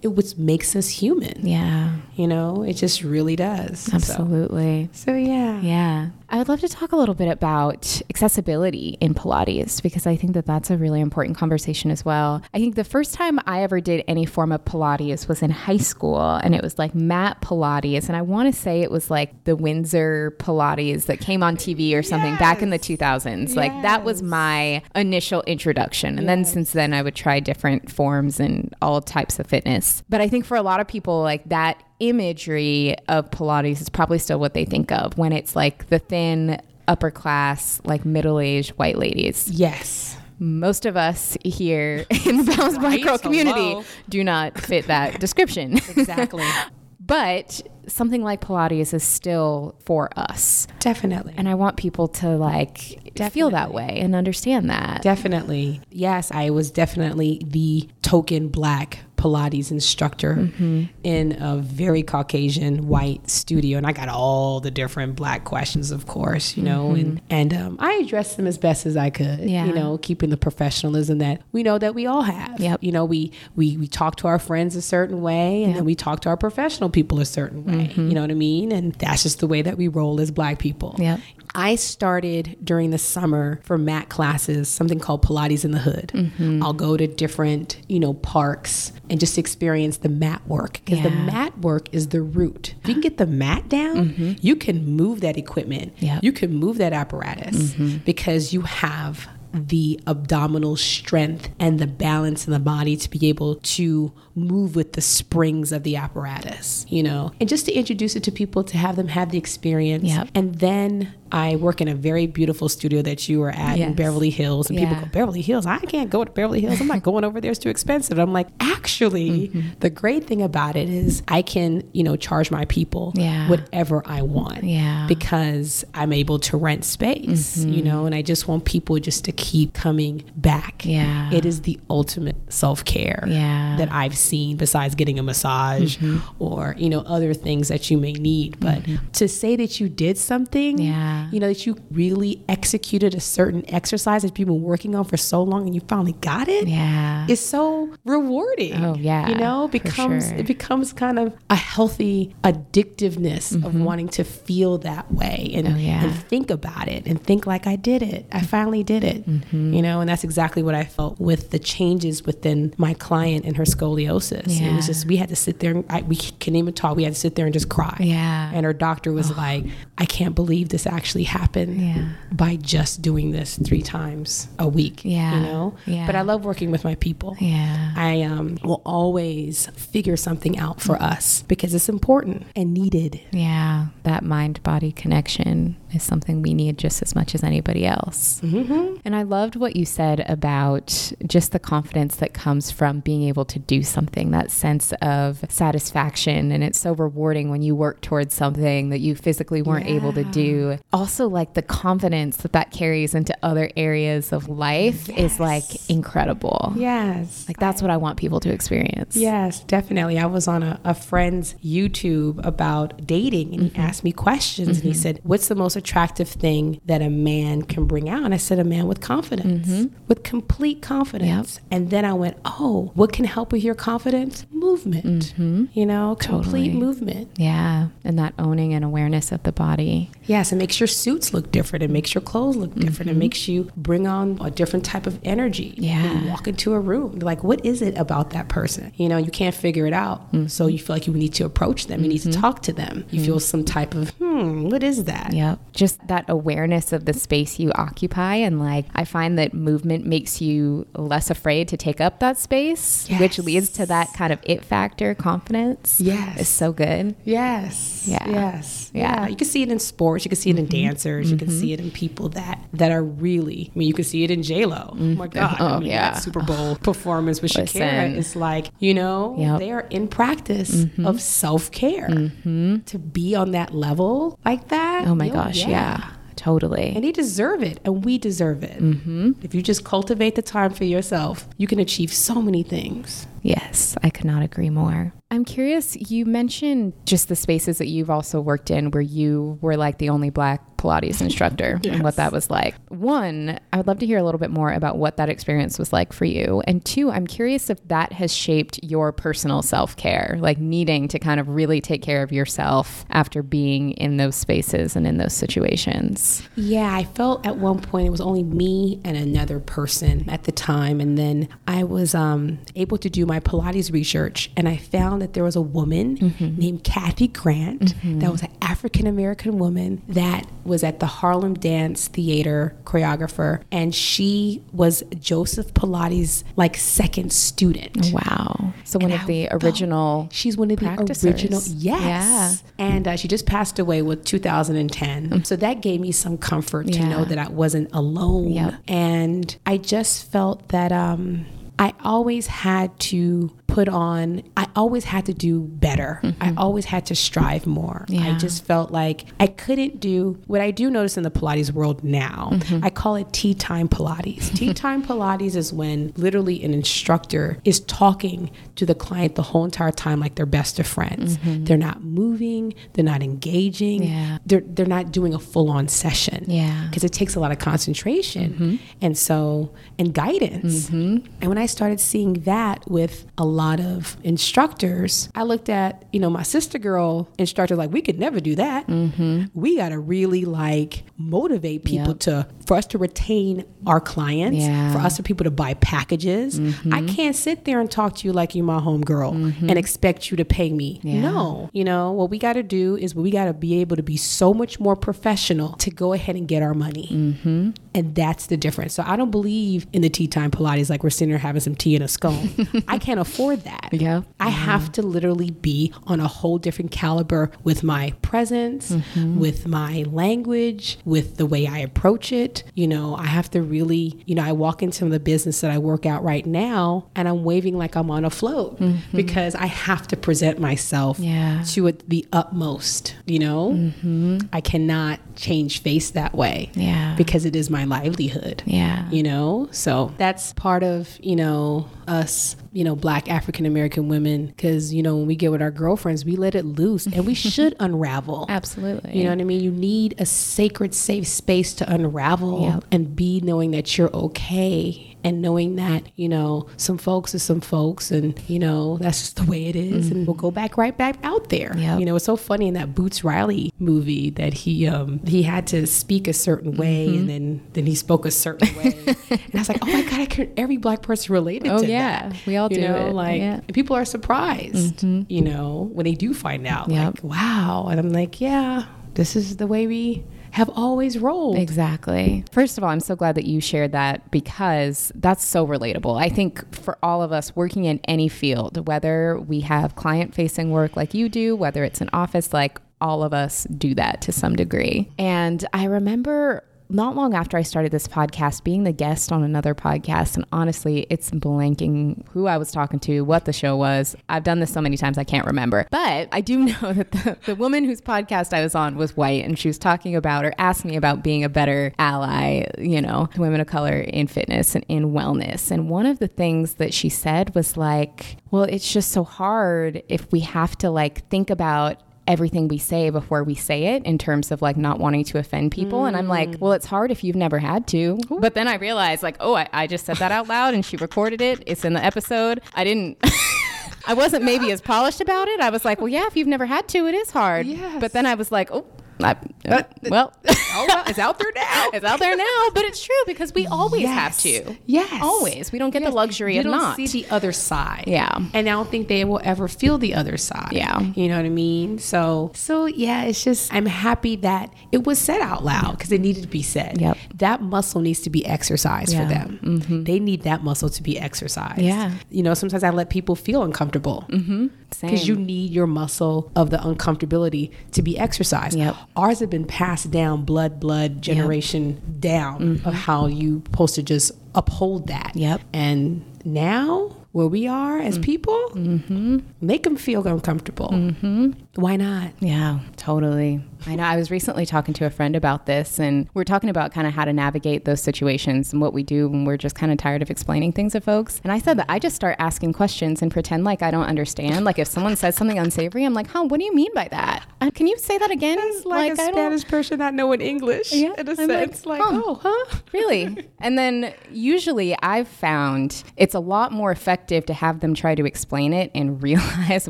It 0.01 0.09
what 0.09 0.37
makes 0.37 0.75
us 0.75 0.87
human. 0.89 1.45
Yeah. 1.45 1.95
You 2.15 2.27
know, 2.27 2.63
it 2.63 2.73
just 2.73 3.03
really 3.03 3.35
does. 3.35 3.79
So- 3.79 3.95
Absolutely. 3.95 4.89
So, 4.93 5.13
yeah. 5.15 5.59
Yeah. 5.61 6.09
I 6.31 6.37
would 6.37 6.47
love 6.47 6.59
to 6.61 6.69
talk 6.69 6.91
a 6.91 6.95
little 6.95 7.15
bit 7.15 7.27
about 7.27 8.01
accessibility 8.09 8.97
in 9.01 9.15
Pilates 9.15 9.81
because 9.81 10.05
I 10.05 10.15
think 10.15 10.33
that 10.33 10.45
that's 10.45 10.69
a 10.69 10.77
really 10.77 11.01
important 11.01 11.35
conversation 11.37 11.89
as 11.89 12.05
well. 12.05 12.43
I 12.53 12.59
think 12.59 12.75
the 12.75 12.83
first 12.83 13.15
time 13.15 13.39
I 13.47 13.63
ever 13.63 13.81
did 13.81 14.03
any 14.07 14.25
form 14.25 14.51
of 14.51 14.63
Pilates 14.63 15.27
was 15.27 15.41
in 15.41 15.49
high 15.49 15.77
school 15.77 16.35
and 16.43 16.53
it 16.53 16.61
was 16.61 16.77
like 16.77 16.93
mat 16.93 17.41
Pilates. 17.41 18.07
And 18.07 18.15
I 18.15 18.21
want 18.21 18.53
to 18.53 18.59
say 18.59 18.81
it 18.81 18.91
was 18.91 19.09
like 19.09 19.43
the 19.45 19.55
Windsor 19.55 20.35
Pilates 20.37 21.07
that 21.07 21.19
came 21.19 21.41
on 21.41 21.57
TV 21.57 21.95
or 21.95 22.03
something 22.03 22.31
yes. 22.31 22.39
back 22.39 22.61
in 22.61 22.69
the 22.69 22.79
2000s. 22.79 23.47
Yes. 23.47 23.55
Like 23.55 23.81
that 23.81 24.03
was 24.03 24.21
my 24.21 24.83
initial 24.95 25.41
introduction. 25.43 26.19
And 26.19 26.27
yes. 26.27 26.27
then 26.27 26.45
since 26.45 26.71
then, 26.73 26.93
I 26.93 27.01
would 27.01 27.15
try 27.15 27.39
different 27.39 27.91
forms 27.91 28.39
and 28.39 28.73
all 28.83 29.01
types 29.01 29.39
of 29.39 29.47
fitness. 29.47 30.03
But 30.09 30.21
I 30.21 30.27
think 30.27 30.45
for 30.45 30.57
a 30.57 30.61
lot 30.61 30.79
of 30.79 30.87
people, 30.87 31.21
like 31.21 31.49
that 31.49 31.81
imagery 31.99 32.95
of 33.07 33.29
Pilates 33.31 33.81
is 33.81 33.89
probably 33.89 34.19
still 34.19 34.39
what 34.39 34.53
they 34.53 34.65
think 34.65 34.91
of 34.91 35.17
when 35.17 35.31
it's 35.31 35.55
like 35.55 35.87
the 35.89 35.99
thin, 35.99 36.61
upper 36.87 37.11
class, 37.11 37.81
like 37.83 38.05
middle 38.05 38.39
aged 38.39 38.71
white 38.71 38.97
ladies. 38.97 39.49
Yes. 39.49 40.17
Most 40.39 40.85
of 40.85 40.95
us 40.95 41.37
here 41.43 42.05
in 42.25 42.37
the 42.37 42.43
Balanced 42.55 42.79
right? 42.81 43.01
Black 43.01 43.01
Girl 43.01 43.17
community 43.17 43.59
Hello. 43.59 43.83
do 44.07 44.23
not 44.23 44.57
fit 44.59 44.87
that 44.87 45.19
description. 45.19 45.73
exactly. 45.73 46.45
but 46.99 47.61
something 47.87 48.21
like 48.23 48.39
Pilates 48.39 48.93
is 48.93 49.03
still 49.03 49.75
for 49.83 50.09
us. 50.15 50.67
Definitely. 50.79 51.33
And 51.35 51.49
I 51.49 51.55
want 51.55 51.75
people 51.75 52.07
to 52.07 52.37
like 52.37 52.77
definitely. 53.15 53.29
feel 53.31 53.49
that 53.49 53.73
way 53.73 53.99
and 53.99 54.15
understand 54.15 54.69
that. 54.69 55.01
Definitely. 55.01 55.81
Yes, 55.89 56.31
I 56.31 56.51
was 56.51 56.71
definitely 56.71 57.41
the 57.45 57.89
token 58.01 58.47
black 58.49 58.99
Pilates 59.19 59.69
instructor 59.69 60.35
mm-hmm. 60.35 60.85
in 61.03 61.41
a 61.41 61.57
very 61.57 62.03
Caucasian 62.03 62.87
white 62.87 63.29
studio, 63.29 63.77
and 63.77 63.85
I 63.85 63.91
got 63.91 64.07
all 64.07 64.61
the 64.61 64.71
different 64.71 65.17
black 65.17 65.43
questions, 65.43 65.91
of 65.91 66.07
course, 66.07 66.55
you 66.55 66.63
know, 66.63 66.87
mm-hmm. 66.87 66.99
and 66.99 67.21
and 67.29 67.53
um, 67.53 67.77
I 67.79 67.95
addressed 67.95 68.37
them 68.37 68.47
as 68.47 68.57
best 68.57 68.85
as 68.85 68.95
I 68.95 69.09
could, 69.09 69.41
yeah. 69.41 69.65
you 69.65 69.73
know, 69.73 69.97
keeping 69.97 70.29
the 70.29 70.37
professionalism 70.37 71.17
that 71.17 71.41
we 71.51 71.63
know 71.63 71.77
that 71.77 71.93
we 71.93 72.05
all 72.05 72.21
have. 72.21 72.61
Yep. 72.61 72.81
You 72.81 72.93
know, 72.93 73.03
we 73.03 73.33
we 73.57 73.75
we 73.75 73.87
talk 73.87 74.15
to 74.17 74.27
our 74.27 74.39
friends 74.39 74.77
a 74.77 74.81
certain 74.81 75.21
way, 75.21 75.63
and 75.63 75.71
yep. 75.71 75.75
then 75.75 75.85
we 75.85 75.95
talk 75.95 76.21
to 76.21 76.29
our 76.29 76.37
professional 76.37 76.89
people 76.89 77.19
a 77.19 77.25
certain 77.25 77.65
way. 77.65 77.87
Mm-hmm. 77.87 78.07
You 78.07 78.15
know 78.15 78.21
what 78.21 78.31
I 78.31 78.35
mean? 78.35 78.71
And 78.71 78.93
that's 78.93 79.23
just 79.23 79.39
the 79.39 79.47
way 79.47 79.61
that 79.61 79.77
we 79.77 79.89
roll 79.89 80.21
as 80.21 80.31
black 80.31 80.59
people. 80.59 80.95
Yep. 80.97 81.19
I 81.55 81.75
started 81.75 82.57
during 82.63 82.91
the 82.91 82.97
summer 82.97 83.59
for 83.63 83.77
mat 83.77 84.09
classes, 84.09 84.69
something 84.69 84.99
called 84.99 85.23
Pilates 85.23 85.65
in 85.65 85.71
the 85.71 85.79
Hood. 85.79 86.11
Mm-hmm. 86.13 86.61
I'll 86.61 86.73
go 86.73 86.95
to 86.95 87.07
different, 87.07 87.81
you 87.87 87.99
know, 87.99 88.13
parks 88.13 88.91
and 89.09 89.19
just 89.19 89.37
experience 89.37 89.97
the 89.97 90.09
mat 90.09 90.45
work 90.47 90.73
because 90.85 90.99
yeah. 90.99 91.09
the 91.09 91.15
mat 91.15 91.57
work 91.59 91.93
is 91.93 92.09
the 92.09 92.21
root. 92.21 92.75
If 92.81 92.87
you 92.87 92.93
can 92.95 93.01
get 93.01 93.17
the 93.17 93.25
mat 93.25 93.67
down, 93.67 94.09
mm-hmm. 94.09 94.33
you 94.41 94.55
can 94.55 94.85
move 94.85 95.21
that 95.21 95.37
equipment. 95.37 95.93
Yep. 95.97 96.23
You 96.23 96.31
can 96.31 96.53
move 96.53 96.77
that 96.77 96.93
apparatus 96.93 97.73
mm-hmm. 97.73 97.97
because 97.99 98.53
you 98.53 98.61
have 98.61 99.27
the 99.51 99.99
abdominal 100.05 100.75
strength 100.75 101.49
and 101.59 101.79
the 101.79 101.87
balance 101.87 102.45
in 102.45 102.53
the 102.53 102.59
body 102.59 102.95
to 102.95 103.09
be 103.09 103.27
able 103.27 103.55
to 103.55 104.13
move 104.39 104.75
with 104.75 104.93
the 104.93 105.01
springs 105.01 105.71
of 105.71 105.83
the 105.83 105.95
apparatus, 105.95 106.85
you 106.89 107.03
know, 107.03 107.31
and 107.39 107.49
just 107.49 107.65
to 107.65 107.73
introduce 107.73 108.15
it 108.15 108.23
to 108.23 108.31
people 108.31 108.63
to 108.63 108.77
have 108.77 108.95
them 108.95 109.07
have 109.07 109.31
the 109.31 109.37
experience. 109.37 110.05
Yep. 110.05 110.29
And 110.35 110.55
then 110.55 111.13
I 111.31 111.55
work 111.57 111.81
in 111.81 111.87
a 111.87 111.95
very 111.95 112.27
beautiful 112.27 112.69
studio 112.69 113.01
that 113.03 113.29
you 113.29 113.39
were 113.39 113.51
at 113.51 113.77
yes. 113.77 113.87
in 113.87 113.93
Beverly 113.93 114.29
Hills. 114.29 114.69
And 114.69 114.79
yeah. 114.79 114.87
people 114.87 115.05
go, 115.05 115.11
Beverly 115.11 115.41
Hills? 115.41 115.65
I 115.65 115.79
can't 115.79 116.09
go 116.09 116.23
to 116.23 116.31
Beverly 116.31 116.61
Hills. 116.61 116.81
I'm 116.81 116.87
not 116.87 117.03
going 117.03 117.23
over 117.23 117.39
there. 117.39 117.51
It's 117.51 117.59
too 117.59 117.69
expensive. 117.69 118.17
I'm 118.17 118.33
like, 118.33 118.47
actually, 118.59 119.49
mm-hmm. 119.49 119.69
the 119.79 119.89
great 119.89 120.25
thing 120.25 120.41
about 120.41 120.75
it 120.75 120.89
is 120.89 121.21
I 121.27 121.41
can, 121.41 121.87
you 121.93 122.03
know, 122.03 122.15
charge 122.15 122.51
my 122.51 122.65
people 122.65 123.13
yeah. 123.15 123.49
whatever 123.49 124.01
I 124.05 124.21
want. 124.21 124.63
Yeah. 124.63 125.05
Because 125.07 125.85
I'm 125.93 126.13
able 126.13 126.39
to 126.39 126.57
rent 126.57 126.85
space, 126.85 127.59
mm-hmm. 127.59 127.73
you 127.73 127.83
know, 127.83 128.05
and 128.05 128.15
I 128.15 128.21
just 128.21 128.47
want 128.47 128.65
people 128.65 128.97
just 128.99 129.25
to 129.25 129.31
keep 129.31 129.73
coming 129.73 130.23
back. 130.35 130.85
Yeah. 130.85 131.31
It 131.31 131.45
is 131.45 131.61
the 131.61 131.79
ultimate 131.89 132.37
self 132.51 132.83
care 132.85 133.23
yeah. 133.27 133.75
that 133.77 133.91
I've 133.91 134.17
seen 134.17 134.28
besides 134.57 134.95
getting 134.95 135.19
a 135.19 135.23
massage 135.23 135.97
mm-hmm. 135.97 136.43
or, 136.43 136.75
you 136.77 136.89
know, 136.89 137.01
other 137.01 137.33
things 137.33 137.67
that 137.67 137.89
you 137.89 137.97
may 137.97 138.13
need. 138.13 138.59
But 138.59 138.83
mm-hmm. 138.83 139.07
to 139.13 139.27
say 139.27 139.55
that 139.55 139.79
you 139.79 139.89
did 139.89 140.17
something, 140.17 140.77
yeah 140.77 141.29
you 141.31 141.39
know, 141.39 141.47
that 141.47 141.65
you 141.65 141.77
really 141.91 142.43
executed 142.47 143.13
a 143.15 143.19
certain 143.19 143.63
exercise 143.73 144.21
that 144.23 144.37
you've 144.37 144.47
been 144.47 144.61
working 144.61 144.95
on 144.95 145.05
for 145.05 145.17
so 145.17 145.43
long 145.43 145.65
and 145.65 145.75
you 145.75 145.81
finally 145.81 146.13
got 146.13 146.47
it. 146.47 146.67
Yeah. 146.67 147.25
It's 147.29 147.41
so 147.41 147.93
rewarding. 148.05 148.83
Oh 148.83 148.95
yeah. 148.95 149.29
You 149.29 149.35
know, 149.35 149.67
becomes 149.67 150.27
sure. 150.27 150.37
it 150.37 150.47
becomes 150.47 150.93
kind 150.93 151.19
of 151.19 151.37
a 151.49 151.55
healthy 151.55 152.35
addictiveness 152.43 153.53
mm-hmm. 153.53 153.65
of 153.65 153.75
wanting 153.75 154.09
to 154.09 154.23
feel 154.23 154.77
that 154.79 155.11
way 155.11 155.51
and, 155.53 155.67
oh, 155.67 155.75
yeah. 155.75 156.03
and 156.03 156.15
think 156.15 156.49
about 156.49 156.87
it 156.87 157.05
and 157.05 157.21
think 157.21 157.45
like 157.45 157.67
I 157.67 157.75
did 157.75 158.01
it. 158.01 158.25
I 158.31 158.41
finally 158.41 158.83
did 158.83 159.03
it. 159.03 159.27
Mm-hmm. 159.27 159.73
You 159.73 159.81
know, 159.81 160.01
and 160.01 160.09
that's 160.09 160.23
exactly 160.23 160.63
what 160.63 160.75
I 160.75 160.85
felt 160.85 161.19
with 161.19 161.51
the 161.51 161.59
changes 161.59 162.25
within 162.25 162.73
my 162.77 162.93
client 162.93 163.45
and 163.45 163.57
her 163.57 163.65
scoliosis. 163.65 164.08
Yeah. 164.09 164.71
It 164.71 164.75
was 164.75 164.87
just 164.87 165.05
we 165.05 165.17
had 165.17 165.29
to 165.29 165.35
sit 165.35 165.59
there 165.59 165.71
and 165.71 165.85
I, 165.89 166.01
we 166.01 166.15
couldn't 166.15 166.55
even 166.55 166.73
talk. 166.73 166.95
We 166.95 167.03
had 167.03 167.13
to 167.13 167.19
sit 167.19 167.35
there 167.35 167.45
and 167.45 167.53
just 167.53 167.69
cry. 167.69 167.97
Yeah. 167.99 168.51
And 168.53 168.65
her 168.65 168.73
doctor 168.73 169.11
was 169.11 169.31
oh. 169.31 169.35
like, 169.35 169.65
I 169.97 170.05
can't 170.05 170.35
believe 170.35 170.69
this 170.69 170.87
actually 170.87 171.23
happened 171.23 171.81
yeah. 171.81 172.09
by 172.31 172.55
just 172.55 173.01
doing 173.01 173.31
this 173.31 173.57
three 173.57 173.81
times 173.81 174.47
a 174.57 174.67
week. 174.67 175.01
Yeah. 175.03 175.35
You 175.35 175.41
know? 175.41 175.77
Yeah. 175.85 176.05
But 176.05 176.15
I 176.15 176.21
love 176.21 176.45
working 176.45 176.71
with 176.71 176.83
my 176.83 176.95
people. 176.95 177.35
Yeah. 177.39 177.93
I 177.95 178.21
um, 178.23 178.57
will 178.63 178.81
always 178.85 179.67
figure 179.67 180.17
something 180.17 180.57
out 180.57 180.81
for 180.81 181.01
us 181.01 181.43
because 181.43 181.73
it's 181.73 181.89
important 181.89 182.47
and 182.55 182.73
needed. 182.73 183.21
Yeah. 183.31 183.87
That 184.03 184.23
mind 184.23 184.61
body 184.63 184.91
connection 184.91 185.77
is 185.93 186.03
something 186.03 186.41
we 186.41 186.53
need 186.53 186.77
just 186.77 187.01
as 187.01 187.15
much 187.15 187.35
as 187.35 187.43
anybody 187.43 187.85
else. 187.85 188.41
Mm-hmm. 188.41 188.97
And 189.05 189.15
I 189.15 189.23
loved 189.23 189.55
what 189.55 189.75
you 189.75 189.85
said 189.85 190.25
about 190.27 191.11
just 191.25 191.51
the 191.51 191.59
confidence 191.59 192.17
that 192.17 192.33
comes 192.33 192.71
from 192.71 192.99
being 192.99 193.23
able 193.23 193.45
to 193.45 193.59
do 193.59 193.83
something, 193.83 194.31
that 194.31 194.51
sense 194.51 194.93
of 195.01 195.43
satisfaction. 195.49 196.51
And 196.51 196.63
it's 196.63 196.79
so 196.79 196.93
rewarding 196.93 197.49
when 197.49 197.61
you 197.61 197.75
work 197.75 198.01
towards 198.01 198.33
something 198.33 198.89
that 198.89 198.99
you 198.99 199.15
physically 199.15 199.61
weren't 199.61 199.87
yeah. 199.87 199.95
able 199.95 200.13
to 200.13 200.23
do 200.23 200.77
also 200.91 201.27
like 201.27 201.53
the 201.53 201.61
confidence 201.61 202.37
that 202.37 202.53
that 202.53 202.71
carries 202.71 203.15
into 203.15 203.35
other 203.43 203.69
areas 203.75 204.31
of 204.31 204.49
life 204.49 205.07
yes. 205.07 205.33
is 205.33 205.39
like 205.39 205.89
incredible. 205.89 206.73
Yes. 206.75 207.47
Like 207.47 207.57
that's 207.57 207.81
what 207.81 207.91
I 207.91 207.97
want 207.97 208.17
people 208.17 208.39
to 208.41 208.51
experience. 208.51 209.15
Yes, 209.15 209.61
definitely. 209.63 210.17
I 210.19 210.25
was 210.25 210.47
on 210.47 210.63
a, 210.63 210.79
a 210.83 210.93
friend's 210.93 211.55
YouTube 211.55 212.43
about 212.45 213.05
dating 213.05 213.53
and 213.53 213.63
mm-hmm. 213.63 213.75
he 213.75 213.87
asked 213.87 214.03
me 214.03 214.11
questions 214.11 214.69
mm-hmm. 214.69 214.75
and 214.75 214.83
he 214.83 214.91
mm-hmm. 214.91 215.01
said, 215.01 215.19
What's 215.23 215.47
the 215.47 215.55
most 215.55 215.75
attractive 215.79 216.29
thing 216.29 216.79
that 216.85 217.01
a 217.01 217.09
man 217.09 217.63
can 217.63 217.85
bring 217.85 218.07
out? 218.07 218.23
And 218.23 218.33
I 218.33 218.37
said, 218.37 218.59
A 218.59 218.63
man 218.63 218.87
with 218.87 219.01
confidence, 219.01 219.67
mm-hmm. 219.67 219.95
with 220.07 220.23
complete 220.23 220.81
confidence. 220.81 221.55
Yep. 221.55 221.65
And 221.71 221.89
then 221.89 222.05
I 222.05 222.13
went, 222.13 222.37
Oh, 222.45 222.91
what 222.93 223.11
can 223.11 223.25
help 223.25 223.51
with 223.51 223.63
your 223.63 223.75
confidence? 223.75 224.45
Movement. 224.51 225.33
Mm-hmm. 225.33 225.65
You 225.73 225.85
know, 225.85 226.15
complete 226.19 226.67
totally. 226.67 226.69
movement. 226.69 227.31
Yeah. 227.37 227.87
And 228.03 228.19
that 228.19 228.33
owning 228.37 228.73
and 228.73 228.85
awareness 228.85 229.31
of 229.31 229.41
the 229.43 229.51
body. 229.51 230.11
Yes. 230.29 230.51
it 230.51 230.57
makes 230.57 230.79
your 230.79 230.87
suits 230.87 231.33
look 231.33 231.51
different. 231.51 231.81
It 231.81 231.89
makes 231.89 232.13
your 232.13 232.21
clothes 232.21 232.55
look 232.55 232.75
different. 232.75 233.09
Mm-hmm. 233.09 233.17
It 233.17 233.25
makes 233.25 233.47
you 233.47 233.71
bring 233.75 234.05
on 234.05 234.37
a 234.41 234.51
different 234.51 234.85
type 234.85 235.07
of 235.07 235.19
energy. 235.23 235.73
Yeah. 235.75 236.21
you 236.21 236.29
walk 236.29 236.47
into 236.47 236.73
a 236.73 236.79
room, 236.79 237.17
like, 237.19 237.43
what 237.43 237.65
is 237.65 237.81
it 237.81 237.97
about 237.97 238.29
that 238.31 238.47
person? 238.47 238.93
You 238.95 239.09
know, 239.09 239.17
you 239.17 239.31
can't 239.31 239.55
figure 239.55 239.87
it 239.87 239.93
out. 239.93 240.31
Mm-hmm. 240.31 240.47
So 240.47 240.67
you 240.67 240.77
feel 240.77 240.95
like 240.95 241.07
you 241.07 241.13
need 241.13 241.33
to 241.33 241.45
approach 241.45 241.87
them. 241.87 242.03
You 242.03 242.09
need 242.09 242.19
to 242.19 242.29
mm-hmm. 242.29 242.41
talk 242.41 242.61
to 242.63 242.73
them. 242.73 243.05
You 243.09 243.23
feel 243.23 243.37
mm-hmm. 243.37 243.39
some 243.39 243.65
type 243.65 243.95
of, 243.95 244.11
hmm, 244.11 244.69
what 244.69 244.83
is 244.83 245.05
that? 245.05 245.33
Yeah. 245.33 245.55
Just 245.73 246.07
that 246.07 246.25
awareness 246.29 246.93
of 246.93 247.05
the 247.05 247.13
space 247.13 247.57
you 247.57 247.71
occupy. 247.73 248.35
And 248.35 248.59
like, 248.59 248.85
I 248.93 249.05
find 249.05 249.39
that 249.39 249.55
movement 249.55 250.05
makes 250.05 250.41
you 250.41 250.85
less 250.93 251.31
afraid 251.31 251.67
to 251.69 251.77
take 251.77 251.99
up 251.99 252.19
that 252.19 252.37
space, 252.37 253.09
yes. 253.09 253.19
which 253.19 253.39
leads 253.39 253.69
to 253.69 253.87
that 253.87 254.13
kind 254.13 254.31
of 254.31 254.39
it 254.43 254.63
factor 254.63 255.15
confidence. 255.15 255.99
Yes. 255.99 256.41
It's 256.41 256.49
so 256.49 256.71
good. 256.71 257.15
Yes. 257.23 258.07
Yeah. 258.07 258.29
Yes. 258.29 258.91
Yeah. 258.93 259.23
yeah. 259.23 259.27
You 259.27 259.35
can 259.35 259.47
see 259.47 259.63
it 259.63 259.71
in 259.71 259.79
sports. 259.79 260.18
You 260.25 260.29
can 260.29 260.37
see 260.37 260.49
it 260.49 260.57
in 260.57 260.65
mm-hmm. 260.65 260.83
dancers. 260.83 261.27
Mm-hmm. 261.27 261.33
You 261.33 261.37
can 261.39 261.47
mm-hmm. 261.47 261.59
see 261.59 261.73
it 261.73 261.79
in 261.79 261.91
people 261.91 262.29
that 262.29 262.59
that 262.73 262.91
are 262.91 263.03
really. 263.03 263.71
I 263.73 263.77
mean, 263.77 263.87
you 263.87 263.93
can 263.93 264.03
see 264.03 264.23
it 264.23 264.31
in 264.31 264.43
J 264.43 264.65
Lo. 264.65 264.89
Oh 264.91 264.95
my 264.95 265.27
mm-hmm. 265.27 265.39
God! 265.39 265.57
Oh 265.59 265.67
I 265.67 265.79
mean, 265.79 265.89
yeah. 265.89 266.13
Super 266.13 266.41
Bowl 266.41 266.75
performance 266.83 267.41
with 267.41 267.55
Listen. 267.55 267.81
Shakira 267.81 268.15
is 268.15 268.35
like 268.35 268.67
you 268.79 268.93
know 268.93 269.35
yep. 269.37 269.59
they 269.59 269.71
are 269.71 269.87
in 269.89 270.07
practice 270.07 270.71
mm-hmm. 270.71 271.05
of 271.05 271.21
self 271.21 271.71
care 271.71 272.09
mm-hmm. 272.09 272.79
to 272.79 272.99
be 272.99 273.35
on 273.35 273.51
that 273.51 273.73
level 273.73 274.39
like 274.45 274.69
that. 274.69 275.07
Oh 275.07 275.15
my 275.15 275.25
yo, 275.25 275.33
gosh! 275.33 275.57
yeah. 275.57 275.69
yeah. 275.69 276.11
Totally. 276.39 276.93
And 276.95 277.03
they 277.03 277.11
deserve 277.11 277.61
it, 277.61 277.81
and 277.83 278.05
we 278.05 278.17
deserve 278.17 278.63
it. 278.63 278.81
Mm-hmm. 278.81 279.31
If 279.41 279.53
you 279.53 279.61
just 279.61 279.83
cultivate 279.83 280.35
the 280.35 280.41
time 280.41 280.71
for 280.71 280.85
yourself, 280.85 281.49
you 281.57 281.67
can 281.67 281.79
achieve 281.79 282.13
so 282.13 282.41
many 282.41 282.63
things. 282.63 283.27
Yes, 283.41 283.95
I 284.03 284.09
could 284.09 284.25
not 284.25 284.43
agree 284.43 284.69
more. 284.69 285.13
I'm 285.31 285.45
curious, 285.45 285.95
you 285.95 286.25
mentioned 286.25 286.93
just 287.05 287.29
the 287.29 287.35
spaces 287.35 287.77
that 287.77 287.87
you've 287.87 288.09
also 288.09 288.41
worked 288.41 288.71
in 288.71 288.89
where 288.91 289.01
you 289.01 289.59
were 289.61 289.77
like 289.77 289.99
the 289.99 290.09
only 290.09 290.31
black 290.31 290.77
Pilates 290.79 291.21
instructor 291.21 291.79
yes. 291.83 291.93
and 291.93 292.03
what 292.03 292.15
that 292.15 292.31
was 292.31 292.49
like. 292.49 292.75
One, 292.87 293.59
I 293.71 293.77
would 293.77 293.87
love 293.87 293.99
to 293.99 294.05
hear 294.05 294.17
a 294.17 294.23
little 294.23 294.39
bit 294.39 294.49
more 294.49 294.71
about 294.71 294.97
what 294.97 295.17
that 295.17 295.29
experience 295.29 295.77
was 295.77 295.91
like 295.91 296.13
for 296.13 296.25
you. 296.25 296.63
And 296.65 296.83
two, 296.83 297.11
I'm 297.11 297.27
curious 297.27 297.69
if 297.69 297.85
that 297.89 298.13
has 298.13 298.33
shaped 298.33 298.79
your 298.81 299.11
personal 299.11 299.61
self 299.61 299.95
care, 299.97 300.37
like 300.39 300.57
needing 300.57 301.07
to 301.09 301.19
kind 301.19 301.39
of 301.39 301.49
really 301.49 301.81
take 301.81 302.01
care 302.01 302.23
of 302.23 302.31
yourself 302.31 303.05
after 303.09 303.43
being 303.43 303.91
in 303.91 304.17
those 304.17 304.35
spaces 304.35 304.95
and 304.95 305.05
in 305.05 305.17
those 305.17 305.33
situations. 305.33 306.47
Yeah, 306.55 306.95
I 306.95 307.03
felt 307.03 307.45
at 307.45 307.57
one 307.57 307.81
point 307.81 308.07
it 308.07 308.11
was 308.11 308.21
only 308.21 308.43
me 308.43 309.01
and 309.03 309.17
another 309.17 309.59
person 309.59 310.29
at 310.29 310.43
the 310.43 310.51
time. 310.51 311.01
And 311.01 311.17
then 311.17 311.49
I 311.67 311.83
was 311.83 312.15
um, 312.15 312.59
able 312.75 312.97
to 312.99 313.09
do 313.09 313.25
my 313.29 313.39
Pilates 313.39 313.93
research 313.93 314.51
and 314.57 314.67
I 314.67 314.75
found 314.75 315.21
that 315.21 315.33
there 315.33 315.43
was 315.43 315.55
a 315.55 315.61
woman 315.61 316.17
mm-hmm. 316.17 316.59
named 316.59 316.83
Kathy 316.83 317.27
Grant 317.27 317.81
mm-hmm. 317.81 318.19
that 318.19 318.31
was 318.31 318.41
an 318.41 318.51
African 318.61 319.07
American 319.07 319.59
woman 319.59 320.01
that 320.09 320.45
was 320.63 320.83
at 320.83 320.99
the 320.99 321.05
Harlem 321.05 321.53
Dance 321.53 322.07
Theater 322.07 322.75
choreographer, 322.85 323.61
and 323.71 323.93
she 323.93 324.63
was 324.71 325.03
Joseph 325.19 325.73
Pilates' 325.73 326.43
like 326.55 326.77
second 326.77 327.31
student. 327.31 328.11
Wow! 328.13 328.73
So 328.83 328.99
one 328.99 329.11
and 329.11 329.21
of 329.21 329.21
I 329.21 329.25
the 329.25 329.49
original. 329.51 330.29
She's 330.31 330.57
one 330.57 330.71
of 330.71 330.79
the 330.79 330.87
original. 331.27 331.61
Yes. 331.67 332.63
Yeah. 332.77 332.85
And 332.85 333.07
uh, 333.07 333.15
she 333.15 333.27
just 333.27 333.45
passed 333.45 333.79
away 333.79 334.01
with 334.01 334.25
2010. 334.25 335.29
Mm-hmm. 335.29 335.43
So 335.43 335.55
that 335.57 335.81
gave 335.81 335.99
me 335.99 336.11
some 336.11 336.37
comfort 336.37 336.87
to 336.87 336.99
yeah. 336.99 337.09
know 337.09 337.25
that 337.25 337.37
I 337.37 337.49
wasn't 337.49 337.89
alone. 337.93 338.51
Yep. 338.51 338.75
And 338.87 339.57
I 339.65 339.77
just 339.77 340.31
felt 340.31 340.69
that 340.69 340.91
um, 340.91 341.45
I 341.79 341.93
always 342.03 342.45
had 342.47 342.97
to 342.99 343.57
put 343.67 343.87
on, 343.87 344.43
I 344.57 344.67
always 344.75 345.05
had 345.05 345.27
to 345.27 345.33
do 345.33 345.61
better. 345.61 346.19
Mm-hmm. 346.21 346.43
I 346.43 346.53
always 346.57 346.85
had 346.85 347.05
to 347.05 347.15
strive 347.15 347.65
more. 347.65 348.05
Yeah. 348.09 348.23
I 348.23 348.37
just 348.37 348.65
felt 348.65 348.91
like 348.91 349.25
I 349.39 349.47
couldn't 349.47 349.99
do 349.99 350.41
what 350.47 350.59
I 350.59 350.71
do 350.71 350.89
notice 350.89 351.15
in 351.15 351.23
the 351.23 351.31
Pilates 351.31 351.71
world 351.71 352.03
now. 352.03 352.49
Mm-hmm. 352.51 352.83
I 352.83 352.89
call 352.89 353.15
it 353.15 353.31
tea 353.31 353.53
time 353.53 353.87
Pilates. 353.87 354.53
tea 354.55 354.73
time 354.73 355.03
Pilates 355.03 355.55
is 355.55 355.71
when 355.71 356.11
literally 356.17 356.63
an 356.63 356.73
instructor 356.73 357.59
is 357.63 357.79
talking 357.81 358.51
to 358.75 358.85
the 358.85 358.95
client 358.95 359.35
the 359.35 359.43
whole 359.43 359.63
entire 359.63 359.91
time 359.91 360.19
like 360.19 360.35
they're 360.35 360.45
best 360.45 360.79
of 360.79 360.87
friends. 360.87 361.37
Mm-hmm. 361.37 361.63
They're 361.63 361.77
not 361.77 362.03
moving, 362.03 362.73
they're 362.93 363.05
not 363.05 363.23
engaging, 363.23 364.03
yeah. 364.03 364.39
they're, 364.45 364.63
they're 364.65 364.85
not 364.85 365.11
doing 365.11 365.33
a 365.33 365.39
full 365.39 365.69
on 365.69 365.87
session. 365.87 366.43
Yeah. 366.47 366.87
Because 366.89 367.03
it 367.03 367.13
takes 367.13 367.35
a 367.35 367.39
lot 367.39 367.51
of 367.51 367.59
concentration 367.59 368.53
mm-hmm. 368.53 368.75
and 369.01 369.17
so, 369.17 369.73
and 369.97 370.13
guidance. 370.13 370.87
Mm-hmm. 370.87 371.27
And 371.41 371.49
when 371.49 371.57
I 371.57 371.67
started 371.71 371.99
seeing 371.99 372.33
that 372.41 372.89
with 372.89 373.25
a 373.37 373.45
lot 373.45 373.79
of 373.79 374.17
instructors, 374.23 375.29
I 375.35 375.43
looked 375.43 375.69
at, 375.69 376.05
you 376.11 376.19
know, 376.19 376.29
my 376.29 376.43
sister 376.43 376.77
girl 376.77 377.29
instructors 377.37 377.77
like, 377.77 377.91
we 377.91 378.01
could 378.01 378.19
never 378.19 378.39
do 378.39 378.55
that. 378.55 378.87
Mm-hmm. 378.87 379.45
We 379.53 379.77
got 379.77 379.89
to 379.89 379.99
really 379.99 380.45
like 380.45 381.03
motivate 381.17 381.85
people 381.85 382.09
yep. 382.09 382.19
to, 382.19 382.47
for 382.69 382.77
us 382.77 382.85
to 382.85 382.99
retain 382.99 383.65
our 383.87 383.99
clients, 383.99 384.59
yeah. 384.59 384.93
for 384.93 384.99
us 384.99 385.17
for 385.17 385.23
people 385.23 385.43
to 385.43 385.49
buy 385.49 385.73
packages. 385.73 386.59
Mm-hmm. 386.59 386.93
I 386.93 387.01
can't 387.01 387.35
sit 387.35 387.65
there 387.65 387.79
and 387.79 387.89
talk 387.89 388.17
to 388.17 388.27
you 388.27 388.31
like 388.31 388.53
you're 388.53 388.63
my 388.63 388.79
home 388.79 389.01
girl 389.01 389.33
mm-hmm. 389.33 389.67
and 389.67 389.79
expect 389.79 390.29
you 390.29 390.37
to 390.37 390.45
pay 390.45 390.71
me. 390.71 390.99
Yeah. 391.01 391.21
No, 391.21 391.71
you 391.73 391.83
know, 391.83 392.11
what 392.11 392.29
we 392.29 392.37
got 392.37 392.53
to 392.53 392.61
do 392.61 392.95
is 392.95 393.15
we 393.15 393.31
got 393.31 393.45
to 393.45 393.53
be 393.53 393.81
able 393.81 393.95
to 393.95 394.03
be 394.03 394.17
so 394.17 394.53
much 394.53 394.79
more 394.79 394.95
professional 394.95 395.73
to 395.77 395.89
go 395.89 396.13
ahead 396.13 396.35
and 396.35 396.47
get 396.47 396.61
our 396.61 396.75
money. 396.75 397.09
Mm-hmm. 397.11 397.71
And 397.95 398.13
that's 398.13 398.45
the 398.45 398.55
difference. 398.55 398.93
So 398.93 399.03
I 399.03 399.15
don't 399.15 399.31
believe 399.31 399.87
in 399.91 400.03
the 400.03 400.09
tea 400.09 400.27
time 400.27 400.51
Pilates 400.51 400.91
like 400.91 401.03
we're 401.03 401.09
sitting 401.09 401.29
there 401.29 401.39
having 401.39 401.61
some 401.61 401.73
tea 401.73 401.95
and 401.95 402.03
a 402.03 402.07
scone. 402.07 402.51
I 402.87 402.99
can't 402.99 403.19
afford 403.19 403.61
that. 403.61 403.89
Yeah. 403.93 404.21
I 404.39 404.49
have 404.49 404.91
to 404.91 405.01
literally 405.01 405.49
be 405.49 405.91
on 406.05 406.19
a 406.19 406.27
whole 406.27 406.59
different 406.59 406.91
caliber 406.91 407.49
with 407.63 407.81
my 407.81 408.13
presence, 408.21 408.91
mm-hmm. 408.91 409.39
with 409.39 409.65
my 409.65 410.03
language, 410.03 410.99
with 411.03 411.37
the 411.37 411.47
way 411.47 411.65
I 411.65 411.79
approach 411.79 412.31
it. 412.31 412.58
You 412.75 412.87
know, 412.87 413.15
I 413.15 413.25
have 413.25 413.49
to 413.51 413.61
really, 413.61 414.21
you 414.25 414.35
know, 414.35 414.43
I 414.43 414.51
walk 414.51 414.81
into 414.83 415.05
the 415.05 415.19
business 415.19 415.61
that 415.61 415.71
I 415.71 415.77
work 415.77 416.05
out 416.05 416.23
right 416.23 416.45
now 416.45 417.07
and 417.15 417.27
I'm 417.27 417.43
waving 417.43 417.77
like 417.77 417.95
I'm 417.95 418.11
on 418.11 418.25
a 418.25 418.29
float 418.29 418.79
mm-hmm. 418.79 419.15
because 419.15 419.55
I 419.55 419.65
have 419.65 420.07
to 420.09 420.17
present 420.17 420.59
myself 420.59 421.19
yeah. 421.19 421.63
to 421.67 421.87
it, 421.87 422.09
the 422.09 422.25
utmost, 422.33 423.15
you 423.25 423.39
know? 423.39 423.71
Mm-hmm. 423.71 424.39
I 424.53 424.61
cannot 424.61 425.19
change 425.35 425.81
face 425.81 426.11
that 426.11 426.33
way. 426.33 426.71
Yeah. 426.73 427.15
Because 427.17 427.45
it 427.45 427.55
is 427.55 427.69
my 427.69 427.85
livelihood. 427.85 428.63
Yeah. 428.65 429.09
You 429.09 429.23
know? 429.23 429.69
So 429.71 430.13
that's 430.17 430.53
part 430.53 430.83
of, 430.83 431.17
you 431.21 431.35
know, 431.35 431.89
us, 432.07 432.55
you 432.71 432.83
know, 432.83 432.95
black 432.95 433.29
African 433.29 433.65
American 433.65 434.07
women, 434.07 434.47
because, 434.47 434.93
you 434.93 435.01
know, 435.01 435.17
when 435.17 435.27
we 435.27 435.35
get 435.35 435.51
with 435.51 435.61
our 435.61 435.71
girlfriends, 435.71 436.23
we 436.25 436.35
let 436.35 436.55
it 436.55 436.65
loose 436.65 437.05
and 437.05 437.25
we 437.25 437.33
should 437.35 437.75
unravel. 437.79 438.45
Absolutely. 438.49 439.17
You 439.17 439.23
know 439.23 439.31
what 439.31 439.41
I 439.41 439.43
mean? 439.43 439.61
You 439.61 439.71
need 439.71 440.15
a 440.19 440.25
sacred, 440.25 440.93
safe 440.93 441.27
space 441.27 441.73
to 441.75 441.91
unravel 441.91 442.61
yep. 442.61 442.85
and 442.91 443.15
be 443.15 443.41
knowing 443.41 443.71
that 443.71 443.97
you're 443.97 444.13
okay 444.15 445.08
and 445.23 445.41
knowing 445.41 445.75
that 445.75 446.03
you 446.15 446.29
know 446.29 446.67
some 446.77 446.97
folks 446.97 447.35
are 447.35 447.39
some 447.39 447.59
folks 447.59 448.11
and 448.11 448.39
you 448.49 448.57
know 448.59 448.97
that's 448.97 449.19
just 449.19 449.35
the 449.35 449.43
way 449.43 449.65
it 449.65 449.75
is, 449.75 450.07
mm-hmm. 450.07 450.19
and 450.19 450.27
we'll 450.27 450.35
go 450.35 450.51
back 450.51 450.77
right 450.77 450.97
back 450.97 451.17
out 451.23 451.49
there 451.49 451.75
yep. 451.77 451.99
you 451.99 452.05
know 452.05 452.15
it's 452.15 452.25
so 452.25 452.35
funny 452.35 452.67
in 452.67 452.73
that 452.73 452.95
boots 452.95 453.23
riley 453.23 453.71
movie 453.79 454.29
that 454.29 454.53
he 454.53 454.87
um 454.87 455.19
he 455.25 455.43
had 455.43 455.67
to 455.67 455.85
speak 455.85 456.27
a 456.27 456.33
certain 456.33 456.77
way 456.77 457.07
mm-hmm. 457.07 457.17
and 457.19 457.29
then 457.29 457.61
then 457.73 457.85
he 457.85 457.95
spoke 457.95 458.25
a 458.25 458.31
certain 458.31 458.73
way 458.75 458.97
and 459.29 459.55
i 459.55 459.57
was 459.57 459.69
like 459.69 459.79
oh 459.81 459.85
my 459.85 460.01
god 460.03 460.19
i 460.19 460.25
could 460.25 460.51
every 460.57 460.77
black 460.77 461.01
person 461.01 461.33
related 461.33 461.65
to 461.65 461.69
that." 461.69 461.79
oh, 461.79 461.81
to 461.81 461.87
yeah 461.87 462.29
that. 462.29 462.45
we 462.45 462.55
all 462.57 462.69
you 462.71 462.77
do 462.77 462.87
know 462.87 463.07
it. 463.07 463.13
like 463.13 463.41
yeah. 463.41 463.59
people 463.73 463.95
are 463.95 464.05
surprised 464.05 464.97
mm-hmm. 464.97 465.21
you 465.27 465.41
know 465.41 465.89
when 465.93 466.05
they 466.05 466.13
do 466.13 466.33
find 466.33 466.65
out 466.65 466.89
yep. 466.89 467.15
like 467.15 467.23
wow 467.23 467.87
and 467.89 467.99
i'm 467.99 468.11
like 468.11 468.39
yeah 468.39 468.85
this 469.15 469.35
is 469.35 469.57
the 469.57 469.67
way 469.67 469.87
we 469.87 470.23
have 470.51 470.69
always 470.69 471.17
rolled. 471.17 471.57
Exactly. 471.57 472.43
First 472.51 472.77
of 472.77 472.83
all, 472.83 472.89
I'm 472.89 472.99
so 472.99 473.15
glad 473.15 473.35
that 473.35 473.45
you 473.45 473.61
shared 473.61 473.91
that 473.91 474.29
because 474.31 475.11
that's 475.15 475.45
so 475.45 475.65
relatable. 475.65 476.19
I 476.19 476.29
think 476.29 476.75
for 476.75 476.97
all 477.03 477.21
of 477.21 477.31
us 477.31 477.55
working 477.55 477.85
in 477.85 477.99
any 478.05 478.27
field, 478.27 478.87
whether 478.87 479.39
we 479.39 479.61
have 479.61 479.95
client 479.95 480.33
facing 480.33 480.71
work 480.71 480.95
like 480.95 481.13
you 481.13 481.29
do, 481.29 481.55
whether 481.55 481.83
it's 481.83 482.01
an 482.01 482.09
office 482.13 482.53
like 482.53 482.79
all 483.01 483.23
of 483.23 483.33
us 483.33 483.65
do 483.65 483.93
that 483.95 484.21
to 484.23 484.31
some 484.31 484.55
degree. 484.55 485.09
And 485.17 485.65
I 485.73 485.85
remember 485.85 486.63
not 486.89 487.15
long 487.15 487.35
after 487.35 487.55
I 487.55 487.61
started 487.61 487.91
this 487.91 488.07
podcast, 488.07 488.63
being 488.63 488.83
the 488.83 488.91
guest 488.91 489.31
on 489.31 489.43
another 489.43 489.75
podcast, 489.75 490.35
and 490.35 490.45
honestly, 490.51 491.05
it's 491.09 491.29
blanking 491.29 492.27
who 492.29 492.47
I 492.47 492.57
was 492.57 492.71
talking 492.71 492.99
to, 493.01 493.21
what 493.21 493.45
the 493.45 493.53
show 493.53 493.77
was. 493.77 494.15
I've 494.27 494.43
done 494.43 494.59
this 494.59 494.73
so 494.73 494.81
many 494.81 494.97
times 494.97 495.17
I 495.19 495.23
can't 495.23 495.45
remember. 495.45 495.87
But 495.91 496.29
I 496.31 496.41
do 496.41 496.57
know 496.65 496.93
that 496.93 497.11
the, 497.11 497.37
the 497.45 497.55
woman 497.55 497.83
whose 497.83 498.01
podcast 498.01 498.53
I 498.53 498.63
was 498.63 498.73
on 498.73 498.95
was 498.95 499.15
white, 499.15 499.43
and 499.43 499.57
she 499.57 499.69
was 499.69 499.77
talking 499.77 500.15
about 500.15 500.45
or 500.45 500.53
asked 500.57 500.83
me 500.83 500.95
about 500.95 501.23
being 501.23 501.43
a 501.43 501.49
better 501.49 501.93
ally, 501.99 502.65
you 502.79 503.01
know, 503.01 503.29
to 503.35 503.41
women 503.41 503.61
of 503.61 503.67
color 503.67 503.99
in 503.99 504.27
fitness 504.27 504.73
and 504.73 504.83
in 504.89 505.11
wellness. 505.11 505.69
And 505.69 505.89
one 505.89 506.07
of 506.07 506.17
the 506.17 506.27
things 506.27 506.75
that 506.75 506.93
she 506.93 507.09
said 507.09 507.53
was 507.53 507.77
like, 507.77 508.37
well, 508.49 508.63
it's 508.63 508.91
just 508.91 509.11
so 509.11 509.23
hard 509.23 510.01
if 510.09 510.31
we 510.31 510.39
have 510.39 510.75
to 510.79 510.89
like 510.89 511.27
think 511.29 511.51
about 511.51 512.01
everything 512.29 512.67
we 512.67 512.77
say 512.77 513.09
before 513.09 513.43
we 513.43 513.55
say 513.55 513.95
it 513.95 514.05
in 514.05 514.19
terms 514.19 514.51
of 514.51 514.61
like 514.61 514.77
not 514.77 514.99
wanting 514.99 515.23
to 515.25 515.39
offend 515.39 515.71
people. 515.71 516.03
Mm. 516.03 516.09
And 516.09 516.17
I'm 516.17 516.27
like, 516.27 516.55
well, 516.59 516.71
it's 516.73 516.85
hard 516.85 517.09
if 517.09 517.23
you've 517.23 517.35
never 517.35 517.57
had 517.57 517.87
to. 517.87 518.19
Ooh. 518.31 518.39
But 518.39 518.53
then 518.53 518.67
I 518.67 518.75
realized, 518.75 519.23
like, 519.23 519.35
oh, 519.39 519.55
I, 519.55 519.67
I 519.73 519.87
just 519.87 520.05
said 520.05 520.17
that 520.17 520.31
out 520.31 520.47
loud 520.47 520.75
and 520.75 520.85
she 520.85 520.95
recorded 520.95 521.41
it. 521.41 521.63
It's 521.65 521.83
in 521.83 521.93
the 521.93 522.05
episode. 522.05 522.61
I 522.75 522.83
didn't. 522.83 523.17
I 524.07 524.13
wasn't 524.13 524.45
maybe 524.45 524.71
as 524.71 524.79
polished 524.79 525.21
about 525.21 525.47
it. 525.47 525.59
I 525.59 525.71
was 525.71 525.83
like, 525.83 525.99
well, 525.99 526.07
yeah, 526.07 526.27
if 526.27 526.37
you've 526.37 526.47
never 526.47 526.65
had 526.65 526.87
to, 526.89 527.07
it 527.07 527.15
is 527.15 527.31
hard. 527.31 527.65
Yes. 527.65 527.99
But 527.99 528.13
then 528.13 528.25
I 528.25 528.35
was 528.35 528.51
like, 528.51 528.71
oh, 528.71 528.85
I, 529.21 529.35
uh, 529.67 529.83
well, 530.09 530.33
it's 530.45 531.19
out 531.19 531.39
there 531.39 531.51
now. 531.53 531.89
it's 531.93 532.05
out 532.05 532.19
there 532.19 532.35
now, 532.35 532.69
but 532.73 532.85
it's 532.85 533.03
true 533.03 533.15
because 533.25 533.53
we 533.53 533.67
always 533.67 534.03
yes. 534.03 534.13
have 534.13 534.37
to. 534.39 534.77
Yes, 534.85 535.21
always. 535.21 535.71
We 535.71 535.79
don't 535.79 535.91
get 535.91 536.01
yes. 536.01 536.11
the 536.11 536.15
luxury 536.15 536.53
you 536.53 536.61
of 536.61 536.65
don't 536.65 536.77
not 536.77 536.95
see 536.95 537.07
the 537.07 537.29
other 537.29 537.51
side. 537.51 538.05
Yeah, 538.07 538.33
and 538.53 538.67
I 538.67 538.71
don't 538.71 538.89
think 538.89 539.07
they 539.07 539.25
will 539.25 539.41
ever 539.43 539.67
feel 539.67 539.97
the 539.97 540.13
other 540.15 540.37
side. 540.37 540.71
Yeah, 540.71 540.99
you 540.99 541.27
know 541.27 541.35
what 541.35 541.45
I 541.45 541.49
mean. 541.49 541.99
So, 541.99 542.51
so 542.55 542.85
yeah, 542.85 543.23
it's 543.23 543.43
just 543.43 543.73
I'm 543.73 543.85
happy 543.85 544.37
that 544.37 544.73
it 544.91 545.05
was 545.05 545.19
said 545.19 545.41
out 545.41 545.63
loud 545.63 545.97
because 545.97 546.11
it 546.11 546.21
needed 546.21 546.43
to 546.43 546.49
be 546.49 546.61
said. 546.61 547.01
Yep, 547.01 547.17
that 547.35 547.61
muscle 547.61 548.01
needs 548.01 548.21
to 548.21 548.29
be 548.29 548.45
exercised 548.45 549.13
yeah. 549.13 549.27
for 549.27 549.33
them. 549.33 549.59
Mm-hmm. 549.61 550.03
They 550.03 550.19
need 550.19 550.43
that 550.43 550.63
muscle 550.63 550.89
to 550.89 551.03
be 551.03 551.19
exercised. 551.19 551.81
Yeah, 551.81 552.13
you 552.29 552.43
know, 552.43 552.53
sometimes 552.53 552.83
I 552.83 552.89
let 552.91 553.09
people 553.09 553.35
feel 553.35 553.63
uncomfortable 553.63 554.25
because 554.27 554.41
mm-hmm. 554.43 554.67
Because 555.01 555.27
you 555.27 555.35
need 555.35 555.71
your 555.71 555.87
muscle 555.87 556.51
of 556.55 556.69
the 556.69 556.77
uncomfortability 556.77 557.71
to 557.91 558.01
be 558.01 558.17
exercised. 558.17 558.77
Yep. 558.77 558.95
Ours 559.15 559.39
have 559.39 559.49
been 559.49 559.65
passed 559.65 560.11
down 560.11 560.43
blood, 560.43 560.79
blood 560.79 561.21
generation 561.21 561.89
yep. 561.89 562.19
down 562.19 562.59
mm-hmm. 562.59 562.87
of 562.87 562.93
how 562.93 563.25
you 563.27 563.61
supposed 563.65 563.95
to 563.95 564.03
just 564.03 564.31
uphold 564.55 565.07
that. 565.07 565.31
Yep. 565.35 565.61
And 565.73 566.23
now 566.45 567.15
where 567.31 567.47
we 567.47 567.67
are 567.67 567.99
as 567.99 568.17
mm. 568.17 568.23
people, 568.23 568.69
mm-hmm. 568.73 569.39
make 569.61 569.83
them 569.83 569.95
feel 569.95 570.25
uncomfortable. 570.27 570.89
Mm-hmm. 570.89 571.51
Why 571.75 571.95
not? 571.95 572.31
Yeah, 572.39 572.79
totally. 572.97 573.61
I 573.87 573.95
know. 573.95 574.03
I 574.03 574.15
was 574.17 574.29
recently 574.29 574.65
talking 574.65 574.93
to 574.95 575.05
a 575.05 575.09
friend 575.09 575.35
about 575.35 575.65
this, 575.65 575.99
and 575.99 576.27
we 576.33 576.41
are 576.41 576.45
talking 576.45 576.69
about 576.69 576.91
kind 576.91 577.07
of 577.07 577.13
how 577.13 577.25
to 577.25 577.31
navigate 577.33 577.85
those 577.85 578.01
situations 578.01 578.73
and 578.73 578.81
what 578.81 578.93
we 578.93 579.03
do 579.03 579.29
when 579.29 579.45
we're 579.45 579.57
just 579.57 579.75
kind 579.75 579.91
of 579.91 579.97
tired 579.97 580.21
of 580.21 580.29
explaining 580.29 580.73
things 580.73 580.93
to 580.93 581.01
folks. 581.01 581.39
And 581.43 581.51
I 581.51 581.59
said 581.59 581.77
that 581.79 581.85
I 581.89 581.97
just 581.99 582.15
start 582.15 582.35
asking 582.39 582.73
questions 582.73 583.21
and 583.21 583.31
pretend 583.31 583.63
like 583.63 583.81
I 583.81 583.89
don't 583.91 584.05
understand. 584.05 584.65
Like 584.65 584.79
if 584.79 584.87
someone 584.87 585.15
says 585.15 585.35
something 585.35 585.57
unsavory, 585.57 586.03
I'm 586.03 586.13
like, 586.13 586.27
"Huh? 586.27 586.43
What 586.43 586.59
do 586.59 586.65
you 586.65 586.75
mean 586.75 586.93
by 586.93 587.07
that? 587.09 587.45
Uh, 587.61 587.71
can 587.71 587.87
you 587.87 587.97
say 587.97 588.17
that 588.17 588.31
again?" 588.31 588.57
It's 588.59 588.85
like, 588.85 589.11
a 589.17 589.21
I 589.21 589.25
don't- 589.27 589.33
Spanish 589.33 589.65
person 589.65 589.99
not 589.99 590.13
knowing 590.13 590.41
English. 590.41 590.91
Yeah, 590.91 591.13
in 591.17 591.27
a 591.27 591.31
I'm 591.31 591.37
like, 591.47 591.47
sense. 591.47 591.85
Like, 591.85 592.01
huh. 592.01 592.21
oh, 592.25 592.39
huh? 592.41 592.77
Really? 592.93 593.45
And 593.61 593.77
then 593.77 594.13
usually 594.31 594.95
I've 595.03 595.27
found 595.27 596.03
it's 596.15 596.33
a 596.33 596.39
lot 596.39 596.71
more 596.71 596.91
effective 596.93 597.45
to 597.47 597.53
have 597.53 597.81
them 597.81 597.93
try 597.93 598.15
to 598.15 598.25
explain 598.25 598.71
it 598.71 598.89
and 598.95 599.21
realize 599.29 599.89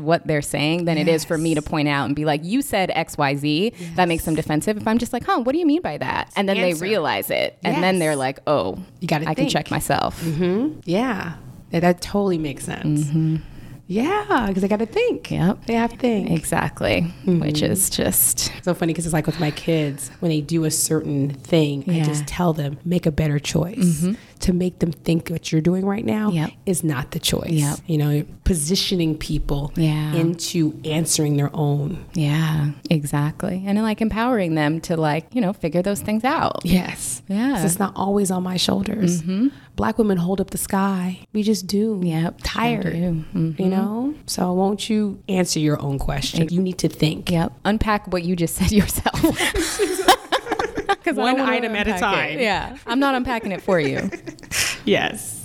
what 0.00 0.26
they're 0.26 0.42
saying 0.42 0.86
than 0.86 0.98
it 0.98 1.06
is 1.06 1.24
for 1.24 1.38
me 1.38 1.54
to 1.54 1.62
point 1.62 1.86
out 1.86 2.06
and 2.06 2.16
be 2.16 2.24
like, 2.24 2.42
you 2.42 2.62
said 2.62 2.90
XYZ. 2.90 3.72
That 3.94 4.08
makes 4.08 4.24
them 4.24 4.34
defensive. 4.34 4.76
If 4.76 4.86
I'm 4.86 4.98
just 4.98 5.12
like, 5.12 5.24
huh, 5.24 5.40
what 5.40 5.52
do 5.52 5.58
you 5.58 5.66
mean 5.66 5.82
by 5.82 5.98
that? 5.98 6.32
And 6.36 6.48
then 6.48 6.56
Answer. 6.56 6.80
they 6.80 6.88
realize 6.88 7.30
it. 7.30 7.58
And 7.62 7.82
then 7.82 7.98
they're 7.98 8.16
like, 8.16 8.40
oh, 8.46 8.78
You 9.00 9.08
gotta 9.08 9.28
I 9.28 9.34
can 9.34 9.48
check 9.48 9.70
myself. 9.70 10.20
Mm-hmm. 10.22 10.80
Yeah, 10.84 11.36
that, 11.70 11.80
that 11.80 12.00
totally 12.00 12.38
makes 12.38 12.64
sense. 12.64 13.04
Mm-hmm. 13.04 13.36
Yeah, 13.86 14.44
because 14.46 14.62
they 14.62 14.68
got 14.68 14.78
to 14.78 14.86
think. 14.86 15.32
Yep. 15.32 15.66
They 15.66 15.74
have 15.74 15.90
to 15.90 15.96
think. 15.96 16.30
Exactly. 16.30 17.12
Mm-hmm. 17.26 17.40
Which 17.40 17.60
is 17.60 17.90
just, 17.90 18.52
so 18.62 18.72
funny 18.72 18.92
because 18.92 19.04
it's 19.04 19.12
like 19.12 19.26
with 19.26 19.40
my 19.40 19.50
kids 19.50 20.10
when 20.20 20.30
they 20.30 20.40
do 20.40 20.64
a 20.64 20.70
certain 20.70 21.30
thing 21.30 21.84
i 21.90 22.00
just 22.02 22.26
tell 22.26 22.52
them 22.52 22.78
make 22.84 23.06
a 23.06 23.10
better 23.10 23.38
choice 23.38 24.06
to 24.40 24.52
make 24.52 24.78
them 24.80 24.92
think 24.92 25.28
what 25.28 25.52
you're 25.52 25.60
doing 25.60 25.84
right 25.86 26.04
now 26.04 26.30
Yep. 26.30 26.50
is 26.66 26.82
not 26.84 27.10
the 27.12 27.18
choice 27.18 27.50
Yep. 27.50 27.78
you 27.86 27.98
know 27.98 28.24
positioning 28.44 29.16
people 29.16 29.72
Yeah. 29.76 30.14
into 30.14 30.78
answering 30.84 31.36
their 31.36 31.50
own 31.54 32.04
yeah, 32.14 32.70
exactly. 32.90 33.62
And 33.66 33.80
like 33.82 34.00
empowering 34.00 34.54
them 34.56 34.80
to 34.82 34.96
like, 34.96 35.26
you 35.32 35.40
know, 35.40 35.52
figure 35.52 35.82
those 35.82 36.00
things 36.00 36.24
out. 36.24 36.60
yes 36.64 37.22
Yeah. 37.28 37.64
it's 37.64 37.78
not 37.78 37.92
always 37.96 38.30
on 38.30 38.42
my 38.42 38.56
shoulders 38.56 39.22
black 39.76 39.96
women 39.98 40.18
hold 40.18 40.40
up 40.40 40.50
the 40.50 40.58
sky 40.58 41.20
we 41.32 41.42
just 41.42 41.66
do 41.66 42.00
Yep, 42.04 42.40
sure 42.40 42.44
tired 42.44 42.82
do. 42.92 43.24
Mhm. 43.34 43.58
you 43.60 43.66
know 43.66 44.14
so 44.26 44.52
won't 44.52 44.90
you 44.90 45.20
answer 45.28 45.58
your 45.60 45.80
own 45.80 45.98
question 45.98 46.48
you 46.50 46.60
need 46.60 46.78
to 46.78 46.88
think 46.88 47.30
Yep. 47.30 47.52
Unpack 47.64 48.12
what 48.12 48.24
you 48.24 48.34
just 48.36 48.54
said 48.56 48.72
yourself. 48.72 49.20
'Cause 51.04 51.16
One 51.16 51.36
don't 51.36 51.48
item 51.48 51.74
at 51.76 51.86
a 51.88 51.94
unpack 51.94 51.96
it. 51.96 52.28
time. 52.34 52.38
Yeah. 52.40 52.76
I'm 52.86 53.00
not 53.00 53.14
unpacking 53.14 53.52
it 53.52 53.62
for 53.62 53.80
you. 53.80 54.10
yes 54.84 55.36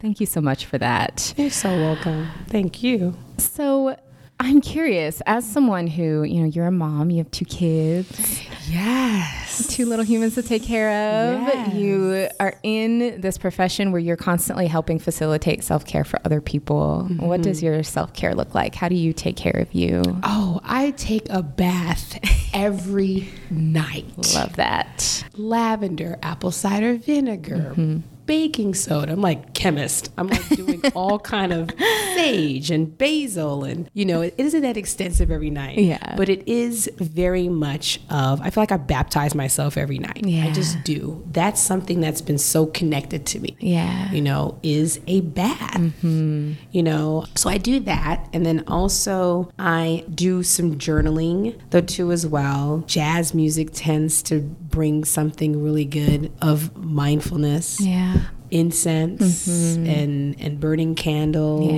Thank 0.00 0.20
you 0.20 0.26
so 0.26 0.40
much 0.42 0.66
for 0.66 0.76
that. 0.78 1.32
you're 1.36 1.50
so 1.50 1.70
welcome 1.70 2.28
thank 2.48 2.82
you 2.82 3.16
So 3.38 3.96
I'm 4.44 4.60
curious, 4.60 5.22
as 5.24 5.50
someone 5.50 5.86
who, 5.86 6.22
you 6.22 6.42
know, 6.42 6.46
you're 6.46 6.66
a 6.66 6.70
mom, 6.70 7.10
you 7.10 7.18
have 7.18 7.30
two 7.30 7.46
kids, 7.46 8.42
yes 8.68 9.44
two 9.62 9.86
little 9.86 10.04
humans 10.04 10.34
to 10.34 10.42
take 10.42 10.62
care 10.62 10.90
of. 10.90 11.40
Yes. 11.42 11.74
You 11.74 12.28
are 12.40 12.54
in 12.62 13.20
this 13.20 13.38
profession 13.38 13.92
where 13.92 14.00
you're 14.00 14.16
constantly 14.16 14.66
helping 14.66 14.98
facilitate 14.98 15.62
self 15.62 15.84
care 15.84 16.04
for 16.04 16.18
other 16.24 16.40
people. 16.40 17.04
What 17.18 17.42
does 17.42 17.58
mm-hmm. 17.58 17.66
your 17.66 17.82
self 17.82 18.12
care 18.14 18.34
look 18.34 18.54
like? 18.54 18.74
How 18.74 18.88
do 18.88 18.94
you 18.94 19.12
take 19.12 19.36
care 19.36 19.56
of 19.56 19.72
you? 19.74 20.02
Oh, 20.22 20.60
I 20.64 20.92
take 20.92 21.28
a 21.30 21.42
bath 21.42 22.18
every 22.54 23.28
night. 23.50 24.34
Love 24.34 24.56
that. 24.56 25.24
Lavender, 25.34 26.18
apple 26.22 26.50
cider 26.50 26.94
vinegar, 26.96 27.74
mm-hmm. 27.76 27.98
Baking 28.26 28.74
soda. 28.74 29.12
I'm 29.12 29.20
like 29.20 29.54
chemist. 29.54 30.10
I'm 30.18 30.28
like 30.28 30.48
doing 30.50 30.82
all 30.94 31.18
kind 31.18 31.52
of 31.52 31.70
sage 32.14 32.70
and 32.70 32.96
basil 32.96 33.64
and 33.64 33.88
you 33.92 34.04
know, 34.04 34.22
it 34.22 34.34
isn't 34.38 34.62
that 34.62 34.76
extensive 34.76 35.30
every 35.30 35.50
night. 35.50 35.78
Yeah. 35.78 36.14
But 36.16 36.28
it 36.28 36.46
is 36.48 36.90
very 36.96 37.48
much 37.48 38.00
of 38.10 38.40
I 38.40 38.50
feel 38.50 38.62
like 38.62 38.72
I 38.72 38.76
baptize 38.76 39.34
myself 39.34 39.76
every 39.76 39.98
night. 39.98 40.24
Yeah. 40.24 40.44
I 40.46 40.52
just 40.52 40.82
do. 40.84 41.22
That's 41.32 41.60
something 41.60 42.00
that's 42.00 42.20
been 42.20 42.38
so 42.38 42.66
connected 42.66 43.26
to 43.26 43.40
me 43.40 43.56
Yeah. 43.60 44.10
you 44.12 44.20
know, 44.22 44.58
is 44.62 45.00
a 45.06 45.20
bath. 45.20 45.74
Mm-hmm. 45.74 46.52
You 46.72 46.82
know, 46.82 47.26
so 47.34 47.50
I 47.50 47.58
do 47.58 47.80
that. 47.80 48.28
And 48.32 48.44
then 48.46 48.64
also 48.66 49.50
I 49.58 50.04
do 50.14 50.42
some 50.42 50.76
journaling, 50.76 51.58
though, 51.70 51.80
too, 51.80 52.10
as 52.12 52.26
well. 52.26 52.84
Jazz 52.86 53.34
music 53.34 53.70
tends 53.72 54.22
to 54.24 54.40
bring 54.40 55.04
something 55.04 55.62
really 55.62 55.84
good 55.84 56.32
of 56.42 56.76
mindfulness. 56.76 57.80
Yeah. 57.80 58.13
Incense 58.54 59.46
and 59.48 60.40
and 60.40 60.60
burning 60.60 60.94
candles 60.94 61.70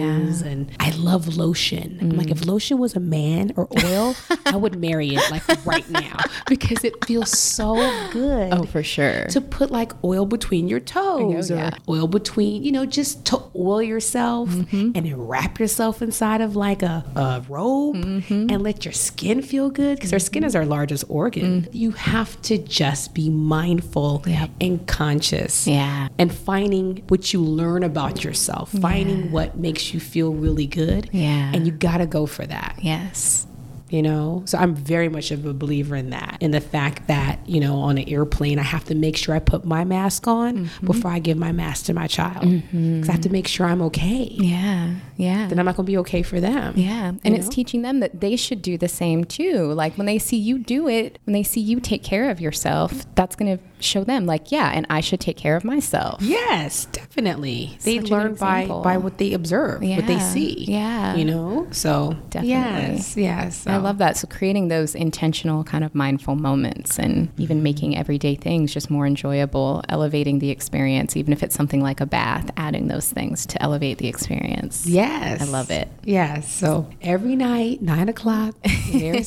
Yeah. 0.42 0.48
and 0.50 0.70
I 0.78 0.90
love 0.90 1.36
lotion. 1.36 1.98
I'm 2.00 2.10
like 2.10 2.30
if 2.30 2.44
lotion 2.46 2.78
was 2.78 2.94
a 2.94 3.00
man 3.00 3.52
or 3.56 3.66
oil, 3.84 4.14
I 4.44 4.56
would 4.56 4.78
marry 4.78 5.08
it 5.14 5.22
like 5.30 5.42
right 5.66 5.88
now 5.90 6.16
because 6.48 6.84
it 6.84 7.02
feels 7.06 7.30
so 7.30 7.74
good 8.12 8.52
Oh, 8.52 8.64
for 8.64 8.82
sure. 8.82 9.24
to 9.26 9.40
put 9.40 9.70
like 9.70 9.92
oil 10.04 10.26
between 10.26 10.68
your 10.68 10.80
toes 10.80 11.50
Oh, 11.50 11.54
yeah. 11.54 11.70
or 11.88 11.96
oil 11.96 12.08
between, 12.08 12.62
you 12.62 12.72
know, 12.72 12.84
just 12.86 13.24
to 13.26 13.42
oil 13.56 13.82
yourself 13.82 14.48
Mm-hmm. 14.50 14.92
and 14.94 15.06
then 15.06 15.16
wrap 15.16 15.58
yourself 15.58 16.02
inside 16.02 16.40
of 16.40 16.56
like 16.56 16.82
a, 16.82 17.04
a 17.16 17.42
robe 17.48 17.96
Mm-hmm. 17.96 18.50
and 18.50 18.62
let 18.62 18.84
your 18.84 18.92
skin 18.92 19.40
feel 19.42 19.70
good 19.70 19.96
because 19.96 20.12
our 20.12 20.18
skin 20.18 20.44
is 20.44 20.54
our 20.54 20.66
largest 20.66 21.04
organ. 21.08 21.66
You 21.72 21.92
have 21.92 22.40
to 22.42 22.58
just 22.58 23.14
be 23.14 23.30
mindful 23.30 24.22
Mm. 24.26 24.50
And 24.60 24.86
conscious. 24.86 25.66
Yeah. 25.66 26.08
And 26.18 26.30
finding 26.66 27.04
what 27.08 27.32
you 27.32 27.40
learn 27.40 27.82
about 27.84 28.24
yourself, 28.24 28.72
finding 28.72 29.30
what 29.30 29.56
makes 29.56 29.94
you 29.94 30.00
feel 30.00 30.32
really 30.32 30.66
good. 30.66 31.08
Yeah. 31.12 31.52
And 31.54 31.64
you 31.66 31.72
got 31.72 31.98
to 31.98 32.06
go 32.06 32.26
for 32.26 32.44
that 32.46 32.76
Yes. 32.82 33.46
You 33.90 34.02
know 34.02 34.42
so 34.46 34.58
i'm 34.58 34.74
very 34.74 35.08
much 35.08 35.30
of 35.30 35.46
a 35.46 35.52
believer 35.54 35.94
in 35.94 36.10
that 36.10 36.36
in 36.40 36.50
the 36.50 36.60
fact 36.60 37.06
that 37.06 37.38
you 37.48 37.60
know 37.60 37.76
on 37.76 37.98
an 37.98 38.08
airplane 38.08 38.58
i 38.58 38.62
have 38.62 38.84
to 38.84 38.94
make 38.94 39.16
sure 39.16 39.34
i 39.34 39.38
put 39.38 39.64
my 39.64 39.84
mask 39.84 40.26
on 40.26 40.56
Mm-hmm. 40.66 40.86
before 40.86 41.10
i 41.10 41.18
give 41.20 41.36
my 41.38 41.52
mask 41.52 41.86
to 41.86 41.94
my 41.94 42.06
child 42.06 42.42
because 42.72 43.08
i 43.08 43.12
have 43.12 43.20
to 43.22 43.30
make 43.30 43.46
sure 43.46 43.66
i'm 43.66 43.82
okay 43.82 44.28
Yeah. 44.32 44.94
Yeah. 45.16 45.46
then 45.46 45.58
i'm 45.58 45.64
not 45.66 45.76
going 45.76 45.86
to 45.86 45.92
be 45.92 45.98
okay 45.98 46.22
for 46.22 46.40
them 46.40 46.74
Yeah. 46.76 47.12
And 47.24 47.34
it's 47.36 47.46
know? 47.46 47.52
teaching 47.52 47.82
them 47.82 48.00
that 48.00 48.20
they 48.20 48.36
should 48.36 48.60
do 48.62 48.76
the 48.76 48.88
same 48.88 49.24
too. 49.24 49.72
Like 49.72 49.96
when 49.96 50.06
they 50.06 50.18
see 50.18 50.36
you 50.36 50.58
do 50.58 50.88
it, 50.88 51.18
when 51.24 51.32
they 51.32 51.42
see 51.42 51.60
you 51.60 51.80
take 51.80 52.02
care 52.02 52.30
of 52.30 52.40
yourself, 52.40 52.92
that's 53.14 53.34
going 53.36 53.56
to 53.56 53.62
show 53.80 54.04
them, 54.04 54.26
like, 54.26 54.50
yeah, 54.52 54.70
and 54.74 54.86
I 54.90 55.00
should 55.00 55.20
take 55.20 55.36
care 55.36 55.56
of 55.56 55.64
myself. 55.64 56.20
yes 56.22 56.86
definitely 56.86 57.78
they 57.84 57.98
Such 58.00 58.10
learn 58.10 58.34
by 58.34 58.66
by 58.66 58.96
what 58.98 59.18
they 59.18 59.32
observe 59.32 59.80
what 59.82 60.06
they 60.06 60.18
see 60.18 60.64
Yeah. 60.68 61.14
you 61.16 61.24
know 61.24 61.66
so 61.70 62.14
Definitely. 62.30 62.96
yes 62.96 63.16
yes 63.16 63.66
I 63.76 63.78
love 63.78 63.98
that. 63.98 64.16
So 64.16 64.26
creating 64.26 64.68
those 64.68 64.94
intentional 64.94 65.64
kind 65.64 65.84
of 65.84 65.94
mindful 65.94 66.34
moments 66.34 66.98
and 66.98 67.28
even 67.38 67.62
making 67.62 67.96
everyday 67.96 68.34
things 68.34 68.72
just 68.72 68.90
more 68.90 69.06
enjoyable, 69.06 69.82
elevating 69.88 70.38
the 70.38 70.50
experience, 70.50 71.16
even 71.16 71.32
if 71.32 71.42
it's 71.42 71.54
something 71.54 71.82
like 71.82 72.00
a 72.00 72.06
bath, 72.06 72.50
adding 72.56 72.88
those 72.88 73.10
things 73.10 73.46
to 73.46 73.62
elevate 73.62 73.98
the 73.98 74.08
experience. 74.08 74.86
Yes. 74.86 75.42
I 75.42 75.44
love 75.44 75.70
it. 75.70 75.88
Yes. 76.04 76.52
So 76.52 76.88
every 77.02 77.36
night, 77.36 77.82
nine 77.82 78.08
o'clock, 78.08 78.54
when 78.64 78.98
they're. 79.00 79.22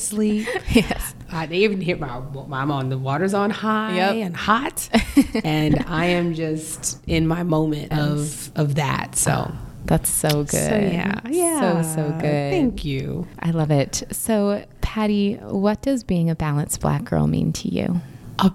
Yes. 0.70 1.14
Uh, 1.32 1.46
they 1.46 1.58
even 1.58 1.80
hit 1.80 2.00
my, 2.00 2.08
I'm 2.08 2.70
on 2.70 2.88
the 2.88 2.98
water's 2.98 3.34
on 3.34 3.50
high 3.50 3.96
Yep. 3.96 4.14
and 4.26 4.36
hot, 4.36 4.88
and 5.44 5.84
I 5.86 6.06
am 6.06 6.34
just 6.34 6.98
in 7.06 7.26
my 7.26 7.42
moment 7.44 7.92
of 7.92 8.50
of 8.56 8.74
that. 8.76 9.14
So, 9.16 9.52
That's 9.90 10.08
so 10.08 10.44
good. 10.44 10.50
so 10.70 10.76
yeah, 10.76 11.20
yeah. 11.28 11.82
So, 11.82 11.96
so 11.96 12.10
good. 12.12 12.22
Thank 12.22 12.84
you. 12.84 13.26
I 13.40 13.50
love 13.50 13.72
it. 13.72 14.04
So, 14.12 14.64
Patty, 14.82 15.34
what 15.34 15.82
does 15.82 16.04
being 16.04 16.30
a 16.30 16.36
balanced 16.36 16.80
black 16.80 17.02
girl 17.02 17.26
mean 17.26 17.52
to 17.54 17.68
you? 17.68 18.00
A 18.38 18.52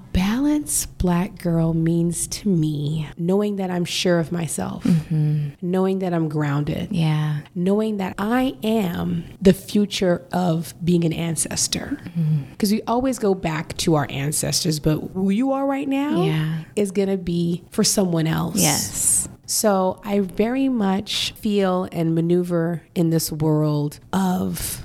balanced 0.55 0.97
black 0.97 1.37
girl 1.41 1.73
means 1.73 2.27
to 2.27 2.47
me 2.47 3.07
knowing 3.17 3.57
that 3.57 3.69
I'm 3.69 3.83
sure 3.85 4.19
of 4.19 4.31
myself, 4.31 4.83
mm-hmm. 4.83 5.49
knowing 5.61 5.99
that 5.99 6.13
I'm 6.13 6.29
grounded, 6.29 6.91
Yeah. 6.91 7.41
knowing 7.53 7.97
that 7.97 8.15
I 8.17 8.55
am 8.63 9.25
the 9.41 9.53
future 9.53 10.25
of 10.31 10.73
being 10.83 11.03
an 11.03 11.11
ancestor. 11.13 11.99
Mm-hmm. 12.03 12.51
Because 12.51 12.71
we 12.71 12.81
always 12.83 13.19
go 13.19 13.33
back 13.35 13.75
to 13.77 13.95
our 13.95 14.07
ancestors, 14.09 14.79
but 14.79 14.99
who 15.13 15.29
you 15.29 15.51
are 15.51 15.65
right 15.65 15.87
now 15.87 16.23
Yeah. 16.23 16.63
is 16.75 16.91
going 16.91 17.09
to 17.09 17.17
be 17.17 17.63
for 17.71 17.83
someone 17.83 18.25
else. 18.25 18.61
Yes. 18.61 19.27
So 19.47 19.99
I 20.03 20.21
very 20.21 20.69
much 20.69 21.33
feel 21.33 21.87
and 21.91 22.15
maneuver 22.15 22.81
in 22.95 23.09
this 23.09 23.31
world 23.31 23.99
of. 24.13 24.84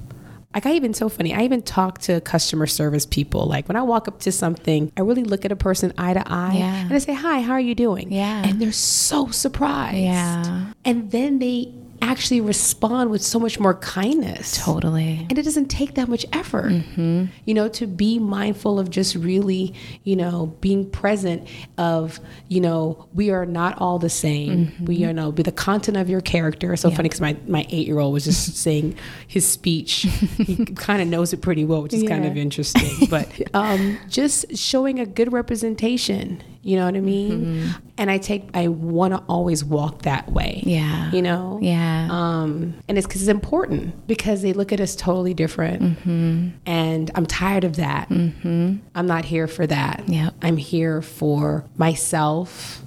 Like 0.54 0.66
I 0.66 0.72
even 0.74 0.94
so 0.94 1.08
funny. 1.08 1.32
I 1.32 1.42
even 1.42 1.62
talk 1.62 1.98
to 2.02 2.20
customer 2.22 2.66
service 2.66 3.06
people. 3.06 3.46
Like 3.46 3.68
when 3.68 3.76
I 3.76 3.82
walk 3.82 4.08
up 4.08 4.18
to 4.20 4.32
something, 4.32 4.90
I 4.96 5.02
really 5.02 5.22
look 5.22 5.44
at 5.44 5.52
a 5.52 5.56
person 5.56 5.92
eye 5.96 6.12
to 6.14 6.24
eye, 6.26 6.56
Yeah. 6.58 6.74
and 6.86 6.92
I 6.92 6.98
say, 6.98 7.14
"Hi, 7.14 7.40
how 7.40 7.52
are 7.52 7.60
you 7.60 7.74
doing?" 7.76 8.12
Yeah. 8.12 8.42
and 8.44 8.60
they're 8.60 8.72
so 8.72 9.28
surprised. 9.28 9.98
Yeah. 9.98 10.72
And 10.84 11.10
then 11.12 11.38
they 11.38 11.72
actually 12.02 12.40
respond 12.40 13.10
with 13.10 13.22
so 13.22 13.38
much 13.38 13.58
more 13.60 13.74
kindness. 13.74 14.56
Totally. 14.56 15.26
And 15.28 15.38
it 15.38 15.42
doesn't 15.42 15.66
take 15.68 15.94
that 15.94 16.08
much 16.08 16.26
effort, 16.32 16.70
Mm-hmm. 16.72 17.26
you 17.44 17.54
know, 17.54 17.68
to 17.68 17.86
be 17.86 18.18
mindful 18.18 18.78
of 18.78 18.90
just 18.90 19.14
really, 19.14 19.74
you 20.04 20.16
know, 20.16 20.46
being 20.60 20.88
present 20.90 21.46
of, 21.78 22.20
you 22.48 22.60
know, 22.60 23.08
we 23.14 23.30
are 23.30 23.46
not 23.46 23.78
all 23.80 23.98
the 23.98 24.10
same. 24.10 24.66
Mm-hmm. 24.66 24.84
We 24.86 24.96
you 24.96 25.12
know, 25.12 25.32
be 25.32 25.42
the 25.42 25.52
content 25.52 25.96
of 25.96 26.08
your 26.10 26.20
character. 26.20 26.72
It's 26.72 26.82
so 26.82 26.90
funny 26.90 27.08
because 27.08 27.20
my, 27.20 27.36
my 27.46 27.66
eight 27.70 27.86
year 27.86 27.98
old 27.98 28.12
was 28.12 28.24
just 28.24 28.56
saying 28.66 28.96
his 29.26 29.46
speech. 29.46 30.06
he 30.36 30.64
kind 30.66 31.00
of 31.02 31.08
knows 31.08 31.32
it 31.32 31.40
pretty 31.42 31.64
well, 31.64 31.82
which 31.82 31.94
is 31.94 32.02
kind 32.04 32.24
of 32.26 32.36
interesting. 32.36 33.08
But 33.08 33.28
um, 33.54 33.98
just 34.08 34.56
showing 34.56 35.00
a 35.00 35.06
good 35.06 35.32
representation, 35.32 36.42
you 36.62 36.77
know 36.77 36.85
what 36.85 36.94
I 36.94 37.01
mean? 37.01 37.75
And 37.96 38.11
I 38.11 38.18
take, 38.18 38.51
I 38.53 38.68
want 38.68 39.14
to 39.14 39.23
always 39.29 39.64
walk 39.64 40.03
that 40.03 40.31
way. 40.31 40.59
Mm-hmm. 40.61 40.68
Yeah. 40.68 41.11
You 41.11 41.23
know? 41.23 41.59
Yeah. 41.62 42.09
Um, 42.11 42.75
and 42.87 42.99
it's 42.99 43.07
because 43.07 43.23
it's 43.23 43.31
important 43.31 44.07
because 44.07 44.42
they 44.42 44.53
look 44.53 44.70
at 44.73 44.81
us 44.81 44.94
totally 44.94 45.33
different. 45.33 45.83
Mm-hmm. 45.83 46.49
And 46.66 47.11
I'm 47.14 47.25
tired 47.25 47.64
of 47.64 47.77
that. 47.77 48.11
I'm 48.11 48.83
not 48.94 49.25
here 49.25 49.46
for 49.46 49.66
that. 49.66 50.05
Yep. 50.07 50.35
I'm 50.42 50.59
here 50.59 51.01
for 51.01 51.64
myself 51.77 52.83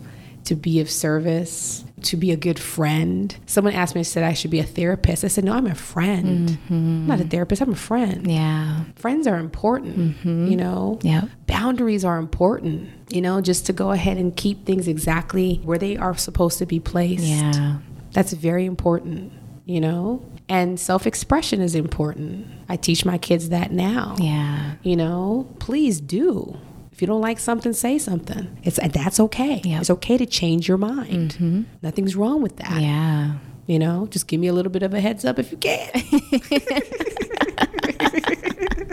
to 0.46 0.56
be 0.56 0.80
of 0.80 0.90
service, 0.90 1.84
to 2.06 2.18
be 2.18 2.32
a 2.32 2.36
good 2.36 2.60
friend. 2.60 3.36
Someone 3.46 3.74
asked 3.74 3.96
me, 3.96 4.00
I 4.00 4.04
said 4.04 4.24
I 4.24 4.34
should 4.34 4.52
be 4.52 4.60
a 4.60 4.63
therapist. 4.63 5.24
I 5.24 5.28
said, 5.28 5.44
no, 5.44 5.54
I'm 5.54 5.68
a 5.68 5.76
friend. 5.76 6.50
I'm 6.50 6.58
mm-hmm. 6.58 7.08
not 7.08 7.20
a 7.20 7.24
therapist, 7.24 7.62
I'm 7.62 7.72
a 7.72 7.76
friend. 7.76 8.30
yeah. 8.30 8.84
Friends 8.96 9.28
are 9.28 9.38
important, 9.38 9.98
mm-hmm. 9.98 10.48
you 10.48 10.58
know? 10.58 11.00
Yep. 11.02 11.30
Boundaries 11.48 12.06
are 12.06 12.18
important, 12.18 12.89
you 13.10 13.22
know, 13.22 13.42
just 13.42 13.66
to 13.68 13.74
go 13.74 13.92
ahead 13.92 14.18
and 14.18 14.36
keep 14.36 14.66
things 14.66 14.88
exactly 14.88 15.62
where 15.63 15.78
they 15.78 15.98
are 15.98 16.16
supposed 16.16 16.58
to 16.60 16.66
be 16.66 16.80
placed. 16.80 17.24
Yeah. 17.24 17.80
That's 18.12 18.34
very 18.34 18.66
important, 18.66 19.34
you 19.66 19.82
know? 19.82 20.24
And 20.49 20.80
self 20.80 21.08
expression 21.08 21.62
is 21.62 21.74
important. 21.74 22.47
I 22.70 22.76
teach 22.76 23.06
my 23.06 23.18
kids 23.18 23.49
that 23.49 23.72
now. 23.72 24.16
Yeah. 24.20 24.76
You 24.84 24.95
know, 24.95 25.47
please 25.60 26.01
do. 26.01 26.58
If 26.94 27.02
you 27.02 27.08
don't 27.08 27.22
like 27.22 27.39
something, 27.39 27.74
say 27.74 27.98
something. 27.98 28.56
It's 28.64 28.78
that's 28.78 29.20
okay. 29.20 29.62
Yep. 29.64 29.82
It's 29.82 29.89
okay 29.89 30.16
to 30.16 30.28
change 30.28 30.68
your 30.68 30.78
mind. 30.78 31.34
Mm-hmm. 31.34 31.64
Nothing's 31.82 32.16
wrong 32.16 32.44
with 32.44 32.58
that. 32.58 32.80
Yeah. 32.80 33.38
You 33.66 33.80
know, 33.80 34.08
just 34.12 34.28
give 34.28 34.39
me 34.39 34.46
a 34.46 34.54
little 34.54 34.72
bit 34.72 34.84
of 34.84 34.94
a 34.94 35.02
heads 35.02 35.26
up 35.26 35.39
if 35.39 35.52
you 35.52 35.58
can. 35.58 35.89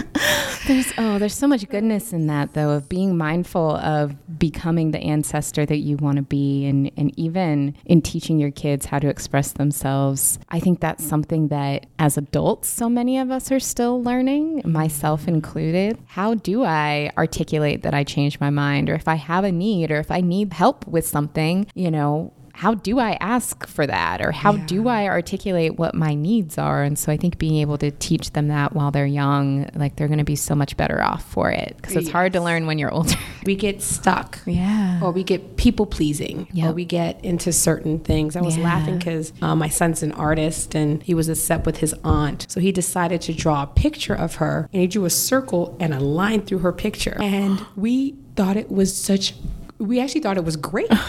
There's 0.66 0.92
oh, 0.98 1.18
there's 1.18 1.34
so 1.34 1.48
much 1.48 1.68
goodness 1.68 2.12
in 2.12 2.26
that 2.26 2.52
though 2.52 2.70
of 2.70 2.88
being 2.88 3.16
mindful 3.16 3.76
of 3.76 4.14
becoming 4.38 4.90
the 4.90 4.98
ancestor 4.98 5.64
that 5.66 5.78
you 5.78 5.96
want 5.96 6.16
to 6.16 6.22
be 6.22 6.66
and 6.66 6.90
and 6.96 7.18
even 7.18 7.74
in 7.86 8.02
teaching 8.02 8.38
your 8.38 8.50
kids 8.50 8.86
how 8.86 8.98
to 8.98 9.08
express 9.08 9.52
themselves. 9.52 10.38
I 10.50 10.60
think 10.60 10.80
that's 10.80 11.04
something 11.04 11.48
that 11.48 11.86
as 11.98 12.16
adults 12.16 12.68
so 12.68 12.88
many 12.88 13.18
of 13.18 13.30
us 13.30 13.50
are 13.50 13.58
still 13.58 14.02
learning, 14.02 14.62
myself 14.64 15.26
included. 15.26 15.98
How 16.06 16.34
do 16.34 16.64
I 16.64 17.10
articulate 17.16 17.82
that 17.82 17.94
I 17.94 18.04
changed 18.04 18.40
my 18.40 18.50
mind 18.50 18.90
or 18.90 18.94
if 18.94 19.08
I 19.08 19.16
have 19.16 19.44
a 19.44 19.52
need 19.52 19.90
or 19.90 19.98
if 19.98 20.10
I 20.10 20.20
need 20.20 20.52
help 20.52 20.86
with 20.86 21.06
something, 21.06 21.66
you 21.74 21.90
know, 21.90 22.32
how 22.61 22.74
do 22.74 22.98
I 22.98 23.12
ask 23.20 23.66
for 23.66 23.86
that? 23.86 24.20
Or 24.20 24.32
how 24.32 24.52
do 24.56 24.86
I 24.88 25.06
articulate 25.06 25.78
what 25.78 25.94
my 25.94 26.12
needs 26.12 26.58
are? 26.58 26.82
And 26.82 26.98
so 26.98 27.11
I 27.11 27.16
think 27.16 27.38
being 27.38 27.56
able 27.56 27.78
to 27.78 27.90
teach 27.90 28.32
them 28.32 28.48
that 28.48 28.74
while 28.74 28.90
they're 28.90 29.06
young, 29.06 29.70
like 29.74 29.96
they're 29.96 30.08
going 30.08 30.18
to 30.18 30.24
be 30.24 30.36
so 30.36 30.54
much 30.54 30.76
better 30.76 31.02
off 31.02 31.24
for 31.24 31.50
it 31.50 31.74
because 31.76 31.96
it's 31.96 32.11
hard 32.11 32.34
to 32.34 32.40
learn 32.40 32.66
when 32.66 32.78
you're 32.78 32.92
older. 32.92 33.14
we 33.46 33.54
get 33.56 33.80
stuck. 33.80 34.38
Yeah. 34.44 35.00
Or 35.02 35.11
we 35.11 35.24
get 35.24 35.56
people 35.56 35.86
pleasing, 35.86 36.48
or 36.62 36.72
we 36.72 36.84
get 36.84 37.24
into 37.24 37.50
certain 37.50 37.98
things. 37.98 38.36
I 38.36 38.42
was 38.42 38.58
Yeah. 38.58 38.64
laughing 38.64 38.98
because 38.98 39.32
uh, 39.40 39.56
my 39.56 39.68
son's 39.70 40.02
an 40.02 40.12
artist 40.12 40.74
and 40.74 41.02
he 41.02 41.14
was 41.14 41.28
a 41.30 41.32
upset 41.32 41.64
with 41.64 41.78
his 41.78 41.94
aunt. 42.04 42.44
So 42.50 42.61
he 42.61 42.72
decided 42.72 43.22
to 43.22 43.32
draw 43.32 43.62
a 43.62 43.66
picture 43.66 44.14
of 44.14 44.34
her 44.34 44.68
and 44.72 44.82
he 44.82 44.86
drew 44.86 45.06
a 45.06 45.11
circle 45.11 45.76
and 45.80 45.94
a 45.94 46.00
line 46.00 46.42
through 46.42 46.58
her 46.58 46.72
picture. 46.72 47.16
And 47.20 47.64
we 47.74 48.16
thought 48.36 48.58
it 48.58 48.70
was 48.70 48.94
such, 48.94 49.34
we 49.78 49.98
actually 49.98 50.20
thought 50.20 50.36
it 50.36 50.44
was 50.44 50.56
great. 50.56 50.90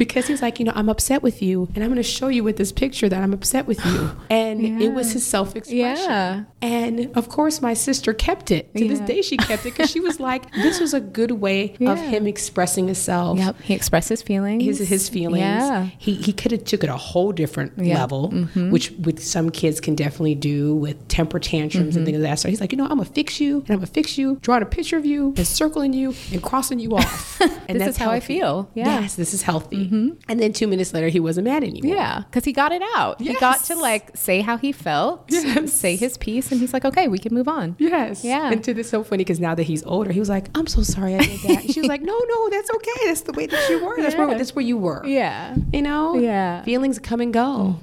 Because 0.00 0.26
he 0.28 0.32
was 0.32 0.40
like, 0.40 0.58
you 0.58 0.64
know, 0.64 0.72
I'm 0.74 0.88
upset 0.88 1.22
with 1.22 1.42
you, 1.42 1.68
and 1.74 1.84
I'm 1.84 1.90
going 1.90 1.96
to 1.96 2.12
show 2.18 2.28
you 2.28 2.42
with 2.42 2.56
this 2.56 2.72
picture 2.72 3.06
that 3.10 3.22
I'm 3.22 3.34
upset 3.34 3.66
with 3.66 3.84
you. 3.84 4.10
And 4.30 4.82
it 4.82 4.92
was 4.94 5.12
his 5.12 5.26
self 5.26 5.54
expression. 5.54 6.10
Yeah. 6.10 6.44
And 6.62 7.14
of 7.16 7.28
course, 7.28 7.60
my 7.60 7.74
sister 7.74 8.12
kept 8.14 8.50
it. 8.50 8.74
To 8.74 8.88
this 8.88 9.00
day, 9.00 9.20
she 9.22 9.36
kept 9.36 9.66
it 9.66 9.72
because 9.74 9.90
she 9.90 10.00
was 10.00 10.18
like, 10.18 10.50
this 10.66 10.80
was 10.80 10.94
a 10.94 11.00
good 11.00 11.32
way 11.32 11.76
of 11.80 11.98
him 11.98 12.26
expressing 12.26 12.86
himself. 12.86 13.38
Yep. 13.38 13.60
He 13.60 13.74
expressed 13.74 14.08
his 14.08 14.22
feelings. 14.22 14.64
His, 14.64 14.88
his 14.88 15.08
feelings. 15.08 15.40
Yeah. 15.42 15.88
He, 15.98 16.14
he 16.14 16.32
could 16.32 16.52
have 16.52 16.64
took 16.64 16.82
it 16.84 16.88
a 16.90 16.96
whole 16.96 17.32
different 17.32 17.72
Yeah. 17.76 17.98
level, 18.00 18.30
Mm-hmm. 18.30 18.70
which 18.70 18.90
with 18.92 19.22
some 19.22 19.50
kids 19.50 19.80
can 19.80 19.94
definitely 19.94 20.34
do 20.36 20.74
with 20.74 20.96
temper 21.08 21.38
tantrums 21.38 21.96
and 21.96 22.06
things 22.06 22.16
Mm-hmm. 22.16 22.22
that 22.24 22.38
So 22.38 22.48
He's 22.48 22.60
like, 22.60 22.72
you 22.72 22.78
know, 22.78 22.84
I'm 22.84 22.98
gonna 23.00 23.04
fix 23.04 23.40
you, 23.40 23.58
and 23.60 23.70
I'm 23.70 23.76
gonna 23.76 23.86
fix 23.86 24.16
you, 24.16 24.38
drawing 24.40 24.62
a 24.62 24.66
picture 24.66 24.96
of 24.96 25.04
you, 25.04 25.34
and 25.36 25.46
circling 25.46 25.92
you, 25.92 26.14
and 26.32 26.42
crossing 26.42 26.78
you 26.78 26.96
off. 27.00 27.40
And 27.68 27.78
This 27.80 27.88
is 27.88 27.96
how 27.98 28.10
I 28.10 28.20
feel. 28.20 28.70
Yeah. 28.74 28.84
Mm-hmm. 28.86 29.02
Yes, 29.02 29.14
this 29.16 29.34
is 29.34 29.42
healthy. 29.42 29.89
And 29.90 30.40
then 30.40 30.52
two 30.52 30.66
minutes 30.66 30.92
later, 30.94 31.08
he 31.08 31.20
wasn't 31.20 31.46
mad 31.46 31.64
anymore. 31.64 31.94
Yeah, 31.94 32.22
because 32.28 32.44
he 32.44 32.52
got 32.52 32.72
it 32.72 32.82
out. 32.96 33.20
He 33.20 33.34
got 33.34 33.64
to 33.64 33.74
like 33.74 34.16
say 34.16 34.40
how 34.40 34.56
he 34.56 34.72
felt, 34.72 35.24
Yes. 35.28 35.72
say 35.72 35.96
his 35.96 36.16
piece, 36.16 36.50
and 36.52 36.60
he's 36.60 36.72
like, 36.72 36.84
okay, 36.84 37.08
we 37.08 37.18
can 37.18 37.34
move 37.34 37.48
on. 37.48 37.76
Yes. 37.78 38.24
Yeah. 38.24 38.50
And 38.52 38.62
to 38.64 38.72
this 38.74 38.88
so 38.88 39.02
funny 39.02 39.24
because 39.24 39.40
now 39.40 39.54
that 39.54 39.64
he's 39.64 39.84
older, 39.84 40.12
he 40.12 40.20
was 40.20 40.28
like, 40.28 40.48
"I'm 40.56 40.66
so 40.66 40.82
sorry 40.82 41.14
I 41.16 41.18
did 41.20 41.40
that." 41.40 41.70
She 41.72 41.80
was 41.80 41.88
like, 41.88 42.02
"No, 42.02 42.16
no, 42.18 42.48
that's 42.50 42.70
okay. 42.70 43.06
That's 43.06 43.22
the 43.22 43.32
way 43.32 43.46
that 43.46 43.68
you 43.68 43.84
were. 43.84 44.00
That's 44.00 44.14
where 44.16 44.28
that's 44.38 44.54
where 44.54 44.64
you 44.64 44.76
were. 44.78 45.04
Yeah. 45.06 45.56
You 45.72 45.82
know. 45.82 46.14
Yeah. 46.14 46.56
Mm-hmm. 46.56 46.64
Feelings 46.64 46.98
come 46.98 47.20
and 47.20 47.32
go. 47.32 47.76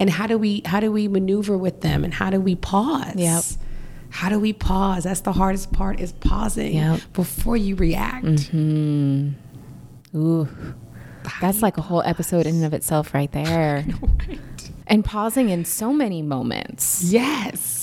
And 0.00 0.10
how 0.10 0.26
do 0.26 0.36
we 0.38 0.62
how 0.64 0.80
do 0.80 0.90
we 0.90 1.06
maneuver 1.08 1.56
with 1.56 1.80
them? 1.82 2.02
And 2.04 2.12
how 2.14 2.30
do 2.30 2.40
we 2.40 2.54
pause? 2.56 3.14
Yep. 3.16 3.44
How 4.10 4.28
do 4.28 4.38
we 4.38 4.52
pause? 4.52 5.04
That's 5.04 5.20
the 5.20 5.32
hardest 5.32 5.72
part 5.72 5.98
is 6.00 6.12
pausing 6.12 6.74
Yep. 6.74 7.00
before 7.14 7.56
you 7.56 7.76
react. 7.76 8.52
Ooh. 8.54 10.48
That's 11.40 11.62
like 11.62 11.78
a 11.78 11.82
whole 11.82 12.02
episode 12.02 12.46
in 12.46 12.56
and 12.56 12.64
of 12.64 12.74
itself 12.74 13.14
right 13.14 13.30
there. 13.32 13.84
And 14.86 15.04
pausing 15.04 15.48
in 15.48 15.64
so 15.64 15.92
many 15.92 16.22
moments. 16.22 17.02
Yes. 17.04 17.82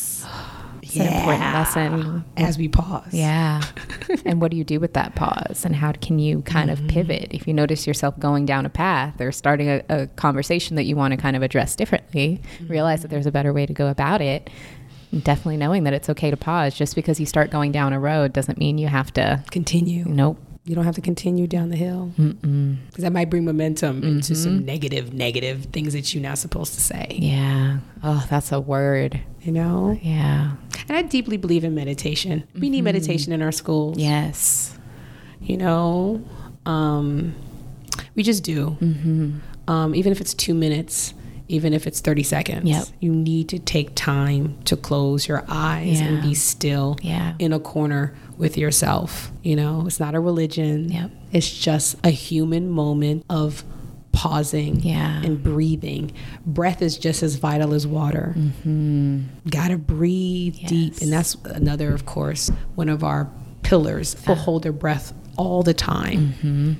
It's 0.81 0.95
an 0.95 1.13
important 1.13 1.53
lesson. 1.53 2.25
As 2.35 2.57
we 2.57 2.67
pause. 2.67 3.13
Yeah. 3.13 3.61
and 4.25 4.41
what 4.41 4.49
do 4.49 4.57
you 4.57 4.63
do 4.63 4.79
with 4.79 4.93
that 4.93 5.13
pause? 5.15 5.63
And 5.63 5.75
how 5.75 5.91
can 5.91 6.17
you 6.17 6.41
kind 6.41 6.71
of 6.71 6.79
mm-hmm. 6.79 6.87
pivot 6.87 7.27
if 7.31 7.47
you 7.47 7.53
notice 7.53 7.85
yourself 7.85 8.17
going 8.19 8.45
down 8.45 8.65
a 8.65 8.69
path 8.69 9.21
or 9.21 9.31
starting 9.31 9.69
a, 9.69 9.83
a 9.89 10.07
conversation 10.07 10.75
that 10.77 10.83
you 10.83 10.95
want 10.95 11.11
to 11.11 11.17
kind 11.17 11.35
of 11.35 11.43
address 11.43 11.75
differently? 11.75 12.41
Realize 12.67 13.01
that 13.01 13.07
mm-hmm. 13.07 13.15
there's 13.15 13.27
a 13.27 13.31
better 13.31 13.53
way 13.53 13.65
to 13.65 13.73
go 13.73 13.87
about 13.87 14.21
it. 14.21 14.49
Definitely 15.11 15.57
knowing 15.57 15.83
that 15.83 15.93
it's 15.93 16.09
okay 16.09 16.31
to 16.31 16.37
pause. 16.37 16.75
Just 16.75 16.95
because 16.95 17.19
you 17.19 17.25
start 17.25 17.51
going 17.51 17.71
down 17.71 17.93
a 17.93 17.99
road 17.99 18.33
doesn't 18.33 18.57
mean 18.57 18.77
you 18.77 18.87
have 18.87 19.13
to. 19.13 19.43
Continue. 19.51 20.05
Nope. 20.05 20.39
You 20.69 20.75
don't 20.75 20.85
have 20.85 20.93
to 20.95 21.01
continue 21.01 21.47
down 21.47 21.69
the 21.69 21.75
hill 21.75 22.11
because 22.15 23.03
that 23.03 23.11
might 23.11 23.27
bring 23.31 23.43
momentum 23.43 24.03
into 24.03 24.33
Mm-hmm. 24.33 24.43
some 24.43 24.65
negative, 24.65 25.13
negative 25.13 25.65
things 25.73 25.93
that 25.93 26.13
you're 26.13 26.21
not 26.21 26.37
supposed 26.37 26.75
to 26.75 26.79
say. 26.81 27.17
Yeah. 27.19 27.79
Oh, 28.03 28.23
that's 28.29 28.51
a 28.51 28.59
word. 28.59 29.19
You 29.41 29.51
know, 29.51 29.97
Yeah. 29.99 30.51
and 30.87 30.95
I 30.95 31.01
deeply 31.01 31.37
believe 31.37 31.63
in 31.63 31.73
meditation. 31.73 32.43
We 32.53 32.69
need 32.69 32.83
meditation 32.83 33.33
in 33.33 33.41
our 33.41 33.51
schools. 33.51 33.97
Yes. 33.97 34.77
You 35.41 35.57
know, 35.57 36.23
um, 36.67 37.33
we 38.13 38.21
just 38.21 38.43
do. 38.43 38.77
Mm-hmm. 38.79 39.37
Um, 39.67 39.95
even 39.95 40.11
if 40.11 40.21
it's 40.21 40.35
two 40.35 40.53
minutes, 40.53 41.15
even 41.47 41.73
if 41.73 41.87
it's 41.87 41.99
30 41.99 42.21
seconds, 42.21 42.69
Yep. 42.69 42.85
you 42.99 43.11
need 43.15 43.49
to 43.49 43.57
take 43.57 43.95
time 43.95 44.55
to 44.65 44.75
close 44.77 45.27
your 45.27 45.43
eyes 45.47 45.99
and 45.99 46.21
be 46.21 46.35
still 46.35 46.95
Yeah. 47.01 47.33
in 47.39 47.53
a 47.53 47.59
corner 47.59 48.13
with 48.39 48.57
yourself. 48.57 49.31
You 49.43 49.55
know, 49.55 49.83
it's 49.85 49.99
not 49.99 50.15
a 50.15 50.19
religion. 50.19 50.89
Yep. 50.91 51.11
It's 51.31 51.51
just 51.51 51.95
a 52.03 52.09
human 52.09 52.69
moment 52.69 53.25
of 53.29 53.63
pausing 54.11 54.79
Yeah. 54.79 55.21
and 55.21 55.43
breathing. 55.43 56.11
Breath 56.45 56.81
is 56.81 56.97
just 56.97 57.21
as 57.21 57.35
vital 57.35 57.73
as 57.73 57.85
water. 57.85 58.33
Mm-hmm. 58.35 59.19
Gotta 59.49 59.77
breathe 59.77 60.55
deep. 60.65 60.97
And 61.01 61.13
that's 61.13 61.35
another, 61.45 61.93
of 61.93 62.05
course, 62.07 62.49
one 62.75 62.89
of 62.89 63.03
our 63.03 63.29
pillars. 63.61 64.15
People 64.15 64.33
uh-huh. 64.33 64.43
hold 64.43 64.63
their 64.63 64.71
breath 64.71 65.13
all 65.37 65.61
the 65.61 65.73
time, 65.73 66.33
mm-hmm. 66.33 66.73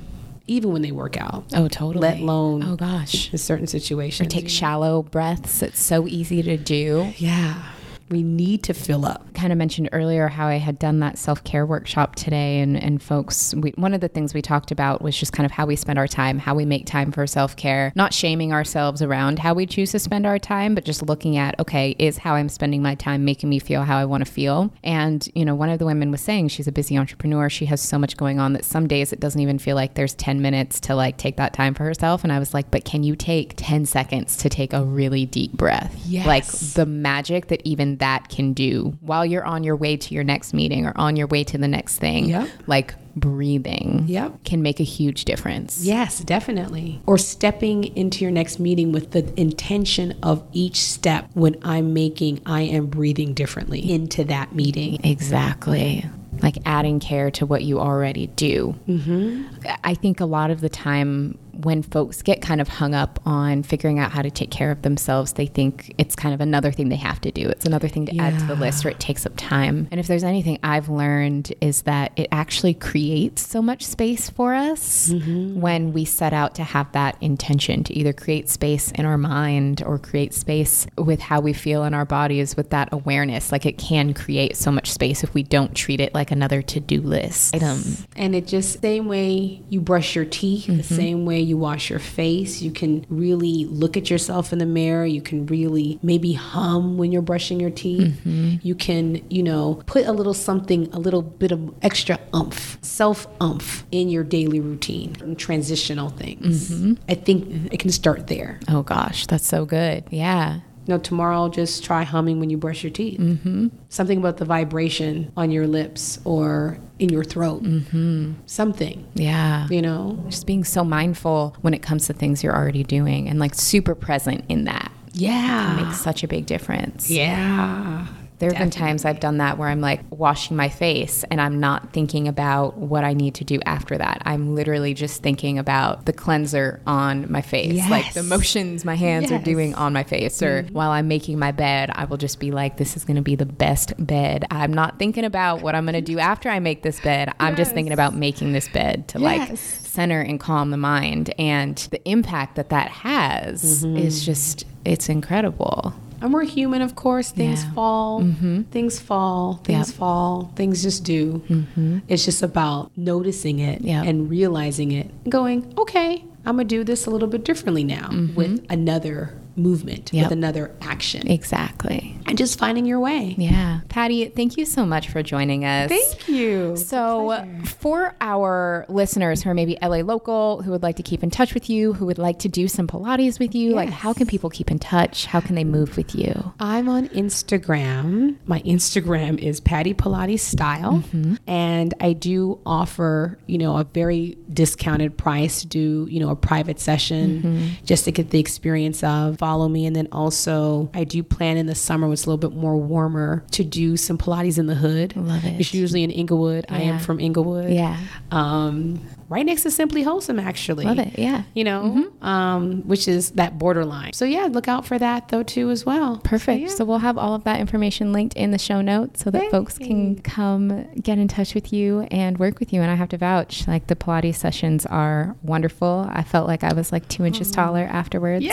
even 0.46 0.72
when 0.72 0.82
they 0.82 0.92
work 0.92 1.16
out, 1.18 1.44
Oh, 1.54 1.68
totally. 1.68 2.02
let 2.02 2.20
alone 2.20 2.62
Oh, 2.64 2.76
gosh. 2.76 3.30
in 3.32 3.38
certain 3.38 3.66
situations. 3.66 4.26
Or 4.26 4.30
take 4.30 4.48
shallow 4.48 5.02
breaths. 5.02 5.62
It's 5.62 5.80
so 5.82 6.06
easy 6.08 6.42
to 6.42 6.56
do. 6.56 7.12
Yeah. 7.16 7.62
We 8.10 8.22
need 8.22 8.64
to 8.64 8.74
fill 8.74 9.06
up. 9.06 9.32
Kind 9.34 9.52
of 9.52 9.58
mentioned 9.58 9.88
earlier 9.92 10.26
how 10.28 10.48
I 10.48 10.56
had 10.56 10.78
done 10.78 10.98
that 11.00 11.16
self 11.16 11.44
care 11.44 11.64
workshop 11.64 12.16
today, 12.16 12.58
and, 12.58 12.76
and 12.76 13.00
folks, 13.00 13.54
we, 13.54 13.70
one 13.76 13.94
of 13.94 14.00
the 14.00 14.08
things 14.08 14.34
we 14.34 14.42
talked 14.42 14.72
about 14.72 15.00
was 15.00 15.16
just 15.16 15.32
kind 15.32 15.44
of 15.46 15.52
how 15.52 15.64
we 15.64 15.76
spend 15.76 15.98
our 15.98 16.08
time, 16.08 16.38
how 16.38 16.54
we 16.54 16.64
make 16.64 16.86
time 16.86 17.12
for 17.12 17.26
self 17.26 17.54
care, 17.54 17.92
not 17.94 18.12
shaming 18.12 18.52
ourselves 18.52 19.00
around 19.00 19.38
how 19.38 19.54
we 19.54 19.64
choose 19.64 19.92
to 19.92 19.98
spend 20.00 20.26
our 20.26 20.38
time, 20.38 20.74
but 20.74 20.84
just 20.84 21.02
looking 21.02 21.36
at, 21.36 21.58
okay, 21.60 21.94
is 21.98 22.18
how 22.18 22.34
I'm 22.34 22.48
spending 22.48 22.82
my 22.82 22.96
time 22.96 23.24
making 23.24 23.48
me 23.48 23.60
feel 23.60 23.84
how 23.84 23.96
I 23.96 24.04
want 24.04 24.26
to 24.26 24.30
feel? 24.30 24.72
And, 24.82 25.28
you 25.36 25.44
know, 25.44 25.54
one 25.54 25.70
of 25.70 25.78
the 25.78 25.86
women 25.86 26.10
was 26.10 26.20
saying 26.20 26.48
she's 26.48 26.66
a 26.66 26.72
busy 26.72 26.98
entrepreneur. 26.98 27.48
She 27.48 27.66
has 27.66 27.80
so 27.80 27.96
much 27.96 28.16
going 28.16 28.40
on 28.40 28.54
that 28.54 28.64
some 28.64 28.88
days 28.88 29.12
it 29.12 29.20
doesn't 29.20 29.40
even 29.40 29.60
feel 29.60 29.76
like 29.76 29.94
there's 29.94 30.14
10 30.14 30.42
minutes 30.42 30.80
to 30.80 30.96
like 30.96 31.16
take 31.16 31.36
that 31.36 31.52
time 31.52 31.74
for 31.74 31.84
herself. 31.84 32.24
And 32.24 32.32
I 32.32 32.40
was 32.40 32.52
like, 32.54 32.72
but 32.72 32.84
can 32.84 33.04
you 33.04 33.14
take 33.14 33.54
10 33.56 33.86
seconds 33.86 34.36
to 34.38 34.48
take 34.48 34.72
a 34.72 34.84
really 34.84 35.26
deep 35.26 35.52
breath? 35.52 35.94
Yes. 36.06 36.26
Like 36.26 36.46
the 36.74 36.86
magic 36.86 37.46
that 37.48 37.62
even 37.64 37.99
that 38.00 38.28
can 38.28 38.52
do 38.52 38.96
while 39.00 39.24
you're 39.24 39.44
on 39.44 39.64
your 39.64 39.76
way 39.76 39.96
to 39.96 40.14
your 40.14 40.24
next 40.24 40.52
meeting 40.52 40.84
or 40.86 40.92
on 40.96 41.16
your 41.16 41.26
way 41.28 41.44
to 41.44 41.56
the 41.56 41.68
next 41.68 41.98
thing. 41.98 42.28
Yep. 42.28 42.48
Like 42.66 42.94
breathing 43.16 44.04
Yep. 44.08 44.44
can 44.44 44.62
make 44.62 44.80
a 44.80 44.84
huge 44.84 45.24
difference. 45.24 45.84
Yes, 45.84 46.20
definitely. 46.20 47.00
Or 47.06 47.18
stepping 47.18 47.84
into 47.96 48.24
your 48.24 48.30
next 48.30 48.58
meeting 48.60 48.92
with 48.92 49.10
the 49.12 49.32
intention 49.40 50.14
of 50.22 50.42
each 50.52 50.76
step 50.80 51.28
when 51.34 51.56
I'm 51.62 51.92
making, 51.92 52.40
I 52.46 52.62
am 52.62 52.86
breathing 52.86 53.34
differently 53.34 53.90
into 53.90 54.24
that 54.24 54.54
meeting. 54.54 54.98
Exactly. 55.04 56.04
Like 56.42 56.58
adding 56.64 57.00
care 57.00 57.30
to 57.32 57.46
what 57.46 57.62
you 57.62 57.80
already 57.80 58.28
do. 58.28 58.74
Mm-hmm. 58.88 59.44
I 59.84 59.94
think 59.94 60.20
a 60.20 60.26
lot 60.26 60.50
of 60.50 60.60
the 60.60 60.68
time 60.68 61.38
when 61.64 61.82
folks 61.82 62.22
get 62.22 62.40
kind 62.40 62.60
of 62.60 62.68
hung 62.68 62.94
up 62.94 63.20
on 63.26 63.62
figuring 63.62 63.98
out 63.98 64.10
how 64.12 64.22
to 64.22 64.30
take 64.30 64.50
care 64.50 64.70
of 64.70 64.82
themselves, 64.82 65.34
they 65.34 65.46
think 65.46 65.94
it's 65.98 66.14
kind 66.16 66.34
of 66.34 66.40
another 66.40 66.72
thing 66.72 66.88
they 66.88 66.96
have 66.96 67.20
to 67.20 67.30
do. 67.30 67.48
It's 67.48 67.66
another 67.66 67.88
thing 67.88 68.06
to 68.06 68.16
add 68.18 68.38
to 68.38 68.46
the 68.46 68.54
list 68.54 68.84
or 68.84 68.90
it 68.90 69.00
takes 69.00 69.26
up 69.26 69.32
time. 69.36 69.88
And 69.90 70.00
if 70.00 70.06
there's 70.06 70.24
anything 70.24 70.58
I've 70.62 70.88
learned 70.88 71.52
is 71.60 71.82
that 71.82 72.12
it 72.16 72.28
actually 72.32 72.74
creates 72.74 73.46
so 73.46 73.60
much 73.60 73.84
space 73.84 74.30
for 74.30 74.54
us 74.54 75.12
when 75.12 75.92
we 75.92 76.04
set 76.04 76.32
out 76.32 76.54
to 76.56 76.64
have 76.64 76.90
that 76.92 77.16
intention 77.20 77.84
to 77.84 77.94
either 77.94 78.12
create 78.12 78.48
space 78.48 78.90
in 78.92 79.04
our 79.04 79.18
mind 79.18 79.82
or 79.84 79.98
create 79.98 80.34
space 80.34 80.86
with 80.96 81.20
how 81.20 81.40
we 81.40 81.52
feel 81.52 81.84
in 81.84 81.94
our 81.94 82.04
bodies 82.04 82.56
with 82.56 82.70
that 82.70 82.88
awareness. 82.92 83.52
Like 83.52 83.66
it 83.66 83.78
can 83.78 84.14
create 84.14 84.56
so 84.56 84.70
much 84.70 84.90
space 84.90 85.24
if 85.24 85.34
we 85.34 85.42
don't 85.42 85.74
treat 85.74 86.00
it 86.00 86.14
like 86.14 86.19
another 86.30 86.62
to-do 86.62 87.00
list 87.00 87.54
item. 87.54 87.70
Um, 87.70 87.82
and 88.16 88.34
it 88.34 88.46
just 88.46 88.80
same 88.80 89.06
way 89.06 89.62
you 89.68 89.80
brush 89.80 90.14
your 90.14 90.24
teeth, 90.24 90.66
the 90.66 90.72
mm-hmm. 90.74 90.94
same 90.94 91.24
way 91.24 91.40
you 91.40 91.56
wash 91.56 91.90
your 91.90 91.98
face, 91.98 92.60
you 92.60 92.70
can 92.70 93.06
really 93.08 93.64
look 93.66 93.96
at 93.96 94.10
yourself 94.10 94.52
in 94.52 94.58
the 94.58 94.66
mirror. 94.66 95.06
You 95.06 95.22
can 95.22 95.46
really 95.46 95.98
maybe 96.02 96.32
hum 96.32 96.98
when 96.98 97.12
you're 97.12 97.22
brushing 97.22 97.60
your 97.60 97.70
teeth. 97.70 98.20
Mm-hmm. 98.24 98.56
You 98.62 98.74
can, 98.74 99.24
you 99.30 99.42
know, 99.42 99.82
put 99.86 100.06
a 100.06 100.12
little 100.12 100.34
something, 100.34 100.88
a 100.92 100.98
little 100.98 101.22
bit 101.22 101.52
of 101.52 101.74
extra 101.82 102.18
umph, 102.32 102.78
self 102.82 103.26
umph 103.40 103.84
in 103.90 104.08
your 104.08 104.24
daily 104.24 104.60
routine, 104.60 105.16
and 105.20 105.38
transitional 105.38 106.10
things. 106.10 106.70
Mm-hmm. 106.70 106.94
I 107.08 107.14
think 107.14 107.72
it 107.72 107.78
can 107.78 107.90
start 107.90 108.26
there. 108.26 108.60
Oh 108.68 108.82
gosh, 108.82 109.26
that's 109.26 109.46
so 109.46 109.64
good. 109.64 110.04
Yeah. 110.10 110.60
You 110.90 110.96
know, 110.96 111.02
tomorrow 111.02 111.48
just 111.48 111.84
try 111.84 112.02
humming 112.02 112.40
when 112.40 112.50
you 112.50 112.56
brush 112.56 112.82
your 112.82 112.90
teeth. 112.90 113.20
Mm-hmm. 113.20 113.68
Something 113.90 114.18
about 114.18 114.38
the 114.38 114.44
vibration 114.44 115.30
on 115.36 115.52
your 115.52 115.68
lips 115.68 116.18
or 116.24 116.80
in 116.98 117.10
your 117.10 117.22
throat. 117.22 117.62
Mm-hmm. 117.62 118.32
Something, 118.46 119.06
Yeah. 119.14 119.68
you 119.70 119.82
know. 119.82 120.18
Just 120.28 120.48
being 120.48 120.64
so 120.64 120.82
mindful 120.82 121.54
when 121.60 121.74
it 121.74 121.78
comes 121.80 122.08
to 122.08 122.12
things 122.12 122.42
you're 122.42 122.56
already 122.56 122.82
doing 122.82 123.28
and 123.28 123.38
like 123.38 123.54
super 123.54 123.94
present 123.94 124.44
in 124.48 124.64
that 124.64 124.90
Yeah. 125.12 125.78
It 125.78 125.84
makes 125.84 126.00
such 126.00 126.24
a 126.24 126.28
big 126.28 126.46
difference. 126.46 127.08
Yeah. 127.08 128.08
There 128.40 128.50
have 128.50 128.58
been 128.58 128.70
times 128.70 129.04
I've 129.04 129.20
done 129.20 129.36
that 129.36 129.58
where 129.58 129.68
I'm 129.68 129.82
like 129.82 130.00
washing 130.08 130.56
my 130.56 130.70
face 130.70 131.24
and 131.30 131.42
I'm 131.42 131.60
not 131.60 131.92
thinking 131.92 132.26
about 132.26 132.78
what 132.78 133.04
I 133.04 133.12
need 133.12 133.34
to 133.34 133.44
do 133.44 133.60
after 133.66 133.98
that. 133.98 134.22
I'm 134.24 134.54
literally 134.54 134.94
just 134.94 135.22
thinking 135.22 135.58
about 135.58 136.06
the 136.06 136.14
cleanser 136.14 136.80
on 136.86 137.30
my 137.30 137.42
face, 137.42 137.88
like 137.90 138.14
the 138.14 138.22
motions 138.22 138.82
my 138.82 138.94
hands 138.94 139.30
are 139.30 139.38
doing 139.38 139.74
on 139.74 139.92
my 139.92 140.04
face. 140.04 140.42
Or 140.42 140.62
mm-hmm. 140.62 140.72
while 140.72 140.90
I'm 140.90 141.06
making 141.06 141.38
my 141.38 141.52
bed, 141.52 141.90
I 141.94 142.06
will 142.06 142.16
just 142.16 142.40
be 142.40 142.50
like, 142.50 142.78
this 142.78 142.96
is 142.96 143.04
going 143.04 143.16
to 143.16 143.22
be 143.22 143.36
the 143.36 143.44
best 143.44 143.92
bed. 143.98 144.46
I'm 144.50 144.72
not 144.72 144.98
thinking 144.98 145.26
about 145.26 145.60
what 145.60 145.74
I'm 145.74 145.84
going 145.84 145.92
to 145.92 146.00
do 146.00 146.18
after 146.18 146.48
I 146.48 146.60
make 146.60 146.82
this 146.82 146.98
bed. 146.98 147.30
I'm 147.38 147.56
just 147.56 147.72
thinking 147.72 147.92
about 147.92 148.14
making 148.14 148.54
this 148.54 148.68
bed 148.68 149.06
to 149.08 149.18
like 149.18 149.58
center 149.58 150.22
and 150.22 150.40
calm 150.40 150.70
the 150.70 150.78
mind. 150.78 151.34
And 151.38 151.76
the 151.90 152.02
impact 152.08 152.56
that 152.56 152.70
that 152.70 152.88
has 152.88 153.84
mm-hmm. 153.84 153.98
is 153.98 154.24
just, 154.24 154.64
it's 154.86 155.10
incredible. 155.10 155.94
And 156.20 156.32
we're 156.34 156.44
human, 156.44 156.82
of 156.82 156.94
course. 156.94 157.30
Things 157.30 157.64
Yeah. 157.64 157.72
fall. 157.72 158.20
Mm-hmm. 158.22 158.62
Things 158.70 158.98
fall. 158.98 159.60
Things 159.64 159.88
Yep. 159.88 159.96
fall. 159.96 160.52
Things 160.56 160.82
just 160.82 161.04
do. 161.04 161.42
Mm-hmm. 161.48 161.98
It's 162.08 162.24
just 162.24 162.42
about 162.42 162.90
noticing 162.96 163.58
it 163.58 163.80
Yep. 163.82 164.04
and 164.06 164.28
realizing 164.30 164.92
it. 164.92 165.10
Going, 165.28 165.72
okay, 165.78 166.24
I'm 166.44 166.56
going 166.56 166.68
to 166.68 166.74
do 166.76 166.84
this 166.84 167.06
a 167.06 167.10
little 167.10 167.28
bit 167.28 167.44
differently 167.44 167.84
now 167.84 168.08
mm-hmm. 168.08 168.34
with 168.34 168.64
another 168.70 169.34
movement, 169.56 170.10
Yep. 170.12 170.24
with 170.26 170.32
another 170.32 170.70
action. 170.80 171.26
Exactly. 171.28 172.16
and 172.26 172.38
just 172.38 172.58
finding 172.58 172.86
your 172.86 173.00
way. 173.00 173.34
Yeah. 173.38 173.80
Patty, 173.88 174.26
thank 174.26 174.56
you 174.56 174.64
so 174.64 174.86
much 174.86 175.08
for 175.08 175.20
joining 175.22 175.64
us. 175.64 175.88
Thank 175.90 176.28
you. 176.28 176.76
So, 176.76 177.44
for 177.64 178.14
our 178.20 178.86
listeners 178.88 179.42
who 179.42 179.50
are 179.50 179.54
maybe 179.54 179.76
LA 179.82 179.98
local, 179.98 180.62
who 180.62 180.70
would 180.70 180.82
like 180.82 180.96
to 180.96 181.02
keep 181.02 181.24
in 181.24 181.30
touch 181.30 181.54
with 181.54 181.68
you, 181.68 181.92
who 181.92 182.06
would 182.06 182.18
like 182.18 182.38
to 182.40 182.48
do 182.48 182.68
some 182.68 182.86
Pilates 182.86 183.40
with 183.40 183.54
you, 183.54 183.72
like 183.74 183.88
how 183.90 184.12
can 184.12 184.26
people 184.26 184.48
keep 184.48 184.70
in 184.70 184.78
touch? 184.78 185.26
How 185.26 185.40
can 185.40 185.56
they 185.56 185.64
move 185.64 185.96
with 185.96 186.14
you? 186.14 186.52
I'm 186.60 186.88
on 186.88 187.08
Instagram. 187.08 188.36
My 188.46 188.60
Instagram 188.60 189.38
is 189.38 189.60
Patty 189.60 189.94
Pilates 189.94 190.40
Style, 190.40 190.98
mm-hmm. 190.98 191.34
and 191.46 191.94
I 192.00 192.12
do 192.12 192.60
offer, 192.64 193.38
you 193.46 193.58
know, 193.58 193.76
a 193.76 193.84
very 193.84 194.38
discounted 194.52 195.16
price 195.16 195.60
to 195.62 195.66
do, 195.66 196.06
you 196.10 196.20
know, 196.20 196.30
a 196.30 196.36
private 196.36 196.78
session 196.78 197.42
mm-hmm. 197.42 197.84
just 197.84 198.04
to 198.04 198.12
get 198.12 198.30
the 198.30 198.38
experience 198.38 199.02
of 199.02 199.39
follow 199.40 199.68
me, 199.68 199.86
and 199.86 199.96
then 199.96 200.06
also 200.12 200.90
I 200.92 201.04
do 201.04 201.22
plan 201.22 201.56
in 201.56 201.64
the 201.64 201.74
summer 201.74 202.06
when 202.06 202.12
it's 202.12 202.26
a 202.26 202.30
little 202.30 202.50
bit 202.50 202.54
more 202.56 202.76
warmer 202.76 203.42
to 203.52 203.64
do 203.64 203.96
some 203.96 204.18
Pilates 204.18 204.58
in 204.58 204.66
the 204.66 204.74
hood. 204.74 205.16
Love 205.16 205.44
it. 205.46 205.58
It's 205.58 205.72
usually 205.72 206.04
in 206.04 206.10
Inglewood. 206.10 206.66
I 206.68 206.82
am 206.82 206.98
from 206.98 207.18
Inglewood. 207.18 207.70
Yeah. 207.70 207.98
Um, 208.30 209.00
right 209.30 209.46
next 209.46 209.62
to 209.62 209.70
Simply 209.70 210.02
Wholesome, 210.02 210.38
actually. 210.38 210.84
Love 210.84 210.98
it. 210.98 211.18
Yeah. 211.18 211.44
You 211.54 211.64
know, 211.64 212.10
um, 212.20 212.82
which 212.86 213.08
is 213.08 213.30
that 213.32 213.58
borderline. 213.58 214.12
So 214.12 214.26
yeah, 214.26 214.48
look 214.50 214.68
out 214.68 214.84
for 214.84 214.98
that 214.98 215.28
though 215.28 215.42
too 215.42 215.70
as 215.70 215.86
well. 215.86 216.18
Perfect. 216.22 216.70
So, 216.72 216.84
we'll 216.84 216.98
have 216.98 217.16
all 217.16 217.34
of 217.34 217.44
that 217.44 217.60
information 217.60 218.12
linked 218.12 218.34
in 218.36 218.50
the 218.50 218.58
show 218.58 218.80
notes 218.82 219.22
so 219.24 219.30
that 219.30 219.50
folks 219.50 219.78
can 219.78 220.20
come 220.20 220.86
get 221.00 221.16
in 221.18 221.28
touch 221.28 221.54
with 221.54 221.72
you 221.72 222.00
and 222.10 222.38
work 222.38 222.58
with 222.60 222.72
you. 222.72 222.82
And 222.82 222.90
I 222.90 222.94
have 222.96 223.08
to 223.10 223.16
vouch, 223.16 223.66
like 223.68 223.86
the 223.86 223.96
Pilates 223.96 224.36
sessions 224.36 224.84
are 224.86 225.36
wonderful. 225.42 226.06
I 226.10 226.22
felt 226.22 226.46
like 226.48 226.64
I 226.64 226.72
was 226.74 226.90
like 226.92 227.08
two 227.08 227.24
inches 227.24 227.50
taller 227.52 227.84
afterwards. 227.90 228.44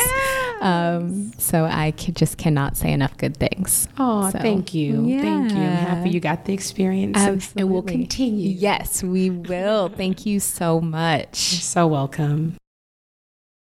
Um, 0.61 1.31
so 1.37 1.65
I 1.65 1.91
could, 1.91 2.15
just 2.15 2.37
cannot 2.37 2.75
say 2.75 2.91
enough 2.91 3.15
good 3.17 3.37
things. 3.37 3.87
Oh, 3.97 4.29
So, 4.31 4.39
thank 4.39 4.73
you. 4.73 5.19
Thank 5.21 5.51
you. 5.51 5.57
I'm 5.57 5.71
happy 5.73 6.09
you 6.09 6.19
got 6.19 6.45
the 6.45 6.53
experience. 6.53 7.17
and- 7.17 7.47
And 7.55 7.69
we'll 7.71 7.81
continue. 7.83 8.49
Yes, 8.49 9.03
we 9.03 9.29
will. 9.29 9.89
Thank 9.89 10.25
you 10.25 10.39
so 10.39 10.66
much. 10.75 11.37
So 11.37 11.87
welcome. 11.87 12.57